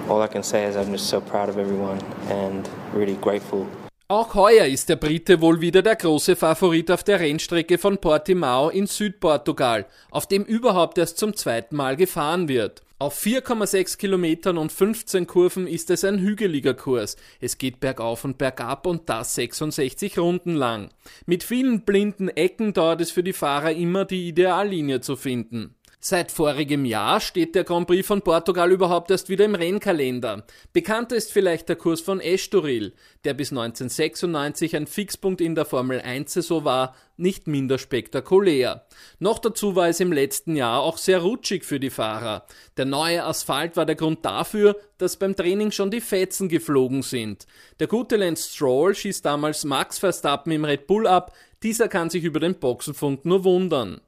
all 0.09 0.23
I 0.23 0.29
can 0.29 0.43
say 0.43 0.69
is 0.69 0.77
I'm 0.77 0.93
just 0.93 1.09
so 1.09 1.21
proud 1.21 1.49
of 1.49 1.57
everyone 1.57 1.99
and 2.31 2.69
really 2.95 3.17
grateful. 3.21 3.67
Auch 4.09 4.35
heuer 4.35 4.67
ist 4.67 4.89
der 4.89 4.95
Brite 4.95 5.41
wohl 5.41 5.61
wieder 5.61 5.83
der 5.83 5.97
große 5.97 6.37
Favorit 6.37 6.93
auf 6.93 7.03
der 7.03 7.19
Rennstrecke 7.19 7.77
von 7.77 7.99
Portimao 7.99 8.69
in 8.69 8.87
Südportugal, 8.87 9.87
auf 10.13 10.29
dem 10.29 10.45
überhaupt 10.45 10.97
erst 10.99 11.19
zum 11.19 11.35
zweiten 11.35 11.75
Mal 11.75 11.97
gefahren 11.97 12.47
wird. 12.47 12.83
Auf 13.01 13.21
4,6 13.21 13.99
Kilometern 13.99 14.59
und 14.59 14.71
15 14.71 15.27
Kurven 15.27 15.67
ist 15.67 15.91
es 15.91 16.05
ein 16.05 16.21
hügeliger 16.21 16.73
Kurs. 16.73 17.17
Es 17.41 17.59
geht 17.59 17.81
bergauf 17.81 18.25
und 18.25 18.39
bergab 18.39 18.87
und 18.87 19.09
das 19.09 19.35
66 19.35 20.19
Runden 20.19 20.55
lang. 20.55 20.91
Mit 21.27 21.43
vielen 21.43 21.83
blinden 21.83 22.29
Ecken 22.29 22.73
dauert 22.73 23.01
es 23.01 23.11
für 23.11 23.23
die 23.23 23.35
Fahrer 23.35 23.73
immer 23.73 24.05
die 24.05 24.29
Ideallinie 24.29 25.01
zu 25.01 25.17
finden. 25.17 25.75
Seit 26.09 26.31
vorigem 26.31 26.85
Jahr 26.85 27.21
steht 27.21 27.57
der 27.57 27.65
Grand 27.65 27.89
Prix 27.89 28.07
von 28.07 28.23
Portugal 28.23 28.71
überhaupt 28.71 29.11
erst 29.11 29.29
wieder 29.29 29.45
im 29.45 29.57
Rennkalender. 29.57 30.47
Bekannter 30.73 31.17
ist 31.17 31.33
vielleicht 31.33 31.69
der 31.69 31.75
Kurs 31.75 32.01
von 32.01 32.21
Estoril, 32.21 32.95
der 33.25 33.35
bis 33.35 33.51
1996 33.51 34.77
ein 34.77 34.87
Fixpunkt 34.87 35.41
in 35.41 35.57
der 35.57 35.65
Formel 35.65 36.01
1 36.01 36.33
Saison 36.33 36.65
war, 36.65 36.95
nicht 37.17 37.49
minder 37.49 37.77
spektakulär. 37.77 38.87
Noch 39.19 39.41
dazu 39.41 39.75
war 39.75 39.89
es 39.89 39.99
im 39.99 40.13
letzten 40.13 40.55
Jahr 40.55 40.81
auch 40.81 40.97
sehr 40.97 41.23
rutschig 41.23 41.65
für 41.65 41.81
die 41.81 41.91
Fahrer. 41.91 42.47
Der 42.77 42.85
neue 42.85 43.25
Asphalt 43.25 43.77
war 43.77 43.85
der 43.85 43.97
Grund 43.97 44.25
dafür, 44.25 44.77
dass 44.99 45.17
beim 45.17 45.35
Training 45.35 45.73
schon 45.73 45.91
die 45.91 46.01
Fetzen 46.01 46.49
geflogen 46.49 47.03
sind. 47.03 47.49
Der 47.81 47.89
gute 47.89 48.15
Lance 48.15 48.49
Stroll 48.49 48.95
schießt 48.95 49.25
damals 49.25 49.65
Max 49.65 49.99
Verstappen 49.99 50.53
im 50.53 50.65
Red 50.65 50.87
Bull 50.87 51.09
ab, 51.09 51.35
dieser 51.65 51.89
kann 51.89 52.11
sich 52.11 52.23
über 52.23 52.39
den 52.39 52.61
Boxenfunk 52.61 53.25
nur 53.25 53.43
wundern. 53.43 54.01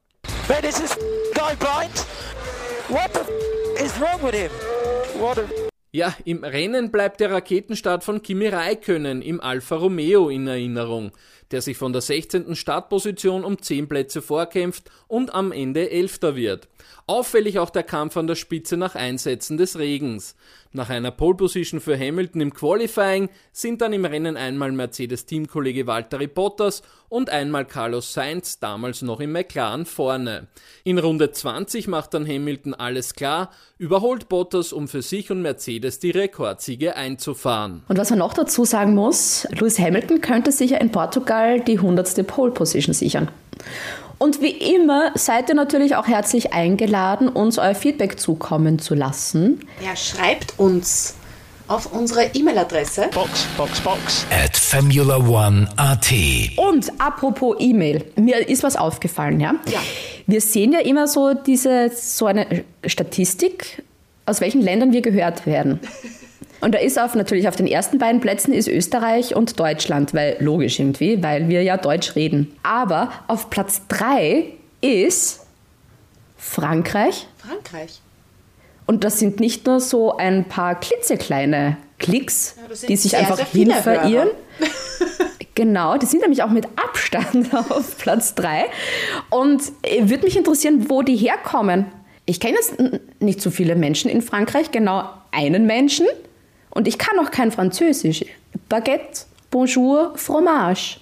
Man, 0.49 0.65
is 0.65 0.81
this 0.81 0.97
guy 1.35 1.55
blind? 1.57 1.93
What 2.89 3.13
the 3.13 3.21
is 3.85 3.93
wrong 4.01 4.23
with 4.23 4.35
him? 4.35 4.51
What 5.21 5.39
Ja, 5.93 6.15
im 6.25 6.43
Rennen 6.43 6.91
bleibt 6.91 7.21
der 7.21 7.31
Raketenstart 7.31 8.03
von 8.03 8.23
Kimi 8.23 8.49
Räikkönen 8.49 9.21
im 9.21 9.43
Alfa 9.43 9.77
Romeo 9.77 10.31
in 10.31 10.47
Erinnerung, 10.47 11.13
der 11.51 11.63
sich 11.63 11.77
von 11.77 11.93
der 11.93 12.03
16. 12.03 12.55
Startposition 12.57 13.45
um 13.45 13.61
10 13.61 13.89
Plätze 13.89 14.23
vorkämpft 14.23 14.91
und 15.07 15.35
am 15.35 15.53
Ende 15.53 15.91
Elfter 15.91 16.37
wird. 16.37 16.69
Auffällig 17.07 17.59
auch 17.59 17.71
der 17.71 17.83
Kampf 17.83 18.17
an 18.17 18.27
der 18.27 18.35
Spitze 18.35 18.77
nach 18.77 18.95
Einsätzen 18.95 19.57
des 19.57 19.79
Regens. 19.79 20.37
Nach 20.73 20.91
einer 20.91 21.11
Pole 21.11 21.37
Position 21.37 21.81
für 21.81 21.99
Hamilton 21.99 22.43
im 22.43 22.53
Qualifying 22.53 23.31
sind 23.53 23.81
dann 23.81 23.95
im 23.95 24.05
Rennen 24.05 24.37
einmal 24.37 24.71
Mercedes-Teamkollege 24.73 25.87
Valtteri 25.87 26.27
Bottas 26.27 26.83
und 27.09 27.31
einmal 27.31 27.65
Carlos 27.65 28.13
Sainz, 28.13 28.59
damals 28.59 29.01
noch 29.01 29.21
im 29.21 29.33
McLaren, 29.33 29.87
vorne. 29.87 30.49
In 30.85 30.99
Runde 30.99 31.31
20 31.31 31.89
macht 31.89 32.13
dann 32.13 32.27
Hamilton 32.27 32.75
alles 32.75 33.15
klar, 33.15 33.51
überholt 33.79 34.29
Bottas, 34.29 34.75
um 34.75 34.89
für 34.89 35.01
sich 35.01 35.31
und 35.31 35.41
Mercedes 35.41 36.01
die 36.01 36.11
Rekordsiege 36.11 36.97
einzufahren. 36.97 37.83
Und 37.89 37.97
was 37.97 38.11
man 38.11 38.19
noch 38.19 38.35
dazu 38.35 38.67
sagen 38.67 38.95
muss, 38.95 39.49
Lewis 39.53 39.79
Hamilton 39.79 40.21
könnte 40.21 40.53
sicher 40.53 40.83
in 40.83 40.93
Portugal 40.93 41.38
die 41.67 41.79
100. 41.79 42.27
Pole 42.27 42.53
Position 42.53 42.95
sichern. 42.95 43.29
Und 44.19 44.43
wie 44.43 44.51
immer 44.51 45.13
seid 45.15 45.49
ihr 45.49 45.55
natürlich 45.55 45.95
auch 45.95 46.09
herzlich 46.09 46.53
eingeladen, 46.53 47.29
uns 47.29 47.59
euer 47.59 47.75
Feedback 47.75 48.19
zukommen 48.19 48.79
zu 48.81 48.95
lassen. 48.95 49.61
Ja, 49.85 49.95
schreibt 49.95 50.59
uns 50.59 51.15
auf 51.69 51.93
unsere 51.93 52.25
E-Mail-Adresse. 52.35 53.11
Box, 53.13 53.47
Box, 53.57 53.81
Box. 53.81 54.27
At 54.31 54.57
Formula 54.57 55.19
One 55.19 55.69
AT. 55.77 56.11
Und 56.57 56.91
apropos 56.99 57.57
E-Mail, 57.61 58.05
mir 58.17 58.49
ist 58.49 58.63
was 58.63 58.75
aufgefallen, 58.75 59.39
ja? 59.39 59.55
Ja. 59.71 59.81
Wir 60.27 60.41
sehen 60.41 60.73
ja 60.73 60.81
immer 60.81 61.07
so 61.07 61.35
diese 61.35 61.91
so 61.95 62.27
eine 62.27 62.65
Statistik, 62.85 63.83
aus 64.27 64.41
welchen 64.41 64.63
Ländern 64.63 64.93
wir 64.93 65.03
gehört 65.03 65.47
werden. 65.47 65.79
Und 66.61 66.75
da 66.75 66.79
ist 66.79 66.99
auf 66.99 67.15
natürlich 67.15 67.49
auf 67.49 67.57
den 67.57 67.67
ersten 67.67 67.99
beiden 67.99 68.21
Plätzen 68.21 68.53
ist 68.53 68.69
Österreich 68.69 69.35
und 69.37 69.59
Deutschland, 69.61 70.13
weil 70.15 70.37
logisch 70.41 70.79
irgendwie, 70.81 71.23
weil 71.23 71.49
wir 71.49 71.63
ja 71.63 71.77
Deutsch 71.77 72.17
reden. 72.17 72.53
Aber 72.63 73.13
auf 73.29 73.49
Platz 73.51 73.83
3 73.89 74.53
ist 74.81 75.47
Frankreich. 76.37 77.27
Frankreich. 77.37 78.01
Und 78.87 79.05
das 79.05 79.19
sind 79.19 79.39
nicht 79.39 79.67
nur 79.67 79.81
so 79.81 80.17
ein 80.17 80.45
paar 80.47 80.81
klitzekleine 80.81 81.77
Klicks, 81.99 82.57
Ja, 82.57 82.87
die 82.89 82.97
sich 82.97 83.11
sehr, 83.11 83.21
einfach 83.21 83.37
sehr 83.37 83.47
hin 83.47 83.71
verirren. 83.71 84.31
Genau, 85.55 85.97
die 85.97 86.07
sind 86.07 86.21
nämlich 86.21 86.45
auch 86.45 86.51
mit 86.51 86.67
Abstand 86.77 87.53
auf 87.71 87.99
Platz 87.99 88.37
3. 88.37 88.67
Und 89.29 89.61
äh, 89.83 90.09
würde 90.09 90.23
mich 90.23 90.37
interessieren, 90.37 90.89
wo 90.89 91.03
die 91.03 91.17
herkommen. 91.17 91.87
Ich 92.27 92.39
kenne 92.39 92.55
jetzt 92.55 92.75
nicht 93.19 93.43
so 93.43 93.51
viele 93.51 93.75
Menschen 93.75 94.09
in 94.09 94.23
Frankreich, 94.23 94.71
genau 94.71 95.11
einen 95.33 95.67
Menschen. 95.67 96.07
Und 96.71 96.89
ich 96.89 96.99
kann 96.99 97.19
auch 97.19 97.31
kein 97.31 97.51
Französisch. 97.53 98.25
Baguette, 98.69 99.27
Bonjour, 99.51 100.13
Fromage. 100.17 100.99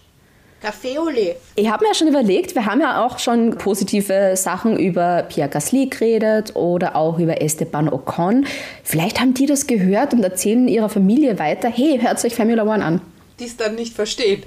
Café 0.62 0.98
au 0.98 1.08
lait. 1.08 1.36
Ich 1.56 1.68
habe 1.68 1.84
mir 1.84 1.90
ja 1.90 1.94
schon 1.94 2.08
überlegt, 2.08 2.54
wir 2.54 2.64
haben 2.64 2.80
ja 2.80 3.04
auch 3.04 3.18
schon 3.18 3.58
positive 3.58 4.36
Sachen 4.36 4.78
über 4.78 5.24
Pierre 5.28 5.48
Gasly 5.48 5.86
geredet 5.86 6.54
oder 6.54 6.96
auch 6.96 7.18
über 7.18 7.42
Esteban 7.42 7.92
Ocon. 7.92 8.46
Vielleicht 8.84 9.20
haben 9.20 9.34
die 9.34 9.46
das 9.46 9.66
gehört 9.66 10.14
und 10.14 10.22
erzählen 10.22 10.68
ihrer 10.68 10.88
Familie 10.88 11.38
weiter, 11.38 11.68
hey, 11.68 11.98
hört 12.00 12.24
euch 12.24 12.34
Formula 12.34 12.62
One 12.62 12.84
an. 12.84 13.00
Die 13.38 13.44
es 13.44 13.56
dann 13.56 13.74
nicht 13.74 13.94
verstehen. 13.94 14.44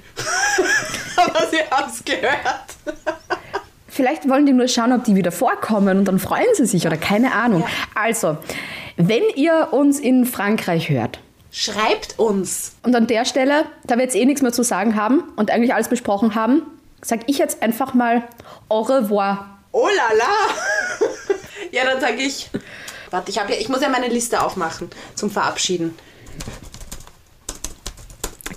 Aber 1.16 1.46
sie 1.50 1.58
haben 1.70 1.90
es 1.90 2.04
gehört. 2.04 2.96
Vielleicht 3.86 4.28
wollen 4.28 4.46
die 4.46 4.52
nur 4.52 4.68
schauen, 4.68 4.92
ob 4.92 5.04
die 5.04 5.14
wieder 5.14 5.32
vorkommen 5.32 5.98
und 5.98 6.04
dann 6.06 6.18
freuen 6.18 6.54
sie 6.54 6.64
sich 6.64 6.86
oder 6.86 6.96
keine 6.96 7.32
Ahnung. 7.32 7.64
Also, 7.94 8.38
wenn 9.08 9.22
ihr 9.34 9.68
uns 9.72 9.98
in 9.98 10.26
Frankreich 10.26 10.88
hört 10.88 11.20
Schreibt 11.52 12.18
uns. 12.18 12.76
und 12.82 12.94
an 12.94 13.06
der 13.06 13.24
Stelle, 13.24 13.64
da 13.84 13.96
wir 13.96 14.04
jetzt 14.04 14.14
eh 14.14 14.24
nichts 14.24 14.42
mehr 14.42 14.52
zu 14.52 14.62
sagen 14.62 14.94
haben 14.94 15.24
und 15.36 15.50
eigentlich 15.50 15.74
alles 15.74 15.88
besprochen 15.88 16.34
haben, 16.34 16.62
sage 17.02 17.22
ich 17.26 17.38
jetzt 17.38 17.62
einfach 17.62 17.94
mal 17.94 18.22
au 18.68 18.82
revoir. 18.82 19.58
Oh 19.72 19.88
la 19.88 20.16
la. 20.16 21.06
ja, 21.72 21.84
dann 21.84 22.00
sage 22.00 22.22
ich. 22.22 22.50
Warte, 23.10 23.30
ich, 23.30 23.36
ja, 23.36 23.48
ich 23.48 23.68
muss 23.68 23.80
ja 23.80 23.88
meine 23.88 24.08
Liste 24.08 24.40
aufmachen 24.42 24.90
zum 25.16 25.30
Verabschieden. 25.30 25.96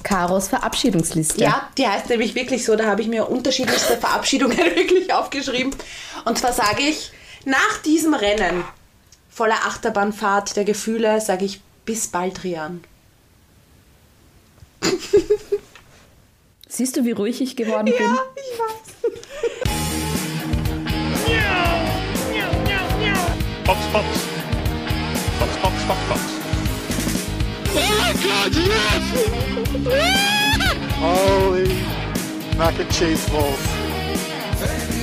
Karos 0.04 0.50
Verabschiedungsliste. 0.50 1.42
Ja, 1.42 1.70
die 1.78 1.88
heißt 1.88 2.10
nämlich 2.10 2.36
wirklich 2.36 2.66
so, 2.66 2.76
da 2.76 2.86
habe 2.86 3.02
ich 3.02 3.08
mir 3.08 3.30
unterschiedlichste 3.30 3.98
Verabschiedungen 3.98 4.58
wirklich 4.76 5.12
aufgeschrieben. 5.14 5.74
Und 6.26 6.38
zwar 6.38 6.54
sage 6.54 6.84
ich, 6.84 7.12
nach 7.46 7.78
diesem 7.84 8.14
Rennen 8.14 8.64
voller 9.34 9.66
Achterbahnfahrt 9.66 10.56
der 10.56 10.64
Gefühle, 10.64 11.20
sage 11.20 11.46
ich 11.46 11.62
bis 11.86 12.08
bald, 12.08 12.44
Rian. 12.44 12.84
Siehst 16.70 16.96
du, 16.98 17.04
wie 17.04 17.12
ruhig 17.12 17.42
ich 17.42 17.56
geworden 17.56 17.86
bin? 17.86 17.96
Ja, 17.96 18.26
ich 18.36 18.60
weiß. 18.60 18.94
Box, 23.66 23.80
Box. 23.92 24.06
Box, 25.40 25.52
Box, 25.62 25.84
Box, 25.88 26.00
Box. 26.10 26.22
Holy 31.00 31.84
mac 32.58 32.80
and 32.80 32.90
cheese 32.92 33.28
balls. 33.30 35.03